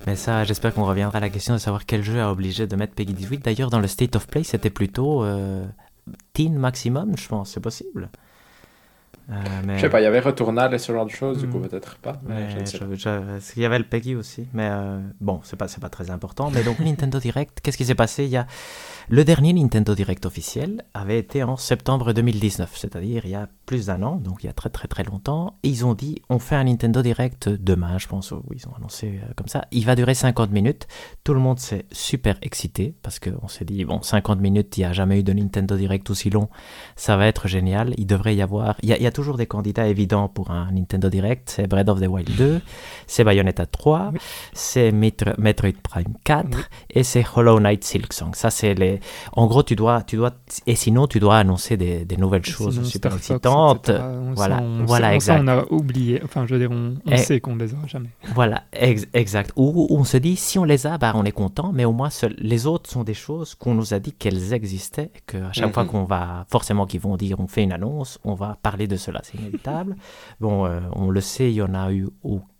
[0.06, 2.76] Mais ça, j'espère qu'on reviendra à la question de savoir quel jeu a obligé de
[2.76, 3.44] mettre Peggy 18.
[3.44, 5.66] D'ailleurs, dans le State of Play, c'était plutôt euh,
[6.32, 8.10] teen maximum, je pense, c'est possible.
[9.30, 9.36] Euh,
[9.76, 11.68] je sais pas, il y avait Returnal et ce genre de choses, du coup hmm.
[11.68, 12.20] peut-être pas.
[12.26, 12.48] Mais
[13.56, 16.50] il y avait le Peggy aussi, mais euh, bon, c'est pas, pas très important.
[16.50, 18.24] Mais donc Nintendo Direct, qu'est-ce qui s'est passé?
[18.24, 18.46] Il y a
[19.08, 23.86] le dernier Nintendo Direct officiel avait été en septembre 2019, c'est-à-dire il y a plus
[23.86, 25.54] d'un an, donc il y a très très très longtemps.
[25.62, 28.32] Et ils ont dit on fait un Nintendo Direct demain, je pense.
[28.32, 29.64] Oui, ils ont annoncé euh, comme ça.
[29.70, 30.88] Il va durer 50 minutes.
[31.22, 34.86] Tout le monde s'est super excité parce qu'on s'est dit bon, 50 minutes, il n'y
[34.86, 36.48] a jamais eu de Nintendo Direct aussi long.
[36.96, 37.94] Ça va être génial.
[37.96, 38.74] Il devrait y avoir.
[38.82, 41.48] Il y a, toujours des candidats évidents pour un Nintendo Direct.
[41.50, 42.60] C'est Breath of the Wild 2,
[43.06, 44.12] c'est Bayonetta 3,
[44.52, 46.58] c'est Metroid Prime 4
[46.90, 48.34] et c'est Hollow Knight Silksong.
[48.34, 48.98] Ça, c'est les
[49.34, 50.32] en gros, tu dois, tu dois,
[50.66, 53.59] et sinon, tu dois annoncer des, nouvelles choses super excitantes.
[54.34, 55.40] Voilà, voilà, exact.
[55.42, 58.10] on a oublié, enfin, je veux dire, on, sait qu'on les aura jamais.
[58.34, 59.52] Voilà, exact.
[59.56, 62.08] Ou on se dit, si on les a, bah, on est content, mais au moins,
[62.38, 65.90] les autres sont des choses qu'on nous a dit qu'elles existaient, qu'à chaque fois mhm.
[65.90, 69.20] qu'on va, forcément, qu'ils vont dire, on fait une annonce, on va parler de cela,
[69.22, 69.96] c'est inévitable.
[70.40, 72.08] bon, euh, on le sait, il y en a eu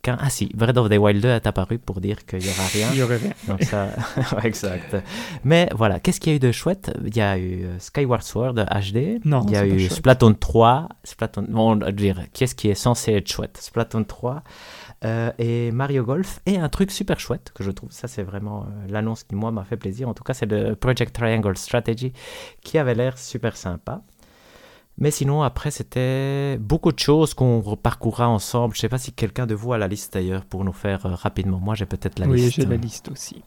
[0.07, 2.87] ah si, Breath of the Wild 2 est apparu pour dire qu'il n'y aura rien.
[2.93, 3.33] Il y aurait rien.
[3.47, 3.89] Donc ça,
[4.43, 4.95] exact.
[5.43, 6.91] Mais voilà, qu'est-ce qu'il y a eu de chouette?
[7.05, 9.23] Il y a eu euh, Skyward Sword HD.
[9.25, 10.89] Non, Il y a eu Splatoon 3.
[11.03, 14.43] Splatoon, bon, dire, qu'est-ce qui est censé être chouette Splatoon 3.
[15.03, 18.65] Euh, et Mario Golf et un truc super chouette que je trouve ça c'est vraiment
[18.65, 22.13] euh, l'annonce qui moi m'a fait plaisir en tout cas c'est le Project Triangle Strategy
[22.61, 24.03] qui avait l'air super sympa
[24.97, 28.75] Mais sinon, après, c'était beaucoup de choses qu'on parcourra ensemble.
[28.75, 31.15] Je sais pas si quelqu'un de vous a la liste d'ailleurs pour nous faire euh,
[31.15, 31.59] rapidement.
[31.59, 32.55] Moi, j'ai peut-être la oui, liste.
[32.55, 33.41] j'ai la liste aussi.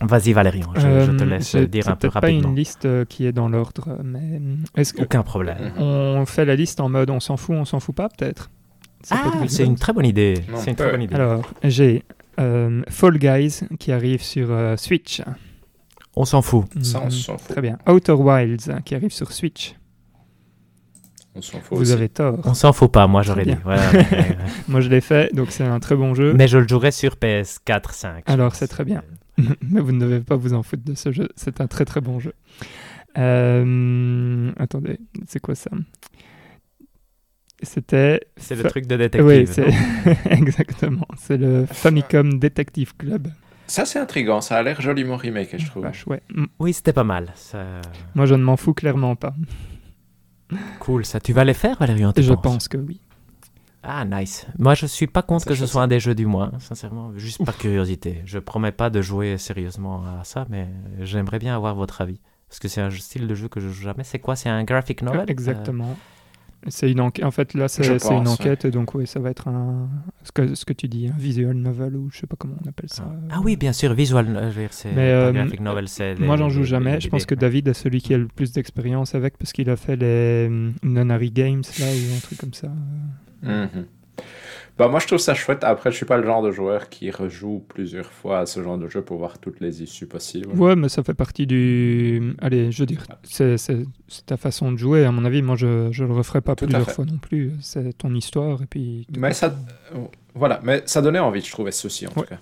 [0.00, 2.50] Vas-y, Valérian, je, je te Euh, laisse dire un peu peut-être pas rapidement.
[2.50, 4.40] une liste euh, qui est dans l'ordre, mais
[4.76, 5.72] est-ce que Aucun problème.
[5.78, 8.50] on fait la liste en mode on s'en fout, on s'en fout pas peut-être?
[9.10, 10.34] Ah, c'est une très bonne idée.
[10.56, 11.14] C'est une très bonne idée.
[11.14, 12.02] Alors, j'ai
[12.40, 15.22] euh, Fall Guys qui arrive sur euh, Switch.
[16.14, 16.66] On s'en fout.
[16.82, 17.10] Ça, on Mhm.
[17.12, 17.52] s'en fout.
[17.52, 17.78] Très bien.
[17.88, 19.76] Outer Wilds qui arrive sur Switch.
[21.34, 21.92] On s'en fout Vous aussi.
[21.92, 22.38] avez tort.
[22.44, 23.50] On s'en fout pas, moi j'aurais dit.
[23.66, 24.36] Ouais, ouais, ouais.
[24.68, 26.32] Moi je l'ai fait, donc c'est un très bon jeu.
[26.34, 28.24] Mais je le jouerai sur PS4, 5.
[28.26, 29.02] je Alors, c'est très bien.
[29.62, 31.28] Mais vous ne devez pas vous en foutre de ce jeu.
[31.36, 32.32] C'est un très très bon jeu.
[33.18, 35.70] Euh, Attendez, c'est quoi ça?
[37.62, 38.20] C'était.
[38.36, 39.26] C'est le Fa- truc de détective.
[39.26, 39.68] Oui, c'est
[40.30, 41.06] exactement.
[41.16, 43.28] C'est le Famicom Detective Club.
[43.66, 44.40] Ça, c'est intriguant.
[44.40, 45.82] Ça a l'air joliment remake, je trouve.
[45.82, 46.22] Vache, ouais.
[46.34, 46.44] Mm.
[46.60, 47.32] Oui, c'était pas mal.
[47.34, 47.64] Ça...
[48.14, 49.34] Moi, je ne m'en fous clairement pas.
[50.78, 51.18] Cool, ça.
[51.18, 53.00] Tu vas les faire, Valérian tu Je penses pense que oui.
[53.88, 54.46] Ah, nice.
[54.58, 56.50] Moi, je suis pas contre Ça, que je ce soit un des jeux du mois,
[56.58, 57.12] sincèrement.
[57.16, 58.22] Juste par curiosité.
[58.24, 60.68] Je promets pas de jouer sérieusement à ça, mais
[61.00, 62.20] j'aimerais bien avoir votre avis.
[62.48, 64.04] Parce que c'est un style de jeu que je joue jamais.
[64.04, 64.34] C'est quoi?
[64.36, 65.24] C'est un graphic novel?
[65.28, 65.96] Exactement.
[66.68, 67.24] C'est une enquête.
[67.24, 69.88] En fait, là, c'est une enquête, et donc oui, ça va être un
[70.24, 72.68] ce que ce que tu dis, un visual novel ou je sais pas comment on
[72.68, 73.04] appelle ça.
[73.04, 74.26] Euh, Ah oui, bien sûr, visual.
[74.28, 76.18] euh, je veux dire, c'est Mais, pas euh, graphic novel, c'est.
[76.18, 76.94] Moi, j'en joue jamais.
[76.94, 77.40] les Je pense que ouais.
[77.40, 80.72] David est celui qui a le plus d'expérience avec parce qu'il a fait les hum,
[80.82, 82.68] Nonary Games là ou un truc comme ça.
[84.78, 85.64] Bah, moi, je trouve ça chouette.
[85.64, 88.76] Après, je suis pas le genre de joueur qui rejoue plusieurs fois à ce genre
[88.76, 90.48] de jeu pour voir toutes les issues possibles.
[90.54, 92.34] Ouais, mais ça fait partie du.
[92.42, 93.86] Allez, je veux dire, c'est c'est-
[94.26, 95.06] ta façon de jouer.
[95.06, 97.52] À mon avis, moi, je je le referai pas Tout plusieurs fois non plus.
[97.60, 99.06] C'est ton histoire et puis.
[99.16, 99.54] Mais ça,
[100.34, 102.14] voilà, mais ça donnait envie, je trouvais ceci en Ouais.
[102.24, 102.38] tout cas.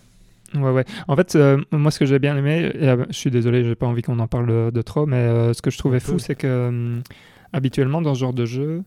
[0.59, 0.85] Ouais, ouais.
[1.09, 3.75] En fait, euh, moi, ce que j'ai bien aimé, et, euh, je suis désolé, j'ai
[3.75, 6.37] pas envie qu'on en parle de, trop, mais euh, ce que je trouvais fou, c'est
[6.37, 7.03] que hum,
[7.53, 8.83] habituellement, dans ce genre de jeu,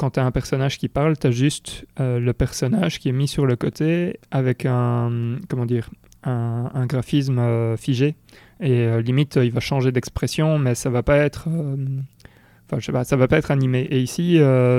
[0.00, 3.12] quand tu as un personnage qui parle, tu as juste euh, le personnage qui est
[3.12, 5.90] mis sur le côté avec un, comment dire,
[6.24, 8.14] un, un graphisme euh, figé.
[8.60, 11.48] Et euh, limite, il va changer d'expression, mais ça va pas être.
[12.66, 13.80] Enfin, je sais pas, ça va pas être animé.
[13.90, 14.38] Et ici,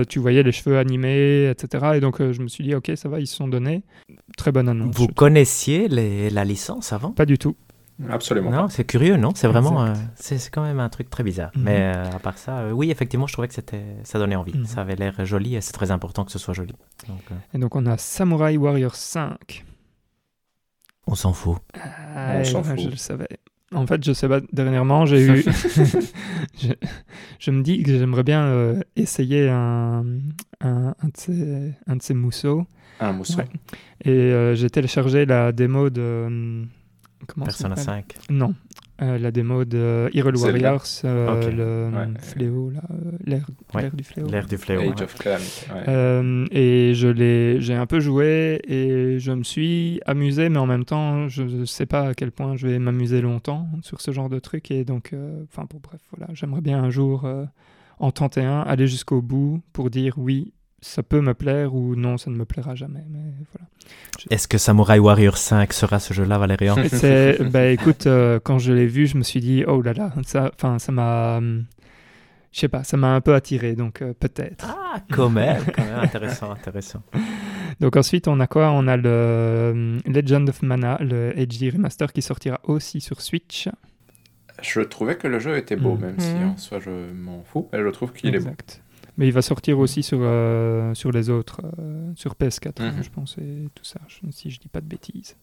[0.09, 1.91] tu voyais les cheveux animés, etc.
[1.95, 3.83] Et donc, je me suis dit, ok, ça va, ils se sont donnés.
[4.37, 4.95] Très bonne annonce.
[4.95, 7.11] Vous connaissiez les- la licence avant?
[7.11, 7.55] Pas du tout.
[8.09, 8.51] Absolument.
[8.51, 9.29] Non, c'est curieux, non?
[9.35, 11.51] C'est vraiment, euh, c'est c'est quand même un truc très bizarre.
[11.55, 11.63] Mhm.
[11.63, 14.57] Mais euh, à part ça, euh, oui, effectivement, je trouvais que c'était, ça donnait envie.
[14.57, 14.65] Mhm.
[14.65, 16.73] Ça avait l'air joli et c'est très important que ce soit joli.
[17.07, 19.65] Donc, euh, Et donc on a Samurai Warrior 5.
[21.07, 21.57] on s'en fout.
[22.15, 22.79] Ah, On s'en ouais, fout.
[22.79, 23.27] Je le savais.
[23.73, 25.43] En fait, je sais pas, dernièrement, j'ai eu...
[26.61, 26.73] je,
[27.39, 30.03] je me dis que j'aimerais bien euh, essayer un,
[30.59, 32.65] un, un de ces, un de ces mousseaux.
[32.99, 33.37] Un mousseau.
[33.39, 33.47] Ouais.
[34.03, 36.65] Et euh, j'ai téléchargé la démo de...
[37.27, 38.15] Comment Persona s'appelle 5.
[38.29, 38.53] Non.
[39.01, 40.73] Euh, la démo de Hyrule Zelda.
[40.73, 41.53] Warriors, euh, Ok.
[41.53, 42.19] le Ouais.
[42.19, 43.81] fléau, euh, l'ère Ouais.
[43.83, 44.27] l'ère du fléau.
[44.27, 44.81] L'air du fléau.
[44.81, 45.01] Age ouais.
[45.03, 45.65] of Calamity.
[45.73, 45.83] ouais.
[45.87, 50.67] Euh, et je l'ai, j'ai un peu joué et je me suis amusé, mais en
[50.67, 54.11] même temps, je ne sais pas à quel point je vais m'amuser longtemps sur ce
[54.11, 54.69] genre de truc.
[54.69, 57.45] Et donc, euh, enfin, pour bref, voilà, j'aimerais bien un jour euh,
[57.97, 62.17] en tenter un, aller jusqu'au bout pour dire oui, ça peut me plaire ou non,
[62.17, 63.03] ça ne me plaira jamais.
[63.09, 63.67] Mais voilà.
[64.31, 66.75] Est-ce que Samurai Warrior 5 sera ce jeu-là, Valérian
[67.51, 70.51] bah, écoute, euh, quand je l'ai vu, je me suis dit oh là là, ça,
[70.55, 71.65] enfin, ça m'a, hum,
[72.51, 74.65] je sais pas, ça m'a un peu attiré, donc euh, peut-être.
[74.67, 77.01] Ah, quand même, quand même, intéressant, intéressant.
[77.79, 78.69] Donc ensuite, on a quoi?
[78.71, 83.69] On a le euh, Legend of Mana, le HD remaster qui sortira aussi sur Switch.
[84.61, 86.01] Je trouvais que le jeu était beau, Mhm.
[86.01, 87.69] même si en soi je m'en fous.
[87.73, 88.49] Mais je trouve qu'il est beau.
[88.49, 88.83] Exact.
[89.21, 93.03] Mais il va sortir aussi sur, euh, sur les autres, euh, sur PS4, hein, Mhm.
[93.03, 93.99] je pense, et tout ça,
[94.31, 95.37] si je dis pas de bêtises.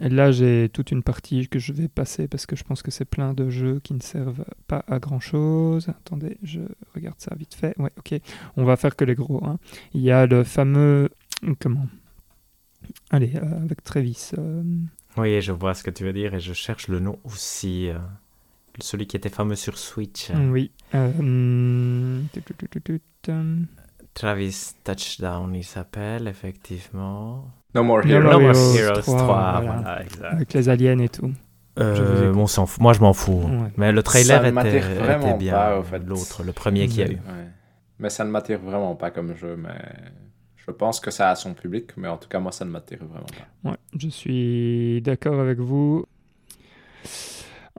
[0.00, 2.90] Et là, j'ai toute une partie que je vais passer parce que je pense que
[2.90, 5.88] c'est plein de jeux qui ne servent pas à grand chose.
[5.88, 6.60] Attendez, je
[6.94, 7.74] regarde ça vite fait.
[7.78, 8.20] Ouais, ok.
[8.56, 9.42] On va faire que les gros.
[9.44, 9.58] hein.
[9.94, 11.08] Il y a le fameux.
[11.60, 11.86] Comment?
[13.10, 14.30] Allez, euh, avec Travis.
[14.38, 14.62] euh,
[15.16, 17.90] Oui, je vois ce que tu veux dire et je cherche le nom aussi.
[18.80, 20.30] Celui qui était fameux sur Switch.
[20.30, 20.70] euh, Oui.
[20.94, 21.10] euh.
[24.14, 27.46] Travis Touchdown, il s'appelle, effectivement.
[27.74, 28.22] No More Heroes.
[28.22, 29.60] More No More Heroes Heroes 3, 3, voilà.
[29.80, 30.24] voilà, exact.
[30.34, 31.32] Avec les aliens et tout.
[31.78, 32.82] Euh, on s'en fout.
[32.82, 33.44] Moi, je m'en fous.
[33.44, 33.72] Ouais.
[33.78, 35.52] Mais le trailer était, était bien.
[35.52, 35.98] pas, au fait.
[36.00, 37.14] L'autre, le premier qu'il y a eu.
[37.14, 37.48] Ouais.
[37.98, 39.56] Mais ça ne m'attire vraiment pas comme jeu.
[39.56, 39.80] Mais
[40.56, 41.96] je pense que ça a son public.
[41.96, 43.24] Mais en tout cas, moi, ça ne m'attire vraiment
[43.64, 43.70] pas.
[43.70, 46.04] Ouais, je suis d'accord avec vous.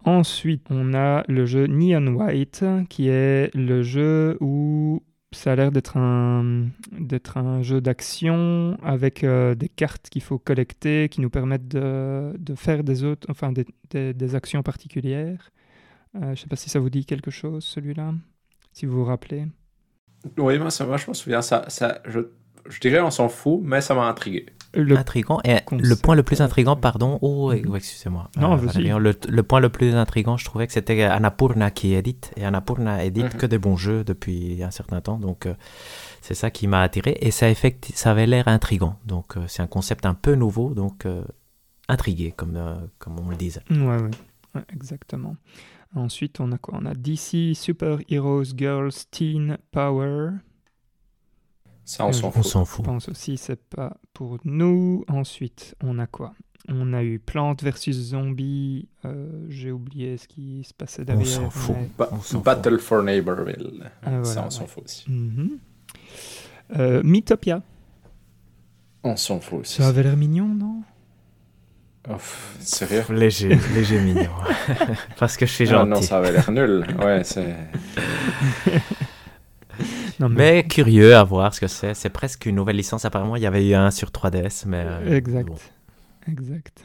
[0.06, 5.02] Ensuite, on a le jeu Neon White, qui est le jeu où
[5.32, 10.38] ça a l'air d'être un, d'être un jeu d'action avec euh, des cartes qu'il faut
[10.38, 13.66] collecter, qui nous permettent de, de faire des, autres, enfin, des,
[14.14, 15.52] des- actions particulières.
[16.16, 18.14] Euh, je ne sais pas si ça vous dit quelque chose, celui-là,
[18.74, 19.48] si vous vous rappelez.
[20.38, 21.66] Oui, moi, ça, moi je me souviens, ça,
[22.06, 22.20] je,
[22.70, 24.46] je dirais on s'en fout, mais ça m'a intrigué.
[24.76, 24.98] Le...
[24.98, 25.40] Intrigant.
[25.46, 27.20] Et le point le plus intrigant, pardon.
[27.22, 27.70] Oh, Mhm.
[27.70, 28.30] ouais, excusez-moi.
[28.38, 28.56] Non, Euh.
[28.58, 32.32] Valérian, le, le point le plus intrigant, je trouvais que c'était Annapurna qui édite.
[32.38, 33.40] Et Annapurna édite Mhm.
[33.40, 35.18] que des bons jeux depuis un certain temps.
[35.20, 35.54] Donc, euh,
[36.22, 37.18] c'est ça qui m'a attiré.
[37.22, 38.98] Et ça, effecti- ça avait l'air intrigant.
[39.06, 40.74] Donc, euh, c'est un concept un peu nouveau.
[40.74, 41.24] Donc, euh,
[41.88, 43.62] intrigué, comme, euh, comme on le disait.
[43.70, 44.10] Ouais, ouais,
[44.56, 45.36] ouais, exactement.
[45.96, 46.80] Ensuite, on a quoi?
[46.82, 50.30] On a DC Super Heroes Girls Teen Power.
[51.86, 52.46] Ça, on s'en On fout.
[52.46, 52.86] s'en Je fout.
[52.86, 55.04] pense aussi c'est pas pour nous.
[55.08, 56.34] Ensuite, on a quoi?
[56.70, 58.88] On a eu Plante versus Zombie.
[59.04, 61.28] Euh, J'ai oublié ce qui se passait derrière.
[61.28, 61.76] s'en fout.
[61.78, 63.92] mais- Ba- On s'en Battle for Neighborville.
[64.02, 64.68] Ah, ça, voilà, on s'en ouais.
[64.68, 65.06] fout aussi.
[66.78, 67.62] Euh, Mythopia.
[69.04, 69.82] On s'en fout aussi.
[69.82, 70.84] Ça avait l'air mignon, non?
[72.10, 72.14] Oh,
[72.60, 74.32] sérieux Léger, léger mignon.
[75.20, 75.90] Parce que je suis Ah gentil.
[75.90, 76.86] Non, ça avait l'air nul.
[77.02, 77.56] Ouais, c'est.
[80.30, 81.94] Non, Mais curieux à voir ce que c'est.
[81.94, 83.06] C'est presque une nouvelle licence.
[83.06, 84.64] Apparemment, il y avait eu un sur 3DS.
[84.68, 85.48] Mais, euh, Exact.
[85.48, 85.56] bon.
[86.28, 86.82] Exact.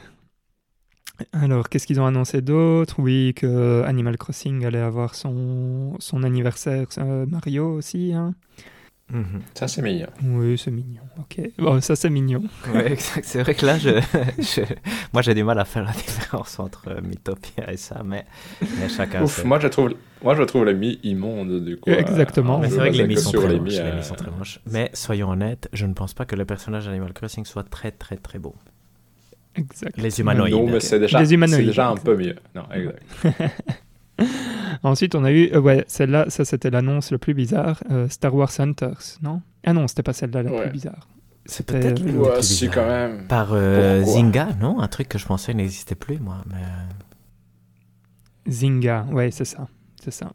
[1.33, 2.95] Alors, qu'est-ce qu'ils ont annoncé d'autre?
[2.99, 8.13] Oui, que Animal Crossing allait avoir son, son anniversaire euh, Mario aussi.
[8.13, 8.35] Hein
[9.11, 9.41] Mhm.
[9.55, 10.07] Ça, c'est mignon.
[10.23, 11.01] oui, c'est mignon.
[11.17, 11.39] Ok.
[11.57, 12.43] Bon, ça, c'est mignon.
[12.73, 13.25] Ouais, exact.
[13.25, 13.89] C'est vrai que là, je,
[14.37, 14.61] je-
[15.13, 18.25] moi, j'ai du mal à faire la différence entre euh, Mythopia et ça, mais,
[18.61, 21.89] mais chacun Ouf, moi, je trouve, moi, je trouve les mi immondes, du coup.
[21.89, 22.57] Exactement.
[22.57, 23.73] euh, Mais je c'est vrai que les basais mis sont très moches.
[23.73, 24.59] mi, euh, sont très moches.
[24.71, 28.15] Mais soyons honnêtes, je ne pense pas que le personnage d'Animal Crossing soit très, très,
[28.17, 28.53] très beau.
[29.55, 29.97] Exact.
[29.97, 30.53] Les humanoïdes.
[30.53, 32.05] Non, mais c'est déjà, Les humanoïdes, c'est déjà un exact.
[32.05, 32.35] peu mieux.
[32.53, 33.03] Non, exact.
[34.83, 38.33] Ensuite, on a eu, euh, ouais, celle-là, ça c'était l'annonce le plus bizarre, euh, Star
[38.33, 39.41] Wars Hunters, non?
[39.65, 40.61] Ah non, c'était pas celle-là la Ouais.
[40.63, 41.07] plus bizarre.
[41.45, 42.73] C'est C'était, peut-être euh, le Ouais, plus bizarre.
[42.75, 43.27] quand même.
[43.27, 44.79] Par euh, Zynga, non?
[44.79, 46.37] Un truc que je pensais n'existait plus, moi.
[46.49, 46.61] Mais...
[48.51, 49.67] Zynga, ouais, c'est ça.
[50.01, 50.31] C'est ça.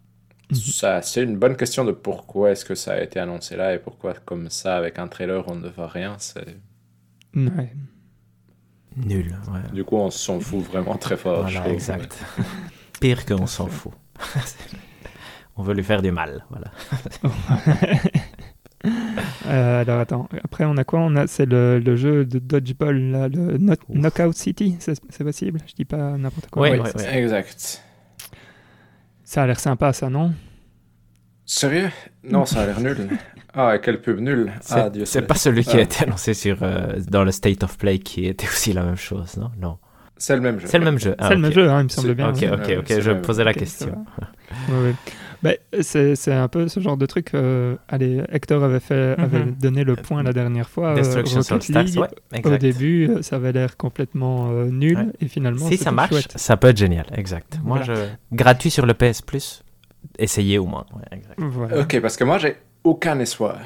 [0.53, 3.79] Ça, c'est une bonne question de pourquoi est-ce que ça a été annoncé là et
[3.79, 6.17] pourquoi, comme ça, avec un trailer, on ne voit rien.
[6.19, 6.57] C'est...
[7.35, 7.73] Ouais.
[8.97, 9.73] Nul, ouais.
[9.73, 11.43] Du coup, on s'en fout vraiment très fort.
[11.49, 12.17] Voilà, exact.
[13.01, 13.93] Pire qu'on s'en fout.
[15.57, 16.71] On veut lui faire du mal, voilà.
[19.47, 21.01] Euh, alors attends, après on a quoi?
[21.01, 23.79] On a c'est le, le jeu de dodgeball là, le Ouf.
[23.89, 25.59] Knockout City, c'est possible?
[25.67, 26.69] Je dis pas n'importe quoi.
[26.69, 27.23] Oui, ouais, c'est ouais.
[27.23, 27.83] exact.
[29.25, 30.35] Ça a l'air sympa ça, non?
[31.47, 31.89] Sérieux?
[32.25, 33.09] Non, ça a l'air nul.
[33.57, 34.53] Ah, quelle pub nulle.
[34.61, 35.79] C'est Ah, pas celui qui Ah.
[35.79, 38.97] a été annoncé sur, euh, dans le State of Play qui était aussi la même
[38.97, 39.51] chose, non?
[39.57, 39.79] Non.
[40.17, 40.67] C'est le même jeu.
[40.69, 41.15] C'est le même jeu.
[41.19, 42.29] Ah, C'est le même jeu, hein, il me semble bien.
[42.31, 42.51] Ok, ouais.
[42.53, 43.23] ok, ok, je même.
[43.23, 44.05] posais la question.
[44.71, 44.95] Ouais, ouais.
[45.43, 47.33] Ben, c'est c'est un peu ce genre de truc.
[47.35, 49.57] euh, allez, Hector avait, fait, avait Mhm.
[49.61, 50.91] donné le point la dernière fois.
[50.93, 52.61] euh, Destruction Rocket Solstice, League, ouais, Au exact.
[52.63, 55.07] début, euh, ça avait l'air complètement euh, nul Ouais.
[55.21, 56.33] et finalement, Si ça marche, chouette.
[56.37, 57.59] ça peut être génial, exact.
[57.63, 58.01] Moi, Voilà.
[58.03, 58.37] je...
[58.37, 59.63] gratuit sur le PS Plus,
[60.19, 60.87] essayez au moins.
[60.95, 61.35] Ouais, exact.
[61.39, 61.81] Voilà.
[61.81, 63.59] Ok, parce que moi, j'ai aucun espoir.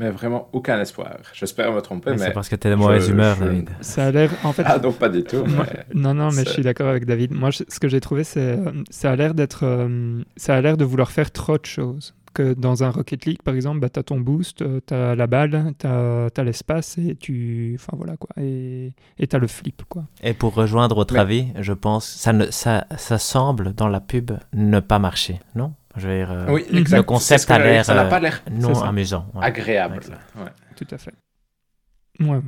[0.00, 1.18] Mais vraiment aucun espoir.
[1.34, 2.24] J'espère me tromper, Mais mais.
[2.26, 3.70] C'est parce que t'es de mauvaise je- humeur, je- David.
[3.82, 5.44] Ça a l'air, en fait, Ah, non, pas du tout.
[5.46, 7.32] Mais- non, non, mais je suis d'accord avec David.
[7.34, 10.60] Moi, je- ce que j'ai trouvé, c'est euh, ça a l'air d'être, euh, ça a
[10.62, 12.14] l'air de vouloir faire trop de choses.
[12.32, 15.26] Que dans un Rocket League, par exemple, bah, tu as ton boost, tu as la
[15.26, 18.92] balle, tu as, l'espace et tu, enfin voilà quoi, et
[19.28, 20.04] tu as le flip quoi.
[20.22, 23.98] Et pour rejoindre votre Mais- avis, je pense, ça, ne, ça, ça semble dans la
[24.00, 25.72] pub ne pas marcher, non?
[25.96, 26.98] Je veux dire, euh, Oui, exact.
[26.98, 29.26] Le concept a l'air, euh, pas l'air non amusant.
[29.34, 29.44] ouais.
[29.44, 30.00] agréable.
[30.36, 30.50] Ouais.
[30.76, 31.12] Tout à fait.
[32.20, 32.40] Ouais.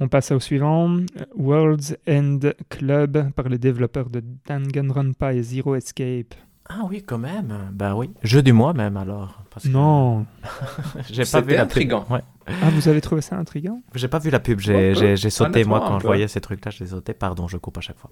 [0.00, 0.98] On passe au suivant.
[1.36, 2.38] World's End
[2.68, 6.34] Club par les développeurs de Danganronpa et Zero Escape.
[6.68, 7.52] Ah oui, quand même.
[7.72, 8.10] Bah oui.
[8.22, 9.42] Jeu du mois même alors.
[9.50, 10.24] parce que Non.
[11.10, 11.70] J'ai pas C'était vu la pub.
[11.70, 12.06] intriguant.
[12.10, 12.22] Ouais.
[12.46, 14.60] Ah, vous avez trouvé ça intriguant J'ai pas vu la pub.
[14.60, 15.16] J'ai peu.
[15.16, 16.70] j'ai sauté moi quand je voyais ces trucs-là.
[16.70, 17.12] Je les sauté.
[17.12, 18.10] Pardon, je coupe à chaque fois.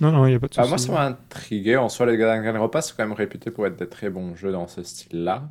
[0.00, 0.66] Non, non, il n'y a pas de Ah, souci.
[0.66, 1.76] moi, ça m'a intrigué.
[1.76, 4.68] En soi, les Danganronpa sont quand même réputés pour être des très bons jeux dans
[4.68, 5.48] ce style-là.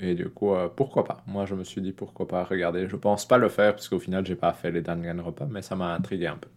[0.00, 1.22] Et du coup, euh, pourquoi pas?
[1.26, 2.88] Moi, je me suis dit pourquoi pas regarder.
[2.88, 5.76] Je pense pas le faire parce qu'au final, j'ai pas fait les Danganronpa, mais ça
[5.76, 6.48] m'a intrigué un peu.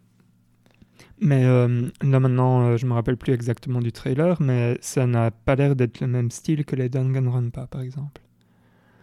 [1.20, 5.32] Mais euh, là maintenant, euh, je me rappelle plus exactement du trailer, mais ça n'a
[5.32, 8.22] pas l'air d'être le même style que les Danganronpa, par exemple.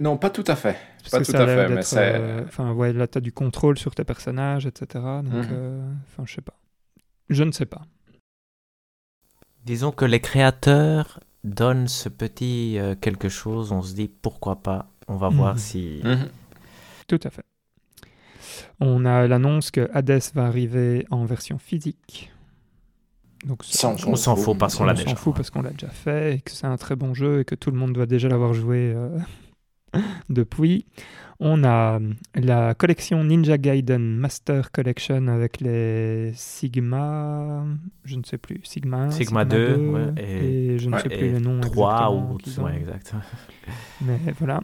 [0.00, 0.76] Non, pas tout à fait.
[1.02, 3.18] Parce Pas que tout ça a à fait, mais c'est- euh, Enfin, ouais, là, tu
[3.18, 5.22] as du contrôle sur tes personnages, etc.
[5.22, 6.54] Donc, euh, enfin, je sais pas.
[7.30, 7.82] Je ne sais pas.
[9.64, 13.72] Disons que les créateurs donnent ce petit euh, quelque chose.
[13.72, 14.90] On se dit pourquoi pas.
[15.08, 15.58] On va voir Mhm.
[15.60, 16.00] si.
[16.04, 16.28] Mhm.
[17.08, 17.44] Tout à fait.
[18.80, 22.30] On a l'annonce que Hades va arriver en version physique.
[23.44, 25.10] Donc, Ça, on On s'en fout parce qu'on l'a on déjà.
[25.10, 27.44] s'en fout parce qu'on l'a déjà fait et que c'est un très bon jeu et
[27.44, 29.18] que tout le monde doit déjà l'avoir joué euh,
[30.28, 30.86] depuis.
[31.44, 31.98] On a
[32.36, 37.64] la collection Ninja Gaiden Master Collection avec les Sigma,
[38.04, 41.08] je ne sais plus, Sigma 1, Sigma 2, ouais, et- et, je ne ouais, sais
[41.08, 41.94] plus le nom 3
[42.36, 42.66] exactement ou.
[42.66, 43.14] Ouais, exact.
[44.02, 44.60] Mais voilà.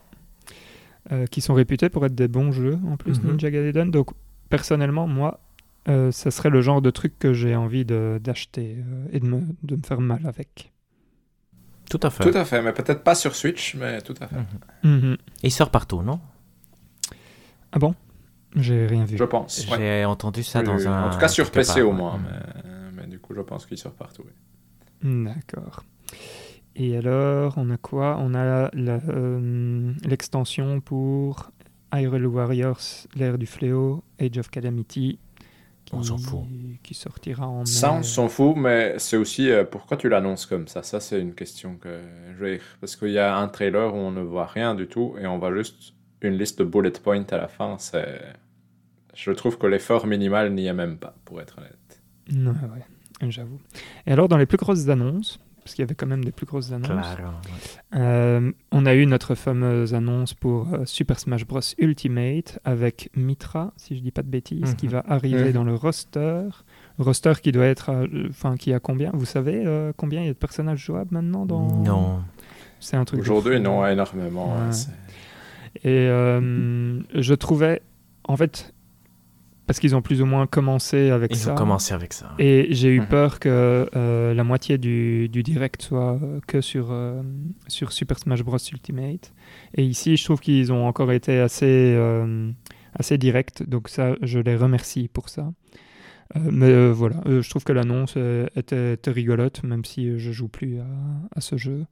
[1.11, 3.31] euh, qui sont réputés pour être des bons jeux en plus, Mhm.
[3.33, 3.91] Ninja Gaiden.
[3.91, 4.11] Donc
[4.51, 5.41] personnellement, moi,
[5.89, 9.27] euh, ça serait le genre de truc que j'ai envie de- d'acheter euh, et de
[9.27, 10.71] me, de me faire mal avec.
[11.91, 12.31] Tout à fait.
[12.31, 14.37] Tout à fait, mais peut-être pas sur Switch, mais tout à fait.
[14.85, 15.01] Mhm.
[15.01, 15.17] Mhm.
[15.43, 16.21] Il sort partout, non?
[17.73, 17.95] Ah bon?
[18.57, 19.17] J'ai rien vu.
[19.19, 19.67] Je pense.
[19.71, 19.77] ouais.
[19.79, 20.87] J'ai entendu ça Oui, dans oui.
[20.87, 21.07] un.
[21.09, 22.25] En tout cas sur PC part, au moins, Mhm.
[22.97, 24.23] mais, mais du coup je pense qu'il sort partout.
[24.25, 25.25] oui.
[25.25, 25.85] D'accord.
[26.77, 28.17] Et alors, on a quoi?
[28.21, 31.51] On a euh, l'extension pour
[31.93, 32.81] Hyrule Warriors,
[33.17, 35.19] l'ère du fléau, Age of Calamity.
[35.85, 36.41] Qui, On s'en fout.
[36.83, 37.67] Qui sortira en mai.
[37.67, 40.83] Ça on s'en fout, mais c'est aussi euh, pourquoi tu l'annonces comme ça?
[40.83, 41.89] Ça c'est une question que
[42.39, 45.15] je vais parce qu'il y a un trailer où on ne voit rien du tout
[45.19, 47.77] et on voit juste une liste de bullet points à la fin.
[47.79, 48.21] C'est,
[49.15, 52.01] je trouve que l'effort minimal n'y est même pas, pour être honnête.
[52.33, 53.59] Ouais, ouais, j'avoue.
[54.07, 56.47] Et alors, dans les plus grosses annonces, parce qu'il y avait quand même des plus
[56.47, 57.99] grosses annonces, Claro, ouais.
[58.01, 63.73] euh, on a eu notre fameuse annonce pour euh, Super Smash Bros Ultimate avec Mitra,
[63.77, 64.77] si je dis pas de bêtises, Mhm.
[64.77, 65.53] qui va arriver Mhm.
[65.53, 66.45] dans le roster.
[66.99, 69.11] Roster qui doit être, à- euh, enfin, qui a combien?
[69.13, 72.21] Vous savez euh, combien il y a de personnages jouables maintenant dans Non.
[72.81, 73.19] C'est un truc.
[73.19, 73.63] de Aujourd'hui, fou.
[73.63, 74.55] non, énormément.
[74.55, 74.67] Ouais.
[74.67, 74.91] ouais, c'est-
[75.85, 77.83] Et euh, je trouvais,
[78.25, 78.75] en fait,
[79.67, 81.53] parce qu'ils ont plus ou moins commencé avec Ils ça.
[81.53, 82.33] ont commencé avec ça.
[82.39, 83.07] Et j'ai eu Mhm.
[83.09, 87.23] peur que euh, la moitié du, du direct soit que sur, euh,
[87.69, 89.33] sur Super Smash Bros Ultimate.
[89.75, 92.51] Et ici, je trouve qu'ils ont encore été assez, euh,
[92.95, 93.63] assez directs.
[93.69, 95.53] Donc ça, je les remercie pour ça.
[96.37, 98.17] Euh, mais euh, voilà, euh, je trouve que l'annonce
[98.57, 100.87] était, était rigolote, même si je joue plus à,
[101.37, 101.85] à ce jeu.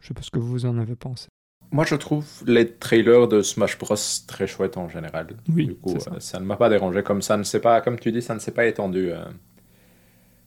[0.00, 1.28] Je sais pas ce que vous en avez pensé.
[1.72, 3.94] Moi, je trouve les trailers de Smash Bros
[4.26, 5.28] très chouettes en général.
[5.48, 6.12] Oui, du coup, ça.
[6.12, 6.40] euh, ça.
[6.40, 7.02] ne m'a pas dérangé.
[7.02, 9.24] Comme ça ne s'est pas, comme tu dis, ça ne s'est pas étendu euh,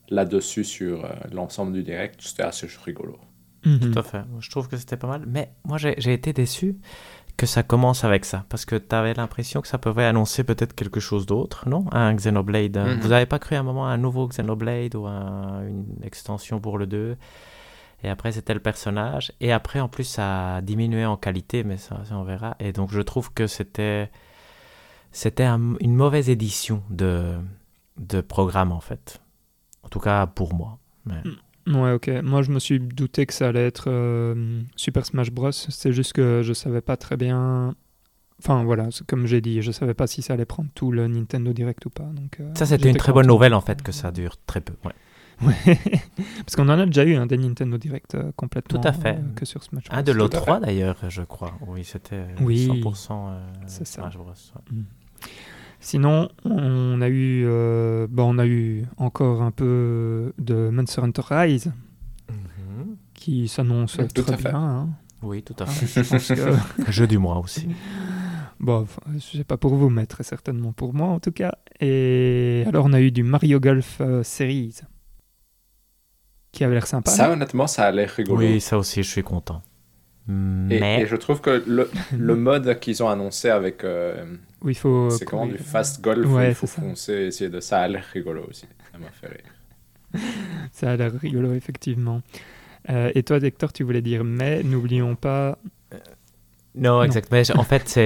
[0.09, 2.19] là-dessus sur euh, l'ensemble du direct.
[2.21, 3.17] C'était assez rigolo.
[3.65, 3.79] Mhm.
[3.93, 4.21] Tout à fait.
[4.39, 5.23] Je trouve que c'était pas mal.
[5.25, 6.75] Mais moi, j'ai été déçu
[7.37, 8.45] que ça commence avec ça.
[8.49, 11.85] Parce que tu avais l'impression que ça pouvait annoncer peut-être quelque chose d'autre, non?
[11.93, 12.77] Un Xenoblade.
[12.77, 12.99] Mhm.
[12.99, 16.59] Vous n'avez pas cru à un moment à un nouveau Xenoblade ou à une extension
[16.59, 17.15] pour le 2
[18.03, 19.31] Et après, c'était le personnage.
[19.39, 22.55] Et après, en plus, ça a diminué en qualité, mais ça, ça, on verra.
[22.59, 24.11] Et donc, je trouve que c'était
[25.11, 27.33] c'était un- une mauvaise édition de,
[27.97, 29.21] de programme, en fait.
[29.83, 30.79] En tout cas, pour moi.
[31.05, 31.21] Mais-
[31.67, 32.09] Ouais, ok.
[32.23, 35.51] Moi, je me suis douté que ça allait être euh, Super Smash Bros.
[35.53, 37.73] C'est juste que je savais pas très bien.
[38.39, 41.53] Enfin, voilà, comme j'ai dit, je savais pas si ça allait prendre tout le Nintendo
[41.53, 42.03] Direct ou pas.
[42.03, 44.73] Donc, euh, Ça, c'était une très bonne nouvelle, en fait, que ça dure très peu.
[44.83, 44.91] Ouais.
[45.45, 45.79] Ouais.
[46.45, 48.79] Parce qu'on en a déjà eu un des Nintendo Direct euh, complètement.
[48.81, 49.15] Tout à fait.
[49.17, 49.97] euh, que sur Smash Bros.
[49.97, 50.65] Un de Tout à l'O3 fait.
[50.65, 51.53] d'ailleurs, je crois.
[51.67, 54.01] Oui, c'était Oui, 100% euh, c'est ça.
[54.03, 54.27] Smash Bros.
[54.29, 54.81] ouais.
[55.79, 61.21] Sinon, on a eu, euh, bon, on a eu encore un peu de Monster Hunter
[61.29, 61.71] Rise
[63.13, 64.49] qui s'annonce Tout très à fait.
[64.49, 64.59] bien.
[64.59, 64.89] hein.
[65.21, 66.03] Oui, tout à fait.
[66.03, 67.67] Je pense que Jeu du mois aussi.
[68.59, 71.53] Bon, enfin, c'est pas pour vous, mais très certainement pour moi en tout cas.
[71.81, 74.75] Et alors, on a eu du Mario Golf euh, Series
[76.53, 77.11] qui avait l'air sympa.
[77.11, 78.39] Ça, honnêtement, ça a l'air rigolo.
[78.39, 79.61] Oui, ça aussi, je suis content.
[80.25, 83.83] Mais et je trouve que le, le mode qu'ils ont annoncé avec.
[83.83, 84.23] euh,
[84.61, 85.09] Où il faut.
[85.09, 86.81] c'est comment du fast golf Ouais, il faut ça.
[86.81, 87.59] foncer, essayer de.
[87.59, 88.65] Ça a l'air rigolo aussi.
[88.93, 90.21] Ça m'a fait rire.
[90.71, 92.21] Ça a l'air rigolo, effectivement.
[92.89, 95.57] Euh, et toi, Hector, tu voulais dire, mais n'oublions pas.
[96.75, 97.03] Non, Non.
[97.03, 97.29] exact.
[97.31, 97.99] Mais en fait,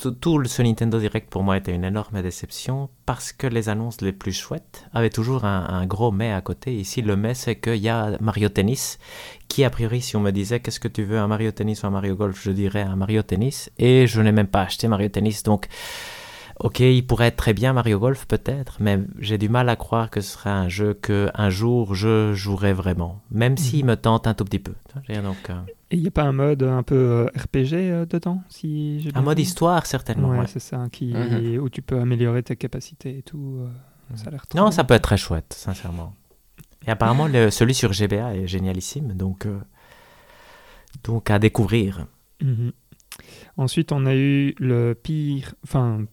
[0.00, 3.68] tout, tout le- ce Nintendo Direct pour moi était une énorme déception parce que les
[3.68, 6.74] annonces les plus chouettes avaient toujours un, un gros mais à côté.
[6.74, 8.98] Ici, le mais, c'est qu'il y a Mario Tennis
[9.48, 11.86] qui, a priori, si on me disait qu'est-ce que tu veux, un Mario Tennis ou
[11.86, 13.70] un Mario Golf, je dirais un Mario Tennis.
[13.78, 15.66] Et je n'ai même pas acheté Mario Tennis, donc.
[16.58, 20.08] Ok, il pourrait être très bien Mario Golf peut-être, mais j'ai du mal à croire
[20.10, 24.26] que ce serait un jeu que un jour je jouerai vraiment, même s'il me tente
[24.26, 24.72] un tout petit peu.
[25.22, 25.60] Donc, euh,
[25.90, 29.20] Et il n'y a pas un mode un peu euh, RPG euh, dedans si un
[29.20, 30.30] mode histoire certainement.
[30.30, 30.46] Ouais, ouais.
[30.46, 31.58] c'est ça, qui, Mhm.
[31.58, 33.58] où tu peux améliorer tes capacités et tout.
[33.60, 33.68] euh,
[34.16, 34.70] ça a l'air trop Non, bien.
[34.72, 36.14] ça peut être très chouette, sincèrement.
[36.86, 39.58] Et apparemment, le- celui sur GBA est génialissime, donc, euh,
[41.04, 42.06] donc à découvrir.
[43.58, 46.04] Ensuite, on a eu le pire, enfin,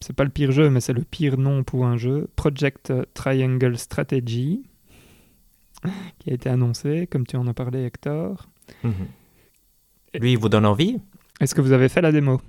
[0.00, 3.78] c'est pas le pire jeu, mais c'est le pire nom pour un jeu, Project Triangle
[3.78, 4.62] Strategy,
[6.18, 8.48] qui a été annoncé, comme tu en as parlé, Hector.
[8.84, 8.92] Mhm.
[10.20, 11.00] Lui, il vous donne envie?
[11.40, 12.40] Est-ce que vous avez fait la démo?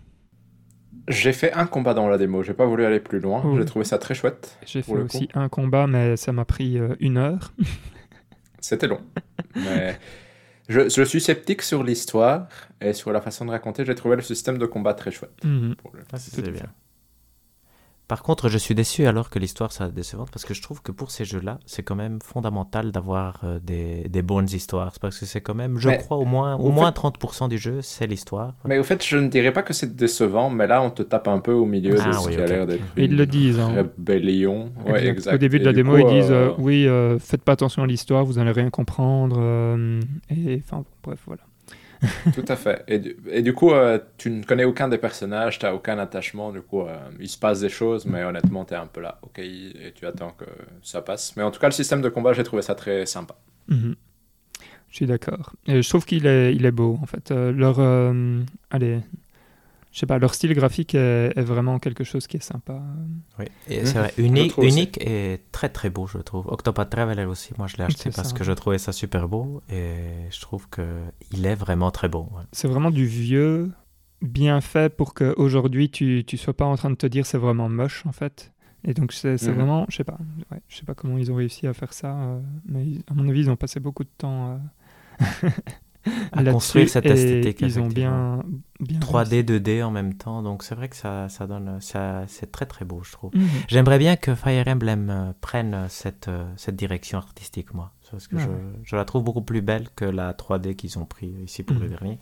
[1.07, 2.43] J'ai fait un combat dans la démo.
[2.43, 3.41] J'ai pas voulu aller plus loin.
[3.45, 3.57] Oh.
[3.57, 4.57] J'ai trouvé ça très chouette.
[4.65, 7.53] J'ai fait aussi un combat, mais ça m'a pris euh, une heure.
[8.59, 9.01] C'était long.
[9.55, 9.97] Mais
[10.71, 12.47] je, je suis sceptique sur l'histoire
[12.81, 13.85] et sur la façon de raconter.
[13.85, 15.31] J'ai trouvé le système de combat très chouette.
[15.75, 16.65] Pour le- Ah, c'est bien.
[18.11, 20.91] Par contre, je suis déçu alors que l'histoire soit décevante parce que je trouve que
[20.91, 25.25] pour ces jeux-là, c'est quand même fondamental d'avoir euh, des, des, bonnes histoires parce que
[25.25, 28.55] c'est quand même, je crois, au moins, au moins 30% du jeu, c'est l'histoire.
[28.65, 31.29] Mais au fait, je ne dirais pas que c'est décevant, mais là, on te tape
[31.29, 32.83] un peu au milieu ah de ce qui a l'air d'être.
[32.97, 33.61] Ils le disent.
[33.61, 33.71] Hein.
[33.97, 34.73] Rébellion.
[34.85, 35.35] Ouais, exact.
[35.35, 38.39] Au début de la démo, ils disent euh, oui, faites pas attention à l'histoire, vous
[38.39, 39.39] allez rien comprendre.
[40.29, 41.43] et enfin, bref, voilà.
[42.33, 42.83] Tout à fait.
[42.87, 45.99] Et du, et du coup, euh, tu ne connais aucun des personnages, tu n'as aucun
[45.99, 46.51] attachement.
[46.51, 49.19] Du coup, euh, il se passe des choses, mais honnêtement, tu es un peu là,
[49.21, 50.45] ok, et tu attends que
[50.81, 51.35] ça passe.
[51.35, 53.35] Mais en tout cas, le système de combat, j'ai trouvé ça très sympa.
[53.67, 53.95] Mhm.
[54.89, 55.53] Je suis d'accord.
[55.67, 57.31] Je trouve qu'il est, il est beau, en fait.
[57.31, 57.79] Euh, leur,
[58.71, 58.99] allez,
[59.91, 62.81] je sais pas, leur style graphique est, vraiment quelque chose qui est sympa.
[63.37, 66.47] Oui, et c'est vrai, unique, unique et très très beau, je trouve.
[66.47, 70.29] Octopath Traveler aussi, moi je l'ai acheté parce que je trouvais ça super beau et
[70.29, 72.29] je trouve qu'il est vraiment très beau.
[72.53, 73.71] C'est vraiment du vieux,
[74.21, 77.67] bien fait pour qu'aujourd'hui tu ne sois pas en train de te dire c'est vraiment
[77.67, 78.53] moche en fait.
[78.83, 79.53] Et donc c'est mhm.
[79.53, 80.17] vraiment, je sais pas,
[80.51, 83.27] ouais, je sais pas comment ils ont réussi à faire ça, euh, mais à mon
[83.29, 84.59] avis ils ont passé beaucoup de temps.
[85.21, 85.49] Euh,
[86.31, 87.61] à construire cette esthétique.
[87.61, 88.43] Ils ont bien,
[88.79, 92.51] bien 3D, 2D en même temps, donc c'est vrai que ça, ça donne, ça, c'est
[92.51, 93.31] très très beau, je trouve.
[93.35, 93.47] Mhm.
[93.67, 98.37] J'aimerais bien que Fire Emblem euh, prenne cette, euh, cette direction artistique, moi, parce que
[98.37, 98.47] je,
[98.83, 101.85] je, la trouve beaucoup plus belle que la 3D qu'ils ont pris ici pour le
[101.85, 101.89] mhm.
[101.89, 102.19] dernier.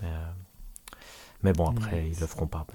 [0.00, 0.26] Mais, euh,
[1.42, 2.66] mais bon, après, ils le feront pas.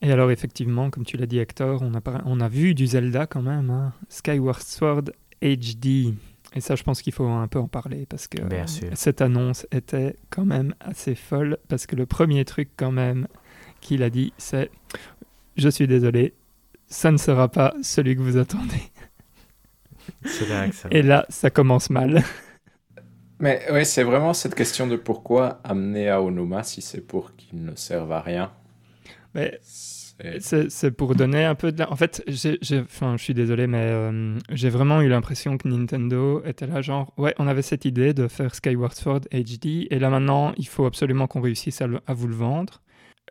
[0.00, 3.26] Et alors, effectivement, comme tu l'as dit, Hector, on a, on a vu du Zelda
[3.26, 3.92] quand même, hein.
[4.08, 6.14] Skyward Sword HD.
[6.54, 8.38] Et ça, je pense qu'il faut un peu en parler parce que
[8.94, 13.26] cette annonce était quand même assez folle parce que le premier truc quand même
[13.80, 14.70] qu'il a dit, c'est
[15.56, 16.34] je suis désolé,
[16.86, 18.82] ça ne sera pas celui que vous attendez.
[20.90, 22.22] Et là, ça commence mal.
[23.38, 27.64] Mais oui, c'est vraiment cette question de pourquoi amener à Onuma si c'est pour qu'il
[27.64, 28.52] ne serve à rien.
[29.34, 29.58] Mais
[30.38, 31.82] c'est pour donner un peu de...
[31.84, 36.80] En fait, je suis désolé, mais euh, j'ai vraiment eu l'impression que Nintendo était là,
[36.80, 40.68] genre, ouais, on avait cette idée de faire Skyward Sword HD, et là maintenant, il
[40.68, 42.82] faut absolument qu'on réussisse à, vous le vendre.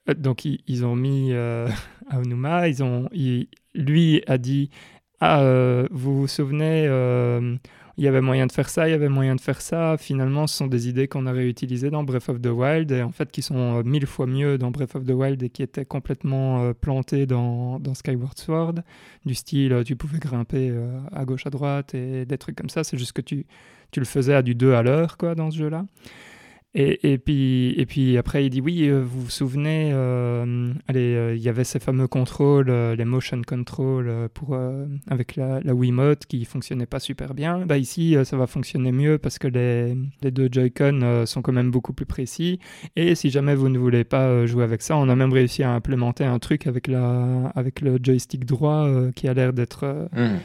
[0.10, 1.68] Euh, donc, ils, ont mis euh,
[2.10, 3.08] Aonuma, ils ont,
[3.74, 4.70] lui a dit,
[5.22, 6.88] ah, vous vous souvenez
[7.98, 9.98] il y avait moyen de faire ça, il y avait moyen de faire ça.
[9.98, 13.12] Finalement, ce sont des idées qu'on a réutilisées dans Breath of the Wild et en
[13.12, 15.86] fait qui sont euh, mille fois mieux dans Breath of the Wild et qui étaient
[15.86, 18.76] complètement euh, plantées dans, dans, Skyward Sword.
[19.26, 20.74] Du style, euh, tu pouvais grimper
[21.12, 22.84] à gauche, à droite et des trucs comme ça.
[22.84, 23.46] C'est juste que tu,
[23.92, 25.86] tu le faisais à du 2 à l'heure quoi dans ce jeu-là.
[26.74, 31.16] Et, et, puis, et puis après, il dit oui, euh, vous vous souvenez, euh, allez,
[31.16, 34.58] euh, il y avait ces fameux contrôles, les motion control pour,
[35.08, 37.66] avec la, la Wiimote qui fonctionnaient pas super bien.
[37.66, 41.72] Bah, ici, ça va fonctionner mieux parce que les, les deux Joy-Con sont quand même
[41.72, 42.60] beaucoup plus précis.
[42.96, 45.72] Et si jamais vous ne voulez pas jouer avec ça, on a même réussi à
[45.72, 50.10] implémenter un truc avec, la, avec le joystick droit qui a l'air d'être.
[50.14, 50.38] Mmh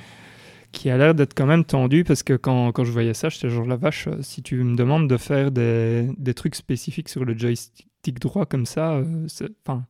[0.72, 3.48] qui a l'air d'être quand même tendu parce que quand, quand je voyais ça, j'étais
[3.48, 7.24] genre la vache, euh, si tu me demandes de faire des, des trucs spécifiques sur
[7.24, 7.88] le joystick
[8.20, 9.26] droit comme ça, euh,
[9.66, 9.84] enfin,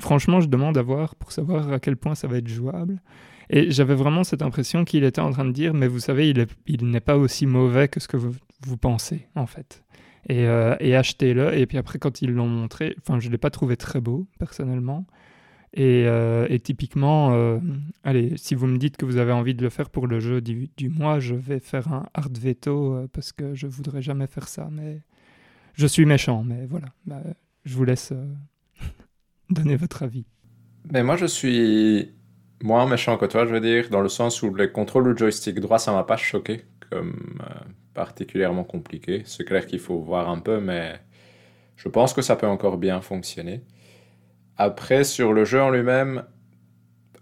[0.00, 3.00] franchement, je demande à voir pour savoir à quel point ça va être jouable.
[3.50, 6.30] Et j'avais vraiment cette impression qu'il était en train de dire, mais vous savez,
[6.66, 8.34] il, n'est pas aussi mauvais que ce que vous,
[8.64, 9.82] vous pensez, en fait.
[10.28, 11.58] Et, euh, et achetez-le.
[11.58, 14.28] Et puis après, quand ils l'ont montré, enfin, je ne l'ai pas trouvé très beau,
[14.38, 15.04] personnellement.
[15.78, 17.58] Euh, et, typiquement, euh,
[18.02, 20.40] allez, si vous me dites que vous avez envie de le faire pour le jeu
[20.40, 24.48] du, mois, je vais faire un hard veto euh, parce que je voudrais jamais faire
[24.48, 24.68] ça.
[24.70, 25.00] Mais
[25.74, 26.88] je suis méchant, mais voilà.
[27.06, 27.22] Bah,
[27.64, 28.12] je vous laisse
[29.50, 30.24] donner votre avis.
[30.92, 32.10] Mais moi, je suis
[32.62, 35.60] moins méchant que toi, je veux dire, dans le sens où les contrôles du joystick
[35.60, 37.38] droit, ça m'a pas choqué comme
[37.94, 39.22] particulièrement compliqué.
[39.24, 41.00] C'est clair qu'il faut voir un peu, mais
[41.76, 43.62] je pense que ça peut encore bien fonctionner.
[44.62, 46.22] Après, sur le jeu en lui-même,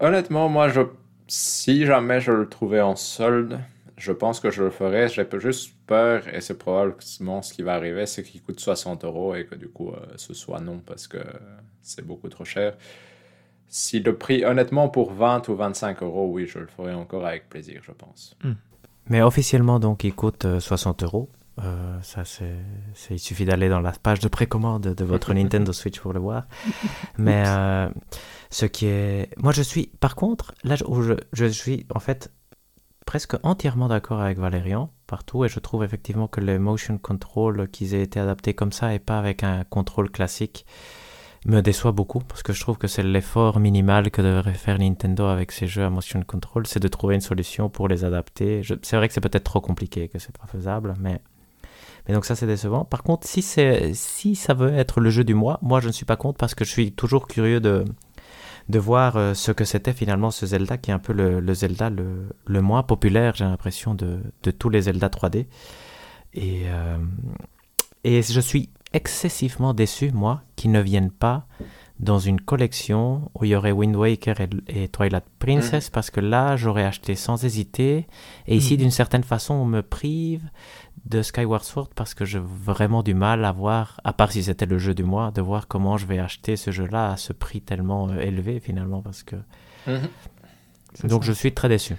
[0.01, 0.81] honnêtement, moi, je,
[1.29, 3.61] si jamais je le trouvais en solde,
[3.97, 5.09] je pense que je le ferais.
[5.09, 9.37] J'ai juste peur, et c'est probablement ce qui va arriver, c'est qu'il coûte 60 euros
[9.37, 11.19] et que du coup, euh, ce soit non parce que
[11.81, 12.77] c'est beaucoup trop cher.
[13.69, 17.49] Si le prix, honnêtement, pour 20 ou 25 euros, oui, je le ferais encore avec
[17.49, 18.37] plaisir, je pense.
[18.43, 18.55] Hmm.
[19.11, 21.29] Mais officiellement, donc, il coûte 60 euh, euros.
[21.63, 22.55] Euh, ça, c'est,
[23.11, 26.45] il suffit d'aller dans la page de précommande de votre Nintendo Switch pour le voir.
[27.17, 27.89] Mais euh,
[28.51, 32.31] ce qui est, moi, je suis, par contre, là, je, je suis en fait
[33.07, 37.95] presque entièrement d'accord avec Valérian partout, et je trouve effectivement que les motion control qu'ils
[37.95, 40.67] aient été adaptés comme ça et pas avec un contrôle classique
[41.47, 45.25] me déçoit beaucoup parce que je trouve que c'est l'effort minimal que devrait faire Nintendo
[45.25, 48.61] avec ses jeux à motion control, c'est de trouver une solution pour les adapter.
[48.83, 51.23] C'est vrai que c'est peut-être trop compliqué, que c'est pas faisable, mais
[52.09, 52.85] et donc ça c'est décevant.
[52.85, 56.07] Par contre, si, si ça veut être le jeu du mois, moi je ne suis
[56.07, 57.85] pas contre parce que je suis toujours curieux de,
[58.69, 61.55] de voir euh, ce que c'était finalement ce Zelda, qui est un peu le, le
[61.55, 65.47] Zelda le, le, moins populaire, j'ai l'impression, de, de, tous les Zelda 3D.
[66.35, 66.99] Et, euh,
[68.05, 71.47] et je suis excessivement déçu, moi, qu'ils ne viennent pas
[71.99, 74.37] dans une collection où il y aurait Wind Waker
[74.69, 75.93] et, Twilight Princess, mm.
[75.93, 78.07] parce que là, j'aurais acheté sans hésiter.
[78.47, 78.77] Et ici, mm.
[78.77, 80.49] d'une certaine façon, on me prive
[81.05, 84.67] de Skyward Sword parce que j'ai vraiment du mal à voir, à part si c'était
[84.67, 87.61] le jeu du mois, de voir comment je vais acheter ce jeu-là à ce prix
[87.61, 89.03] tellement euh, élevé finalement.
[89.03, 89.37] Parce que...
[89.87, 91.09] Mm-hmm.
[91.09, 91.95] Donc je suis très déçu.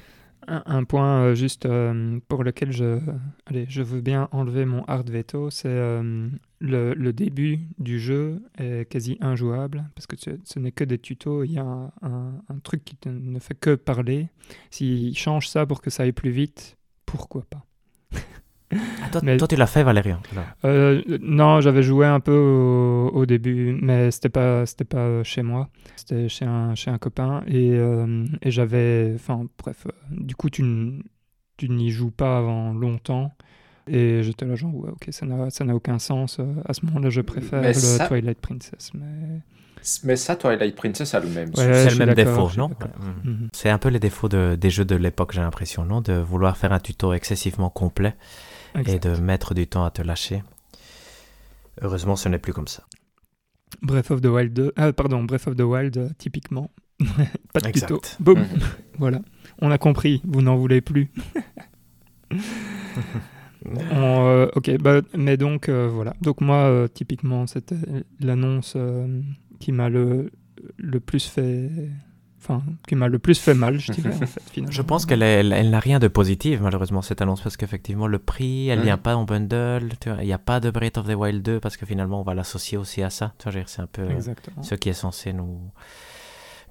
[0.48, 3.00] Un, point euh, juste euh, pour lequel je,
[3.46, 8.90] allez, je veux bien enlever mon hard veto, c'est le, le, début du jeu est
[8.90, 11.44] quasi injouable parce que ce, n'est que des tutos.
[11.44, 14.30] Il y a un, un, truc qui ne fait que parler.
[14.72, 17.64] S'il change ça pour que ça aille plus vite, pourquoi pas?
[18.72, 20.20] Ah, toi, toi, tu l'as fait, Valérian
[20.64, 22.38] euh, Non, j'avais joué un peu
[23.12, 25.70] au, début, mais c'était pas, c'était pas chez moi.
[25.96, 29.88] C'était chez un, chez un copain et, euh, et j'avais, enfin, bref.
[29.88, 30.64] Euh, du coup, tu,
[31.58, 33.34] tu n'y joues pas avant longtemps.
[33.88, 36.38] Et j'étais là, genre, ouais, ok, ça n'a aucun sens.
[36.40, 38.92] Euh, à ce moment-là, je préfère le Twilight Princess.
[38.94, 39.42] Mais...
[40.04, 42.70] mais ça, Twilight Princess a le même C'est le même défaut, non
[43.24, 43.50] mhm.
[43.52, 46.56] C'est un peu les défauts de, des jeux de l'époque, j'ai l'impression, non De vouloir
[46.56, 48.16] faire un tuto excessivement complet
[48.86, 50.44] et de mettre du temps à te lâcher.
[51.82, 52.84] Heureusement, ce n'est plus comme ça.
[53.82, 56.72] Breath of the Wild 2, ah, pardon, Breath of the Wild, euh, typiquement.
[57.54, 58.02] Pas de tuto.
[58.20, 58.40] Boum.
[58.40, 58.48] Mhm.
[58.98, 59.22] voilà.
[59.62, 61.12] On a compris, vous n'en voulez plus.
[63.92, 66.14] Euh, ok, bah, mais donc euh, voilà.
[66.22, 67.76] Donc moi, euh, typiquement, c'était
[68.20, 68.78] l'annonce
[69.60, 70.32] qui m'a le,
[70.78, 71.70] le plus fait
[72.50, 74.72] enfin, qui m'a le plus fait mal, je dirais, en fait, finalement.
[74.72, 78.70] Je pense qu'elle elle, n'a rien de positif, malheureusement, cette annonce, parce qu'effectivement, le prix,
[78.70, 81.60] elle vient pas en bundle, il n'y a pas de Breath of the Wild 2,
[81.60, 84.08] parce que finalement, on va l'associer aussi à ça, tu vois, c'est un peu
[84.62, 85.60] ce qui est censé nous,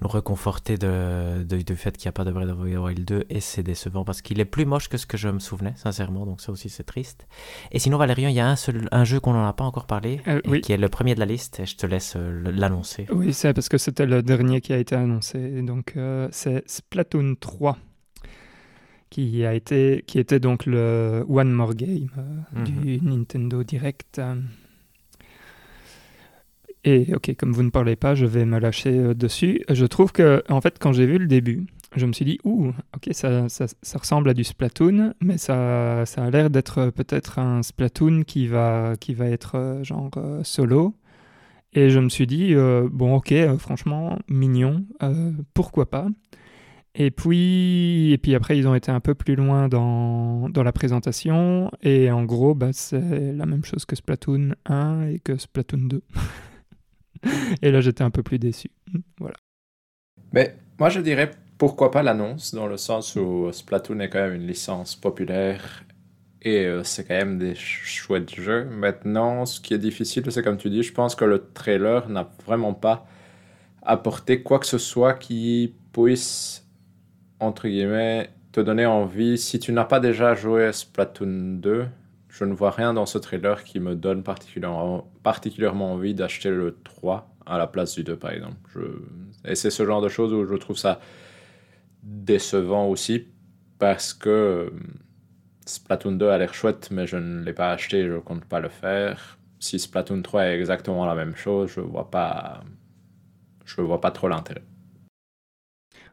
[0.01, 3.25] nous réconforter de, du fait qu'il n'y a pas de Breath of the Wild 2
[3.31, 6.27] et c'est décevant parce qu'il est plus moche que ce que je me souvenais, sincèrement,
[6.27, 7.27] donc ça aussi c'est triste.
[7.73, 9.87] Et sinon, Valérian, il y a un, seul, un jeu qu'on n'en a pas encore
[9.87, 13.07] parlé, euh, qui est le premier de la liste, et je te laisse euh, l'annoncer.
[13.11, 17.35] Oui, c'est parce que c'était le dernier qui a été annoncé, donc euh, c'est Splatoon
[17.41, 17.79] 3
[19.11, 22.11] qui a été qui était donc le One More Game
[22.53, 22.65] mhm.
[22.65, 24.21] du Nintendo Direct
[26.89, 29.63] et ok, comme vous ne parlez pas, je vais me lâcher euh, dessus.
[29.69, 31.67] Je trouve que, en fait, quand j'ai vu le début,
[31.97, 33.47] je me suis dit, ouh, ok, ça,
[33.95, 39.13] ressemble à du Splatoon, mais ça, a l'air d'être peut-être un Splatoon qui va, qui
[39.13, 40.95] va être euh, genre euh, solo.
[41.75, 42.55] Et je me suis dit,
[42.91, 44.87] bon, ok, franchement, mignon,
[45.53, 46.09] pourquoi pas.
[46.95, 50.73] Et puis, et puis après, ils ont été un peu plus loin dans, dans la
[50.73, 51.71] présentation.
[51.83, 56.03] Et en gros, bah, c'est la même chose que Splatoon 1 et que Splatoon 2.
[57.63, 58.71] Et là, j'étais un peu plus déçu.
[59.19, 59.37] Voilà.
[60.33, 64.35] Mais moi, je dirais pourquoi pas l'annonce, dans le sens où Splatoon est quand même
[64.35, 65.85] une licence populaire
[66.43, 68.65] et euh, c'est quand même des chouettes jeux.
[68.65, 72.31] Maintenant, ce qui est difficile, c'est comme tu dis, je pense que le trailer n'a
[72.47, 73.07] vraiment pas
[73.83, 76.67] apporté quoi que ce soit qui puisse,
[77.41, 79.37] entre guillemets, te donner envie.
[79.39, 81.87] Si tu n'as pas déjà joué à Splatoon 2,
[82.39, 86.79] je ne vois rien dans ce trailer qui me donne particulièrement, particulièrement envie d'acheter le
[86.85, 88.57] 3 à la place du 2, par exemple.
[88.73, 88.81] Je...
[89.45, 91.01] Et c'est ce genre de choses où je trouve ça
[92.05, 93.27] décevant aussi,
[93.81, 94.71] parce que euh,
[95.67, 98.61] Splatoon 2 a l'air chouette, mais je ne l'ai pas acheté, je ne compte pas
[98.61, 99.39] le faire.
[99.59, 102.63] Si Splatoon 3 est exactement la même chose, je vois pas,
[103.65, 104.63] je vois pas trop l'intérêt.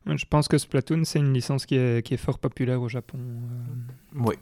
[0.07, 3.19] Je pense que Splatoon, c'est une licence qui est, qui est fort populaire au Japon.
[3.19, 4.23] Euh.
[4.26, 4.35] Oui.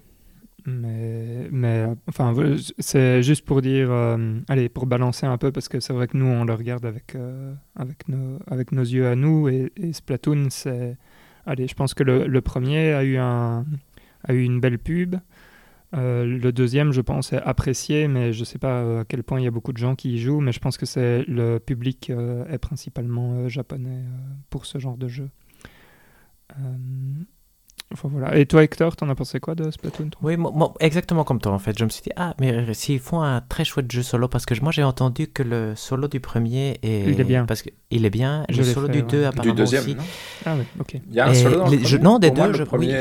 [0.65, 2.33] Mais, mais enfin,
[2.79, 6.15] c'est juste pour dire, euh, allez, pour balancer un peu, parce que c'est vrai que
[6.15, 10.47] nous, on le regarde avec, euh, avec, nos, avec nos yeux à nous, et, Splatoon,
[10.49, 10.97] c'est.
[11.45, 13.65] Allez, je pense que le, le, premier a eu, un,
[14.23, 15.15] a eu une belle pub.
[15.93, 19.41] Euh, le deuxième, je pense, est apprécié, mais je ne sais pas à quel point
[19.41, 21.59] il y a beaucoup de gens qui y jouent, mais je pense que c'est le
[21.59, 22.09] public
[22.49, 24.03] est principalement japonais
[24.49, 25.29] pour ce genre de jeu.
[28.03, 28.35] Voilà.
[28.37, 30.37] Et toi, Hector, t'en as pensé quoi de Splatoon 3 Oui,
[30.79, 31.77] exactement comme toi, en fait.
[31.77, 34.59] Je me suis dit, ah, mais s'ils font un très chouette jeu solo, parce que
[34.61, 37.09] moi, j'ai entendu que le solo du premier est...
[37.09, 37.45] Il est bien.
[37.45, 38.45] Parce qu'il est bien.
[38.49, 39.95] le solo du 2, apparemment Du deuxième, aussi.
[39.95, 40.03] non?
[40.45, 41.01] Ah oui, ok.
[41.07, 42.63] Il y a un solo dans le premier Non, des deux, je...
[42.73, 42.93] Oui,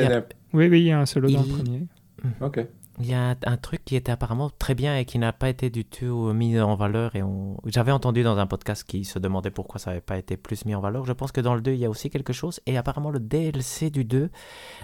[0.53, 1.87] oui, oui, il y a un solo dans le premier.
[2.41, 2.67] Ok
[3.03, 5.71] il y a un, truc qui était apparemment très bien et qui n'a pas été
[5.71, 7.17] du tout mis en valeur.
[7.17, 7.23] Et.
[7.67, 10.75] J'avais entendu dans un podcast qui se demandait pourquoi ça n'avait pas été plus mis
[10.75, 11.05] en valeur.
[11.05, 12.61] Je pense que dans le 2, il y a aussi quelque chose.
[12.67, 14.31] Et apparemment, le DLC du 2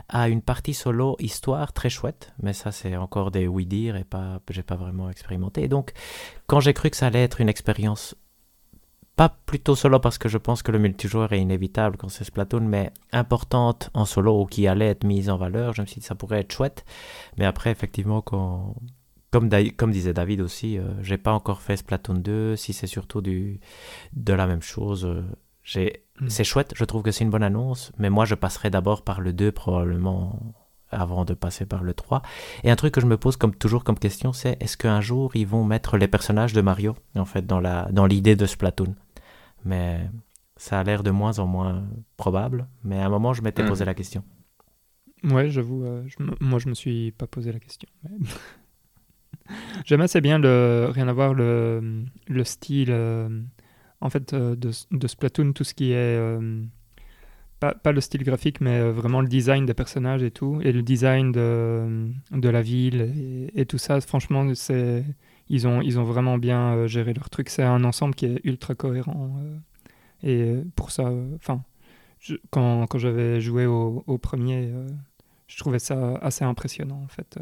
[0.08, 2.32] a une partie solo histoire très chouette.
[2.42, 5.68] Mais ça, c'est encore des oui-dire et pas, j'ai pas vraiment expérimenté.
[5.68, 5.92] Donc,
[6.46, 8.16] quand j'ai cru que ça allait être une expérience
[9.18, 12.60] pas plutôt solo parce que je pense que le multijoueur est inévitable quand c'est Splatoon,
[12.60, 15.74] mais importante en solo ou qui allait être mise en valeur.
[15.74, 16.84] Je me suis dit ça pourrait être chouette.
[17.36, 18.76] Mais après, effectivement, quand,
[19.32, 22.54] comme, comme disait David aussi, euh, j'ai pas encore fait Splatoon 2.
[22.54, 23.58] Si c'est surtout du,
[24.12, 25.24] de la même chose, euh,
[25.64, 26.28] j'ai, hmm.
[26.28, 26.72] c'est chouette.
[26.76, 27.90] Je trouve que c'est une bonne annonce.
[27.98, 30.54] Mais moi, je passerai d'abord par le 2 probablement
[30.90, 32.22] avant de passer par le 3.
[32.64, 35.32] Et un truc que je me pose comme toujours comme question, c'est est-ce qu'un jour
[35.34, 38.94] ils vont mettre les personnages de Mario en fait dans la dans l'idée de Splatoon?
[39.64, 40.08] Mais
[40.56, 41.86] ça a l'air de moins en moins
[42.16, 42.66] probable.
[42.84, 43.86] Mais à un moment, je m'étais posé hmm.
[43.86, 44.24] la question.
[45.24, 46.04] Ouais, j'avoue, euh,
[46.40, 47.88] moi je me suis pas posé la question.
[49.84, 53.28] J'aime assez bien le rien à voir le, le style euh,
[54.00, 56.18] en fait euh, de, de, Splatoon, tout ce qui est
[57.60, 60.72] pas, pas, le style graphique, mais euh, vraiment le design des personnages et tout, et
[60.72, 64.00] le design de, de la ville et, tout ça.
[64.00, 65.04] Franchement, c'est
[65.48, 67.48] ils ont, ils ont vraiment bien euh, géré leur truc.
[67.48, 69.36] C'est un ensemble qui est ultra cohérent.
[69.40, 69.58] Euh,
[70.22, 71.62] et pour ça, enfin,
[72.50, 74.72] quand, quand j'avais joué au, premier,
[75.46, 77.38] je trouvais ça assez impressionnant en fait.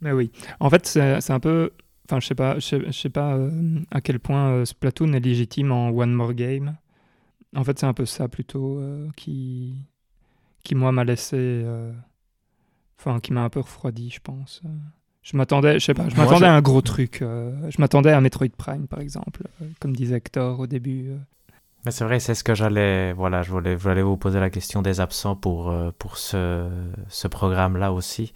[0.00, 0.30] Mais oui,
[0.60, 1.72] en fait, c'est un peu.
[2.06, 3.36] Enfin, je sais pas, je sais, pas
[3.90, 6.76] à quel point Splatoon est légitime en One More Game.
[7.54, 9.74] En fait, c'est un peu ça plutôt euh, qui,
[10.64, 11.92] qui moi m'a laissé, euh,
[12.98, 14.62] enfin, qui m'a un peu refroidi, je pense.
[15.24, 17.20] Je m'attendais, je sais pas, je m'attendais à un gros truc.
[17.22, 19.42] Euh, je m'attendais à Metroid Prime, par exemple,
[19.80, 21.10] comme disait Hector au début.
[21.84, 24.50] Mais c'est vrai, c'est ce que j'allais, voilà, je voulais, je voulais vous poser la
[24.50, 26.68] question des absents pour, pour ce,
[27.08, 28.32] ce programme-là aussi.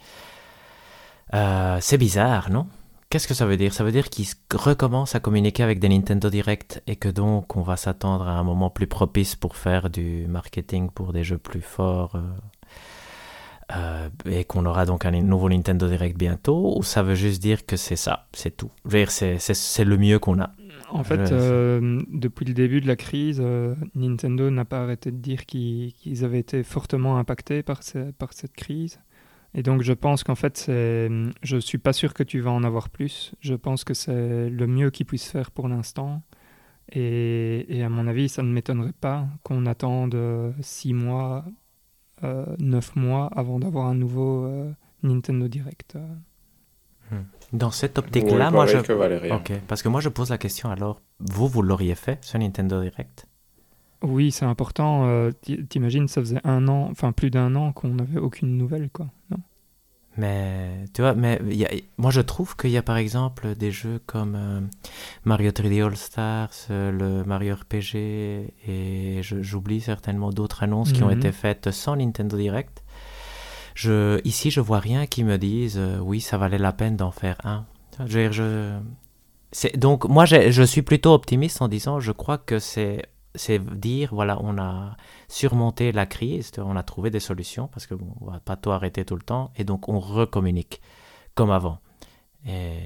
[1.31, 2.67] c'est bizarre, non?
[3.09, 3.73] Qu'est-ce que ça veut dire?
[3.73, 7.63] Ça veut dire qu'ils recommencent à communiquer avec des Nintendo Direct et que donc on
[7.63, 11.61] va s'attendre à un moment plus propice pour faire du marketing pour des jeux plus
[11.61, 12.21] forts euh,
[13.75, 17.65] euh, et qu'on aura donc un nouveau Nintendo Direct bientôt Ou ça veut juste dire
[17.65, 18.71] que c'est ça, c'est tout?
[19.07, 20.51] C'est le mieux qu'on a
[20.91, 23.39] en fait, euh, depuis le début de la crise,
[23.93, 27.81] Nintendo n'a pas arrêté de dire qu'ils avaient été fortement impactés par,
[28.17, 28.99] par cette crise.
[29.53, 32.89] Et donc je pense qu'en fait, je suis pas sûr que tu vas en avoir
[32.89, 33.35] plus.
[33.39, 36.23] Je pense que c'est le mieux qu'ils puissent faire pour l'instant.
[36.91, 40.17] Et, à mon avis, ça ne m'étonnerait pas qu'on attende
[40.61, 41.51] 6 mois, euh,
[42.23, 44.71] 9 mois avant d'avoir un nouveau euh,
[45.03, 45.97] Nintendo Direct.
[47.11, 47.23] Hmm.
[47.53, 48.77] Dans cette optique-là, moi je...
[48.77, 52.81] Ok, parce que moi je pose la question alors, vous, vous l'auriez fait, ce Nintendo
[52.81, 53.27] Direct?
[54.01, 55.07] Oui, c'est important.
[55.07, 55.31] Euh,
[55.69, 59.07] t'imagines, ça faisait un an, enfin plus d'un an qu'on n'avait aucune nouvelle, quoi.
[59.29, 59.39] Non?
[60.19, 61.39] Mais tu vois, mais
[61.97, 64.59] moi je trouve qu'il y a par exemple des jeux comme euh,
[65.23, 67.95] Mario 3D All Stars, euh, le Mario RPG
[68.67, 71.19] et j'oublie certainement d'autres annonces qui ont mhm.
[71.19, 72.83] été faites sans Nintendo Direct.
[73.75, 77.37] Je, ici, je vois rien qui me dise oui, ça valait la peine d'en faire
[77.45, 77.65] un.
[78.05, 83.59] Je, je, donc moi je suis plutôt optimiste en disant je crois que c'est c'est
[83.59, 84.97] dire, voilà, on a
[85.27, 88.71] surmonté la crise, on a trouvé des solutions, parce que bon, on va pas tout
[88.71, 90.81] arrêter tout le temps, et donc on recommunique
[91.35, 91.79] comme avant.
[92.47, 92.81] Et...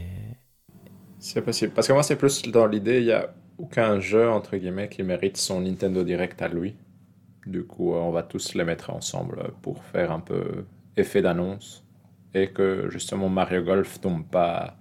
[1.19, 1.73] C'est possible.
[1.73, 5.03] Parce que moi, c'est plus dans l'idée, il n'y a aucun jeu, entre guillemets, qui
[5.03, 6.75] mérite son Nintendo Direct à lui.
[7.45, 10.65] Du coup, on va tous les mettre ensemble pour faire un peu
[10.97, 11.85] effet d'annonce.
[12.33, 14.75] Et que justement Mario Golf tombe pas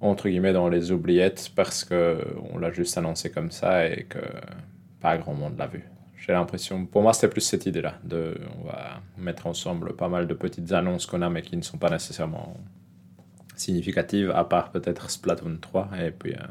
[0.00, 4.20] entre guillemets dans les oubliettes parce que on l'a juste annoncé comme ça et que
[5.00, 5.84] pas grand monde l'a vu.
[6.16, 10.26] J'ai l'impression, pour moi c'était plus cette idée-là, de on va mettre ensemble pas mal
[10.26, 12.56] de petites annonces qu'on a mais qui ne sont pas nécessairement
[13.56, 16.46] significatives, à part peut-être Splatoon 3 et puis euh,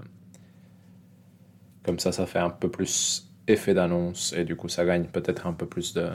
[1.84, 5.48] comme ça ça fait un peu plus effet d'annonce et du coup ça gagne peut-être
[5.48, 6.10] un peu plus de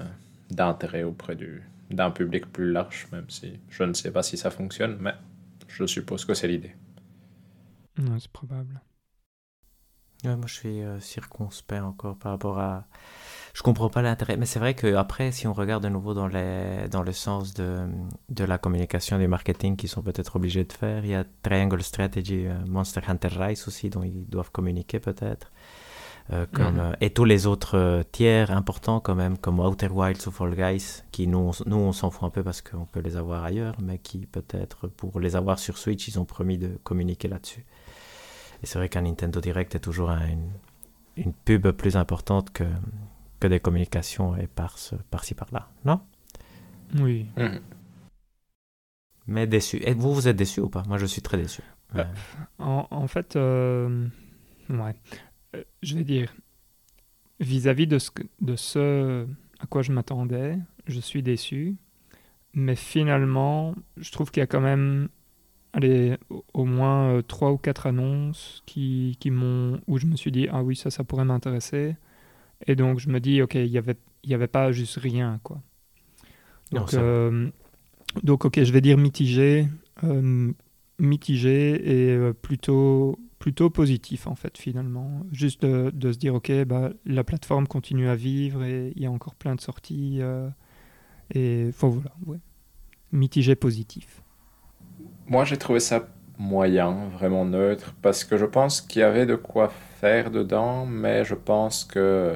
[0.51, 4.51] d'intérêt auprès du d'un public plus large, même si je ne sais pas si ça
[4.51, 5.13] fonctionne, mais
[5.69, 6.73] je suppose que c'est l'idée
[7.97, 8.81] c'est probable.
[10.25, 12.87] moi, je suis euh, circonspect encore par rapport à.
[13.55, 16.27] Je comprends pas l'intérêt, mais c'est vrai que après, si on regarde de nouveau dans,
[16.27, 17.87] les, dans le sens de,
[18.31, 21.83] de la communication du marketing qu'ils sont peut-être obligés de faire, il y a Triangle
[21.83, 25.53] Strategy, euh, Monster Hunter Rise aussi, dont ils doivent communiquer peut-être.
[26.31, 26.97] Euh, comme, mhm.
[27.01, 31.27] et tous les autres tiers importants quand même, comme Outer Wilds ou Fall Guys, qui
[31.27, 34.27] nous, nous on s'en fout un peu parce qu'on peut les avoir ailleurs, mais qui
[34.27, 37.67] peut-être pour les avoir sur Switch, ils ont promis de communiquer là-dessus.
[38.63, 40.51] Et c'est vrai qu'un Nintendo Direct est toujours une,
[41.17, 42.65] une, pub plus importante que,
[43.41, 46.01] que des communications éparses par-ci par-là, non?
[46.99, 47.27] Oui.
[47.37, 47.61] Mhm.
[49.27, 49.81] Mais déçu.
[49.85, 50.83] Et vous, vous êtes déçu ou pas?
[50.87, 51.63] Moi, je suis très déçu.
[51.97, 52.05] Euh,
[52.59, 54.09] en, fait, euh,
[54.71, 54.95] ouais.
[55.55, 56.35] Euh, je vais dire,
[57.41, 58.11] vis-à-vis de, ce,
[58.41, 59.27] de ce
[59.61, 61.77] à quoi je m'attendais, je suis déçu.
[62.55, 65.09] Mais finalement, je trouve qu'il y a quand même
[65.73, 66.17] allez,
[66.55, 70.63] au moins trois ou quatre annonces qui, qui m'ont, où je me suis dit, ah
[70.63, 71.97] oui, ça, ça pourrait m'intéresser.
[72.67, 75.61] Et donc, je me dis, ok, il n'y avait, y avait pas juste rien, quoi.
[76.71, 76.95] Donc,
[78.23, 79.69] donc ok, je vais dire mitigé,
[80.99, 85.27] mitigé et plutôt plutôt positif en fait finalement.
[85.33, 89.11] Juste de, se dire ok bah, la plateforme continue à vivre et il y a
[89.11, 90.49] encore plein de sorties euh,
[91.35, 92.39] et faut voilà ouais.
[93.11, 94.23] mitigé positif.
[95.27, 96.07] Moi j'ai trouvé ça
[96.39, 99.71] moyen, vraiment neutre parce que je pense qu'il y avait de quoi
[100.01, 102.35] faire dedans mais je pense que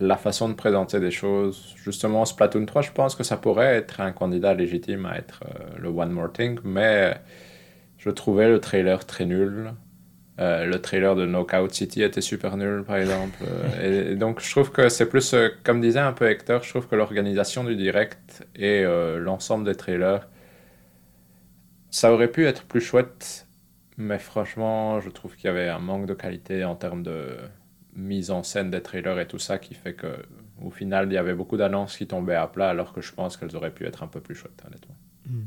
[0.00, 4.00] la façon de présenter des choses, justement Splatoon 3 je pense que ça pourrait être
[4.00, 7.16] un candidat légitime à être euh, le One More Thing mais
[7.98, 9.72] je trouvais le trailer très nul.
[10.40, 13.40] Euh, le trailer de Knockout City était super nul, par exemple.
[13.82, 16.86] Et, donc, je trouve que c'est plus, euh, comme disait un peu Hector, je trouve
[16.86, 18.84] que l'organisation du direct et
[19.18, 20.28] l'ensemble des trailers,
[21.90, 23.46] ça aurait pu être plus chouette,
[23.96, 27.36] mais franchement, je trouve qu'il y avait un manque de qualité en termes de
[27.94, 30.24] mise en scène des trailers et tout ça qui fait que,
[30.62, 33.36] au final, il y avait beaucoup d'annonces qui tombaient à plat, alors que je pense
[33.36, 34.96] qu'elles auraient pu être un peu plus chouettes, honnêtement.
[35.26, 35.46] Hmm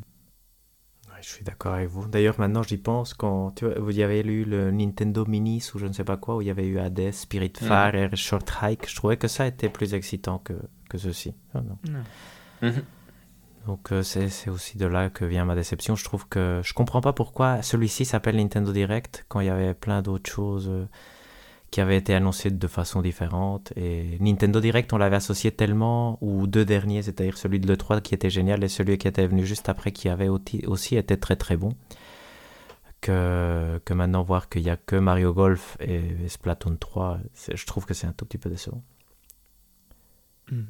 [1.22, 2.07] je suis d'accord avec vous.
[2.07, 5.80] D'ailleurs, maintenant, j'y pense quand tu vois, vous y avez lu le Nintendo Mini ou
[5.80, 7.65] je ne sais pas quoi, où il y avait eu Hades, Spirit mm.
[7.65, 8.89] Fire et Short Hike.
[8.89, 10.53] Je trouvais que ça était plus excitant que,
[10.89, 11.34] que ceci.
[11.55, 12.81] Mm-hmm.
[13.67, 15.95] Donc, euh, c'est aussi de là que vient ma déception.
[15.95, 19.73] Je trouve que je comprends pas pourquoi celui-ci s'appelle Nintendo Direct quand il y avait
[19.73, 20.67] plein d'autres choses.
[20.69, 20.85] Euh,
[21.69, 23.71] qui avait été annoncé de façon différente.
[23.77, 28.13] Et Nintendo Direct, on l'avait associé tellement, ou deux derniers, c'est-à-dire celui de l'E3 qui
[28.13, 31.55] était génial et celui qui était venu juste après qui avait aussi été très très
[31.55, 31.69] bon.
[32.99, 37.19] Que, maintenant voir qu'il n'y a que Mario Golf et, Splatoon 3,
[37.55, 38.83] je trouve que c'est un tout petit peu décevant.
[40.51, 40.63] Mmh.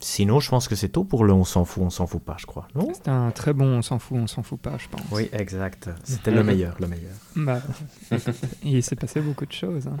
[0.00, 2.36] Sinon, je pense que c'est tout pour le on s'en fout, on s'en fout pas,
[2.38, 2.68] je crois.
[2.94, 5.02] C'était un très bon on s'en fout, on s'en fout pas, je pense.
[5.10, 5.90] Oui, exact.
[6.04, 7.12] C'était le meilleur, le meilleur.
[7.34, 7.60] Bah,
[8.62, 9.88] il s'est passé beaucoup de choses.
[9.88, 9.96] Hein.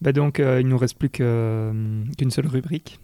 [0.00, 3.00] Bah donc, euh, il nous reste plus euh, qu'une seule rubrique,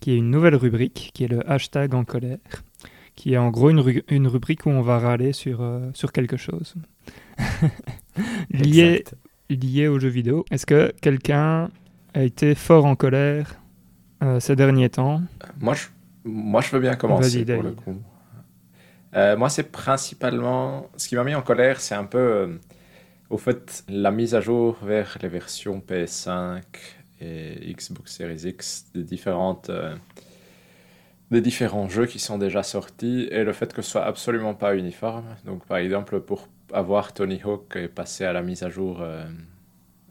[0.00, 2.38] qui est une nouvelle rubrique, qui est le hashtag en colère,
[3.14, 6.36] qui est en gros une, une rubrique où on va râler sur, euh, sur quelque
[6.36, 6.74] chose.
[8.50, 9.04] lié,
[9.50, 10.44] lié aux jeux vidéo.
[10.50, 11.70] Est-ce que quelqu'un
[12.14, 13.60] a été fort en colère
[14.22, 15.20] euh, ces derniers temps
[15.60, 15.86] moi je,
[16.26, 18.02] moi, je veux bien commencer pour le coup.
[19.14, 20.88] Euh, moi, c'est principalement.
[20.96, 22.18] Ce qui m'a mis en colère, c'est un peu.
[22.18, 22.58] Euh,
[23.30, 26.62] au fait, la mise à jour vers les versions PS5
[27.20, 29.70] et Xbox Series X des différentes.
[31.30, 34.76] des différents jeux qui sont déjà sortis et le fait que ce soit absolument pas
[34.76, 35.24] uniforme.
[35.44, 39.02] Donc, par exemple, pour avoir Tony Hawk passé à la mise à jour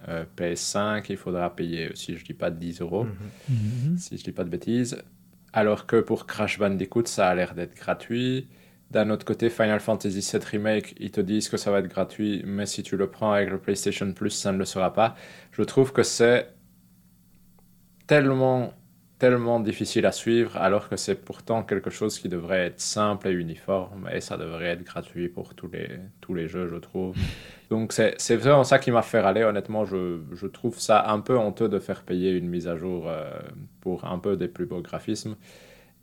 [0.08, 3.14] euh, PS5, il faudra payer, si je dis pas 10 euros, mhm.
[3.50, 3.98] Mhm.
[3.98, 4.98] si je dis pas de bêtises.
[5.54, 8.48] Alors que pour Crash Bandicoot, ça a l'air d'être gratuit.
[8.92, 12.44] D'un autre côté, Final Fantasy VII Remake, ils te disent que ça va être gratuit,
[12.46, 15.16] mais si tu le prends avec le PlayStation Plus, ça ne le sera pas.
[15.52, 16.54] Je trouve que c'est
[18.06, 18.74] tellement,
[19.26, 23.32] tellement difficile à suivre, alors que c'est pourtant quelque chose qui devrait être simple et
[23.32, 25.90] uniforme, et ça devrait être gratuit pour tous les,
[26.22, 27.16] tous les jeux, je trouve.
[27.72, 29.44] Donc c'est vraiment ça qui m'a fait râler.
[29.44, 33.06] Honnêtement, je, je, trouve ça un peu honteux de faire payer une mise à jour
[33.08, 33.32] euh,
[33.82, 35.36] pour un peu des plus beaux graphismes.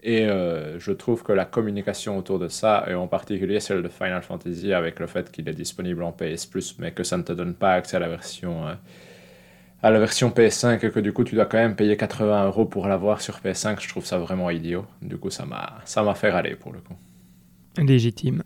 [0.03, 3.89] Et euh, je trouve que la communication autour de ça, et en particulier celle de
[3.89, 7.23] Final Fantasy, avec le fait qu'il est disponible en PS Plus, mais que ça ne
[7.23, 8.74] te donne pas accès à la version, euh,
[9.83, 12.65] à la version PS5, et que du coup tu dois quand même payer 80 euros
[12.65, 14.87] pour l'avoir sur PS5, je trouve ça vraiment idiot.
[15.01, 16.95] Du coup, ça m'a fait râler pour le coup.
[17.79, 18.43] Légitime.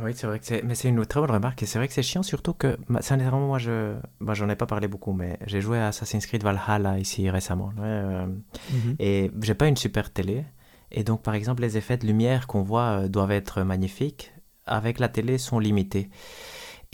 [0.00, 1.94] Oui, c'est vrai que c'est, mais c'est une très bonne remarque et c'est vrai que
[1.94, 5.60] c'est chiant surtout que, sincèrement, moi je, bah, j'en ai pas parlé beaucoup, mais j'ai
[5.60, 8.96] joué à Assassin's Creed Valhalla ici récemment, ouais, euh, mhm.
[8.98, 10.44] et j'ai pas une super télé,
[10.90, 14.32] et donc par exemple les effets de lumière qu'on voit euh, doivent être magnifiques,
[14.66, 16.10] avec la télé sont limités,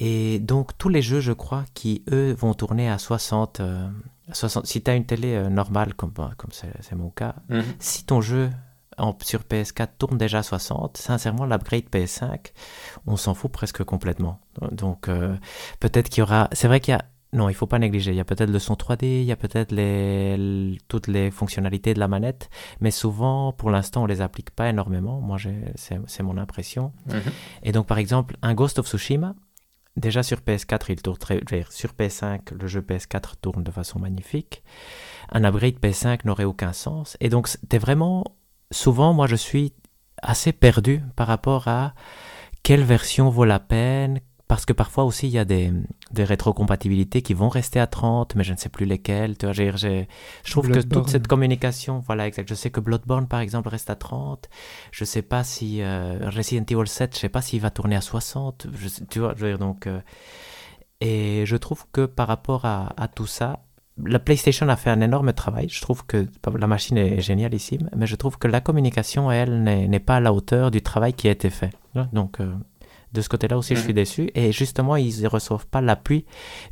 [0.01, 3.61] et donc tous les jeux, je crois, qui eux vont tourner à 60,
[4.33, 7.63] 60 euh, si tu as une télé normale comme, comme c'est, mon cas, mhm.
[7.79, 8.51] si ton jeu
[9.23, 10.97] sur PS4 tourne déjà à 60.
[10.97, 12.53] Sincèrement, l'upgrade PS5,
[13.07, 14.41] on s'en fout presque complètement.
[14.73, 15.37] Donc euh,
[15.81, 16.49] peut-être qu'il y aura...
[16.53, 17.05] C'est vrai qu'il y a...
[17.33, 18.11] Non, il faut pas négliger.
[18.11, 20.79] Il y a peut-être le son 3D, il y a peut-être les...
[20.89, 22.51] toutes les fonctionnalités de la manette,
[22.81, 25.21] mais souvent, pour l'instant, on les applique pas énormément.
[25.21, 25.37] Moi,
[25.77, 26.93] c'est mon impression.
[27.07, 27.21] Mhm.
[27.63, 29.35] Et donc, par exemple, un Ghost of Tsushima,
[29.97, 31.41] déjà sur PS4, il tourne très...
[31.71, 34.63] Sur PS5, le jeu PS4 tourne de façon magnifique.
[35.31, 37.17] Un upgrade PS5 n'aurait aucun sens.
[37.21, 38.25] Et donc, c'était vraiment
[38.71, 39.73] souvent, moi, je suis
[40.23, 41.95] assez perdu par rapport à
[42.63, 45.73] quelle version vaut la peine, parce que parfois aussi il y a des,
[46.11, 49.39] des rétrocompatibilités qui vont rester à 30, mais je ne sais plus lesquelles.
[49.39, 52.49] Tu vois, je trouve que toute cette communication, voilà, exact.
[52.49, 54.49] Je sais que Bloodborne, par exemple, reste à 30.
[54.91, 58.01] Je sais pas si euh, Resident Evil 7, je sais pas s'il va tourner à
[58.01, 58.67] 60.
[58.75, 59.87] Je sais- tu vois, je veux dire, donc.
[59.87, 60.01] euh,
[61.01, 63.61] et je trouve que par rapport à, à tout ça,
[64.05, 65.69] la PlayStation a fait un énorme travail.
[65.69, 66.27] Je trouve que
[66.59, 70.21] la machine est génialissime, mais je trouve que la communication, elle, n'est n'est pas à
[70.21, 71.71] la hauteur du travail qui a été fait.
[72.13, 72.53] Donc, euh,
[73.13, 73.85] de ce côté-là aussi, je Mhm.
[73.85, 74.31] suis déçu.
[74.35, 76.25] Et justement, ils ne reçoivent pas l'appui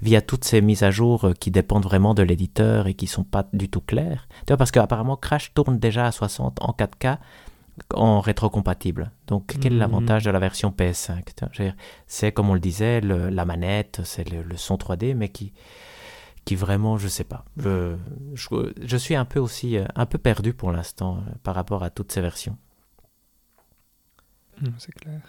[0.02, 3.24] via toutes ces mises à jour euh, qui dépendent vraiment de l'éditeur et qui sont
[3.24, 4.28] pas du tout claires.
[4.40, 7.18] Tu vois, parce qu'apparemment, Crash tourne déjà à 60 en 4K
[7.94, 9.12] en rétrocompatible.
[9.28, 11.76] Donc, quel est l'avantage de la version PS5 tu vois, je veux dire,
[12.08, 15.52] C'est, comme on le disait, le- la manette, c'est le, le son 3D, mais qui,
[16.44, 17.44] qui vraiment, je sais pas.
[17.56, 17.94] Je,
[18.34, 18.46] je,
[18.82, 21.90] je suis un peu aussi, euh, un peu perdu pour l'instant euh, par rapport à
[21.90, 22.56] toutes ces versions.
[24.78, 25.20] C'est clair.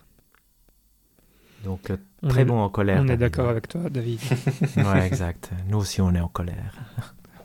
[1.63, 3.01] Donc, euh, On très est- bon en colère.
[3.03, 4.19] On est d'accord avec toi, David.
[4.77, 5.49] Ouais, exact.
[5.69, 6.73] Nous aussi, on est en colère.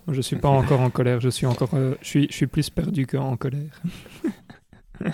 [0.07, 1.20] Moi, je suis pas encore en colère.
[1.20, 3.81] Je suis encore, euh, je suis, je suis plus perdu qu'en colère.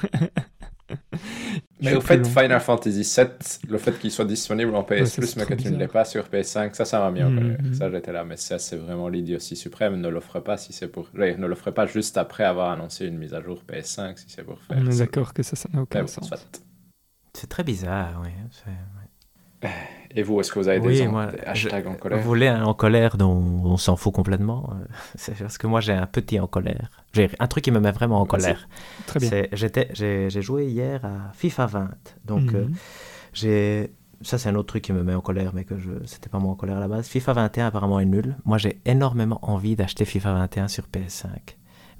[1.81, 2.25] Mais au fait, long.
[2.25, 3.27] Final Fantasy VII,
[3.71, 5.93] le fait qu'il soit disponible en PS Ouais, Plus, mais que tu ne l'aies bizarre.
[5.93, 7.59] pas sur PS5, ça, ça m'a mis en Mhm, colère.
[7.63, 7.75] mhm.
[7.75, 10.01] Ça, j'étais là, mais ça, c'est vraiment l'idiotie suprême.
[10.01, 11.09] Ne l'offre pas si c'est pour.
[11.17, 14.43] Ouais, Ne l'offre pas juste après avoir annoncé une mise à jour PS5 si c'est
[14.43, 14.79] pour faire.
[14.81, 16.27] On est d'accord que ça, ça n'a Mais aucun bon, sens.
[16.29, 16.39] soit.
[17.33, 18.31] C'est très bizarre, oui.
[18.51, 19.69] C'est-
[20.17, 22.19] Et vous, est-ce que vous avez Oui, des, moi, des hashtags en colère?
[22.19, 24.85] Vous voulez un en colère dont on s'en fout complètement euh,
[25.17, 26.91] C'est parce que moi j'ai un petit en colère.
[27.13, 28.69] J'ai un truc qui me met vraiment en colère.
[29.07, 29.31] Très bien.
[29.53, 31.91] J'ai joué hier à FIFA 20.
[32.25, 32.57] Donc Mhm.
[32.57, 32.67] euh,
[33.35, 33.93] j'ai
[34.23, 36.39] ça c'est un autre truc qui me met en colère, mais que je c'était pas
[36.39, 37.07] moi en colère à la base.
[37.09, 38.37] FIFA 21 apparemment est nul.
[38.47, 41.29] Moi j'ai énormément envie d'acheter FIFA 21 sur PS5.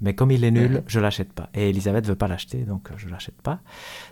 [0.01, 0.81] Mais comme il est nul, Mhm.
[0.87, 1.49] je l'achète pas.
[1.53, 3.59] Et Elisabeth veut pas l'acheter, donc euh, je l'achète pas.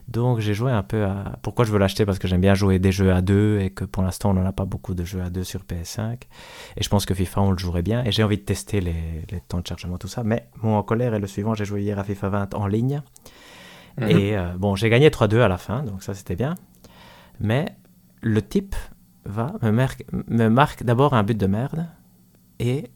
[0.07, 1.37] Donc j'ai joué un peu à...
[1.41, 2.05] Pourquoi je veux l'acheter?
[2.05, 4.45] Parce que j'aime bien jouer des jeux à deux et que pour l'instant on n'en
[4.45, 6.21] a pas beaucoup de jeux à deux sur PS5.
[6.77, 8.03] Et je pense que FIFA on le jouerait bien.
[8.05, 10.23] Et j'ai envie de tester les, les temps de chargement, tout ça.
[10.23, 11.55] Mais mon en colère est le suivant.
[11.55, 13.01] J'ai joué hier à FIFA 20 en ligne.
[13.97, 14.07] Mhm.
[14.09, 16.55] Et euh, bon, j'ai gagné 3-2 à la fin, donc ça c'était bien.
[17.39, 17.65] Mais
[18.21, 18.75] le type
[19.25, 19.71] va, me,
[20.27, 21.87] me marque d'abord un but de merde
[22.59, 22.91] et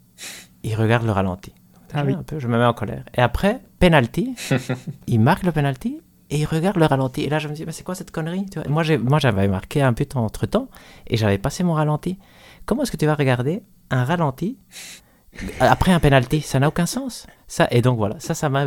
[0.63, 1.53] il regarde le ralenti.
[1.93, 2.13] Ah oui.
[2.13, 3.03] un peu, je me mets en colère.
[3.15, 4.35] Et après, penalty,
[5.07, 7.21] il marque le penalty et il regarde le ralenti.
[7.23, 8.67] Et là, je me dis, mais c'est quoi cette connerie tu vois?
[8.69, 10.67] Moi, j'ai- Moi, j'avais marqué un but entre temps
[11.07, 12.17] et j'avais passé mon ralenti.
[12.65, 13.61] Comment est-ce que tu vas regarder
[13.91, 14.57] un ralenti
[15.59, 17.25] après un penalty Ça n'a aucun sens.
[17.47, 18.65] Ça, et donc voilà, ça, ça m'a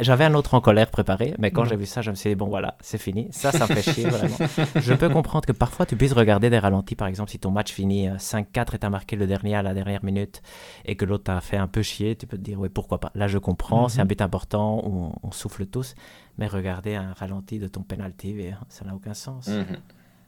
[0.00, 1.68] J'avais un autre en colère préparé, mais quand Ouais.
[1.70, 3.28] j'ai vu ça, je me suis dit, bon voilà, c'est fini.
[3.30, 4.36] Ça, ça me fait chier vraiment.
[4.76, 7.72] Je peux comprendre que parfois tu puisses regarder des ralentis, par exemple, si ton match
[7.72, 10.42] finit euh, 5-4 et t'as marqué le dernier à la dernière minute
[10.84, 13.10] et que l'autre t'a fait un peu chier, tu peux te dire, oui, pourquoi pas.
[13.14, 14.08] Là, je comprends, c'est un Mhm.
[14.08, 15.94] but important, on, on souffle tous,
[16.36, 19.48] mais regarder un ralenti de ton penalty, eh, ça n'a aucun sens.
[19.48, 19.64] Mhm.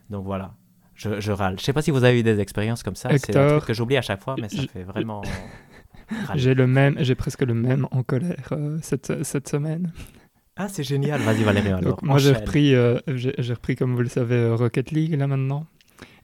[0.09, 0.53] Donc voilà,
[0.95, 1.57] je, je râle.
[1.59, 3.75] Je sais pas si vous avez eu des expériences comme ça, c'est un truc que
[3.75, 5.21] j'oublie à chaque fois, mais ça je- fait vraiment.
[6.35, 9.93] J'ai le même, j'ai presque le même en colère euh, cette, cette semaine.
[10.57, 11.81] Ah, c'est génial, vas-y Valérie alors.
[11.83, 15.27] Donc, moi, j'ai repris, euh, j'ai repris, comme vous le savez, euh, Rocket League là
[15.27, 15.67] maintenant.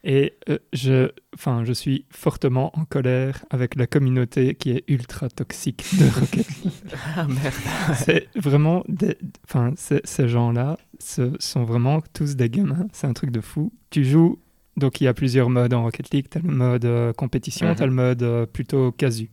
[0.07, 5.29] Et euh, je, enfin, je suis fortement en colère avec la communauté qui est ultra
[5.31, 6.73] toxique de Rocket League.
[7.17, 7.55] Ah merde.
[7.97, 9.17] c'est vraiment, des,
[9.49, 12.87] enfin, ces gens-là ce sont vraiment tous des gamins.
[12.93, 13.73] C'est un truc de fou.
[13.91, 14.39] Tu joues,
[14.77, 16.27] donc il y a plusieurs modes en Rocket League.
[16.29, 17.75] T'as le mode euh, compétition, Mhm.
[17.77, 19.31] t'as le mode euh, plutôt casu.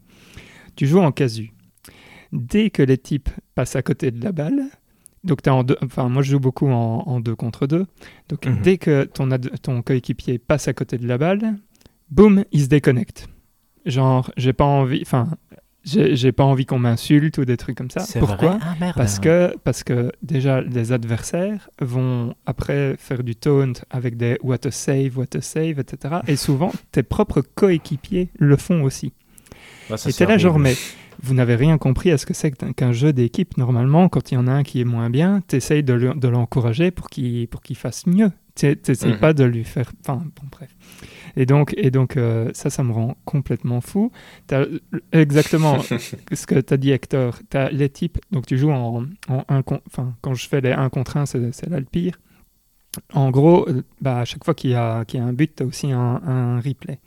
[0.76, 1.52] Tu joues en casu.
[2.32, 4.64] Dès que les types passent à côté de la balle,
[5.24, 7.86] donc t'es en deux, enfin moi je joue beaucoup en, en deux contre deux.
[8.30, 8.62] Donc Mhm.
[8.64, 11.56] dès que ton, coéquipier passe à côté de la balle,
[12.10, 13.28] boum, il se déconnecte.
[13.86, 15.28] Genre, j'ai pas envie, enfin,
[15.84, 18.06] j'ai pas envie qu'on m'insulte ou des trucs comme ça.
[18.20, 18.60] Pourquoi?
[18.62, 18.94] Ah merde.
[18.96, 24.66] parce que, parce que déjà, les adversaires vont après faire du taunt avec des what
[24.68, 26.18] a save, what a save, etc.
[26.28, 29.14] Et souvent, tes propres coéquipiers le font aussi.
[29.92, 30.76] Bah, Et c'est t'es là, genre, mais
[31.22, 33.58] vous n'avez rien compris à ce que c'est qu'un- jeu d'équipe.
[33.58, 36.28] Normalement, quand il y en a un qui est moins bien, t'essayes de le- de
[36.28, 38.32] l'encourager pour qu'il fasse mieux.
[38.56, 39.20] T'es- T'essayes Mhm.
[39.20, 39.92] pas de lui faire.
[40.02, 40.70] Enfin, bon, bref.
[41.38, 44.12] Et donc, et donc euh, ça, ça me rend complètement fou.
[45.14, 45.78] Exactement
[46.34, 47.40] ce que tu as dit, Hector.
[47.50, 48.18] Tu as les types.
[48.32, 51.70] Donc, tu joues en, en un Enfin, quand je fais les 1 contre 1, c'est
[51.70, 52.20] là le pire.
[53.14, 55.56] En gros, euh, bah, à chaque fois qu'il y, a- qu'il y a un but,
[55.56, 57.00] tu as aussi un, un replay.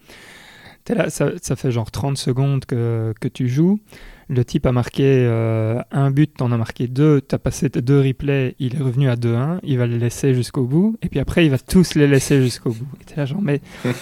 [0.91, 3.81] Là, ça, ça fait genre 30 secondes que, que tu joues.
[4.29, 8.01] Le type a marqué euh, un but, t'en as marqué deux, t'as passé tes deux
[8.01, 11.45] replays, il est revenu à 2-1, il va les laisser jusqu'au bout, et puis après
[11.45, 12.87] il va tous les laisser jusqu'au bout.
[13.01, 13.61] Et t'es là genre, mais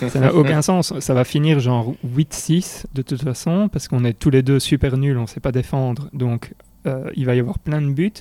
[0.09, 0.99] ça n'a aucun sens.
[1.01, 4.97] Ça va finir genre 8-6 de toute façon, parce qu'on est tous les deux super
[4.97, 6.53] nuls, on sait pas défendre, donc
[6.87, 8.13] euh, il va y avoir plein de buts.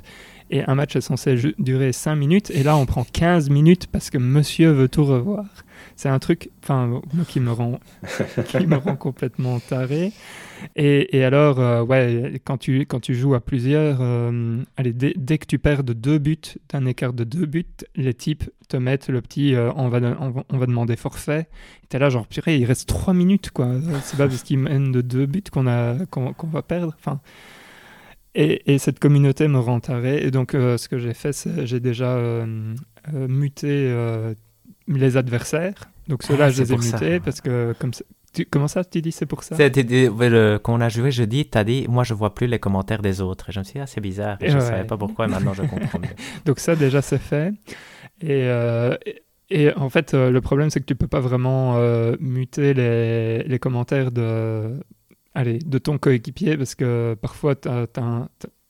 [0.49, 4.09] Et un match est censé durer 5 minutes, et là on prend 15 minutes parce
[4.09, 5.45] que monsieur veut tout revoir.
[5.95, 7.79] C'est un truc, enfin, qui me rend,
[8.47, 10.11] qui me rend complètement taré.
[10.75, 15.13] Et, et alors, euh, ouais, quand tu, quand tu joues à plusieurs, euh, allez, dès,
[15.15, 16.37] dès que tu perds de deux buts,
[16.69, 17.65] d'un écart de deux buts,
[17.95, 21.47] les types te mettent le petit euh, on, va, on, va, on va demander forfait.
[21.83, 23.69] Et t'es là, genre, purée, il reste trois minutes, quoi.
[24.03, 26.95] C'est pas parce qu'ils mènent de deux buts qu'on a- qu'on va perdre.
[26.99, 27.19] Enfin.
[28.33, 30.23] Et, et cette communauté me rend taré.
[30.25, 32.73] Et donc, euh, ce que j'ai fait, c'est j'ai déjà euh,
[33.13, 33.67] euh, muté
[34.87, 35.75] les adversaires.
[36.07, 36.97] Donc, ceux-là, Ah, je les ai ça.
[36.97, 38.03] mutés parce que, comme ça-
[38.33, 39.55] tu- comment ça, tu dis c'est pour ça?
[39.57, 43.19] Le- Quand on a joué jeudi, t'as dit, moi je vois plus les commentaires des
[43.21, 43.49] autres.
[43.49, 44.37] Et je me suis dit, ah, c'est bizarre.
[44.41, 44.61] Et je Ouais.
[44.61, 46.07] savais pas pourquoi, et maintenant je comprends mieux.
[46.45, 47.53] Donc ça déjà c'est fait.
[48.21, 48.95] Et, euh,
[49.49, 53.43] et- en fait euh, le problème c'est que tu peux pas vraiment euh, muter les,
[53.43, 54.79] les commentaires de,
[55.33, 57.87] allez, de ton coéquipier parce que parfois tu as,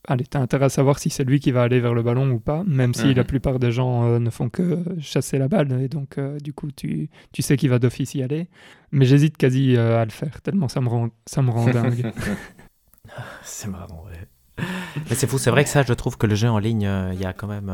[0.08, 2.94] intérêt à savoir si c'est lui qui va aller vers le ballon ou pas, même
[2.94, 3.14] si Mhm.
[3.14, 6.54] la plupart des gens euh, ne font que chasser la balle et donc euh, du
[6.54, 8.48] coup tu, tu sais qu'il va d'office y aller.
[8.92, 12.12] Mais j'hésite quasi euh, à le faire tellement ça me rend, ça me rend dingue.
[13.44, 14.66] C'est marrant, ouais.
[15.10, 17.14] Mais c'est fou, c'est vrai que ça, je trouve que le jeu en ligne, euh,
[17.14, 17.70] il y a quand même.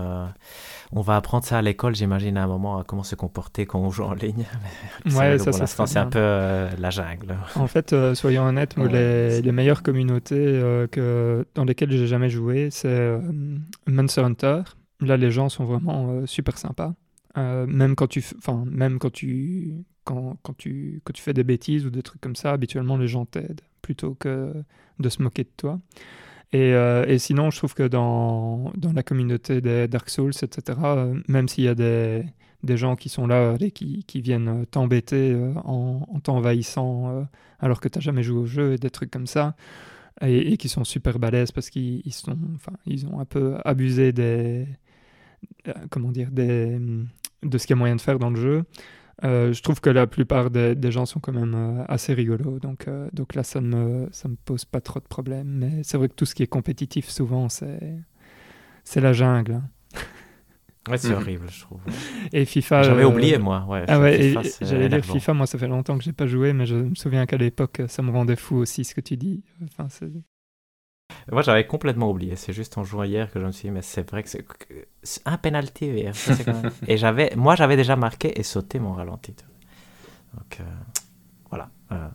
[0.92, 3.80] On va apprendre ça à l'école, j'imagine, à un moment, à comment se comporter quand
[3.80, 4.46] on joue en ligne.
[5.06, 7.38] Ouais, ça, pour ça l'instant, c'est un peu euh, la jungle.
[7.56, 12.30] En fait, euh, soyons honnêtes, Ouais, les, meilleures communautés euh, que, dans lesquelles j'ai jamais
[12.30, 13.20] joué, c'est
[13.88, 14.62] Monster Hunter.
[15.02, 16.94] Là, les gens sont vraiment super sympas.
[17.36, 21.86] Même quand tu, enfin, même quand tu, quand, quand tu, quand tu fais des bêtises
[21.86, 24.54] ou des trucs comme ça, habituellement les gens t'aident plutôt que
[25.00, 25.80] de se moquer de toi.
[26.54, 30.80] Et, euh, et sinon, je trouve que dans, dans la communauté des Dark Souls, etc.,
[30.84, 32.24] euh, même s'il y a des,
[32.64, 37.10] des gens qui sont là et qui, qui viennent euh, t'embêter euh, en, en t'envahissant
[37.10, 37.24] euh,
[37.60, 39.56] alors que tu n'as jamais joué au jeu et des trucs comme ça,
[40.22, 42.02] et, qui sont super balèzes parce qu'ils
[43.12, 44.68] ont un peu abusé des,
[45.68, 46.80] euh, comment dire, des,
[47.44, 48.64] de ce qu'il y a moyen de faire dans le jeu.
[49.24, 52.60] Euh, je trouve que la plupart des, des gens sont quand même euh, assez rigolos,
[52.60, 55.48] donc, euh, donc là ça ne me, ça me pose pas trop de problèmes.
[55.48, 57.98] Mais c'est vrai que tout ce qui est compétitif, souvent, c'est,
[58.84, 59.54] c'est la jungle.
[59.54, 59.70] hein.
[60.90, 61.16] Ouais, c'est Mhm.
[61.16, 61.82] horrible, je trouve.
[62.32, 62.84] Et FIFA.
[62.84, 63.66] J'avais euh, oublié, moi.
[63.68, 65.04] Ouais, Ah ouais, j'allais dire.
[65.04, 67.82] FIFA, moi ça fait longtemps que j'ai pas joué, mais je me souviens qu'à l'époque
[67.88, 69.44] ça me rendait fou aussi ce que tu dis.
[69.64, 69.90] Enfin,
[71.32, 72.36] Moi, j'avais complètement oublié.
[72.36, 74.30] C'est juste en jouant hier que je me suis dit, mais c'est vrai que
[75.04, 76.06] c'est un penalty
[76.46, 79.34] quand même- et j'avais, moi, j'avais déjà marqué et sauté mon ralenti.
[80.34, 80.64] Donc, euh,
[81.50, 81.70] voilà.
[81.92, 82.08] Euh,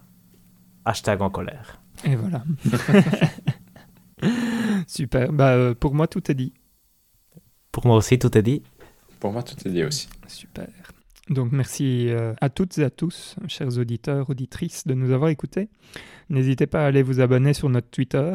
[0.84, 1.80] hashtag en colère.
[2.04, 2.42] Et voilà.
[4.86, 5.32] Super.
[5.32, 6.52] Bah, euh, pour moi, tout est dit.
[7.70, 8.62] Pour moi aussi, tout est dit.
[9.20, 10.08] Pour moi, tout est dit aussi.
[10.26, 10.68] Super.
[11.28, 15.68] Donc, merci euh, à toutes et à tous, chers auditeurs, auditrices, de nous avoir écoutés.
[16.28, 18.34] N'hésitez pas à aller vous abonner sur notre Twitter,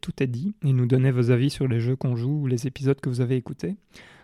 [0.00, 2.66] tout est dit, et nous donner vos avis sur les jeux qu'on joue ou les
[2.66, 3.76] épisodes que vous avez écoutés.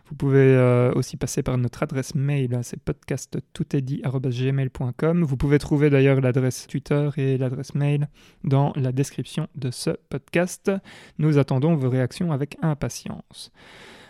[0.08, 5.22] Vous pouvez euh, aussi passer par notre adresse mail, hein, c'est podcasttoutestdit@gmail.com.
[5.22, 8.08] Vous pouvez trouver d'ailleurs l'adresse Twitter et l'adresse mail
[8.44, 10.70] dans la description de ce podcast.
[11.18, 13.52] Nous attendons vos réactions avec impatience.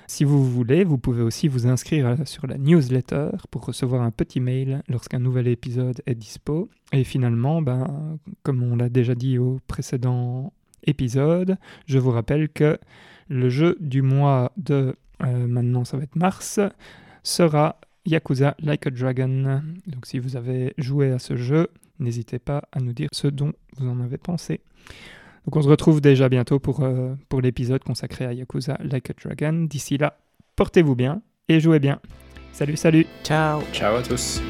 [0.07, 4.11] Si vous voulez, vous pouvez aussi vous inscrire à- sur la newsletter pour recevoir un
[4.11, 6.69] petit mail lorsqu'un nouvel épisode est dispo.
[6.93, 10.53] Et finalement, ben, comme on l'a déjà dit au précédent
[10.85, 12.79] épisode, je vous rappelle que
[13.29, 16.61] le jeu du mois de, euh, maintenant ça va être mars,
[17.23, 19.63] sera Yakuza Like a Dragon.
[19.87, 23.53] Donc si vous avez joué à ce jeu, n'hésitez pas à nous dire ce dont
[23.77, 24.61] vous en avez pensé.
[25.45, 29.15] Donc on se retrouve déjà bientôt pour, euh, pour l'épisode consacré à Yakuza Like a
[29.15, 29.67] Dragon.
[29.69, 30.19] D'ici là,
[30.57, 32.01] portez-vous bien et jouez bien.
[32.53, 34.43] Salut, salut Ciao Ciao à tous.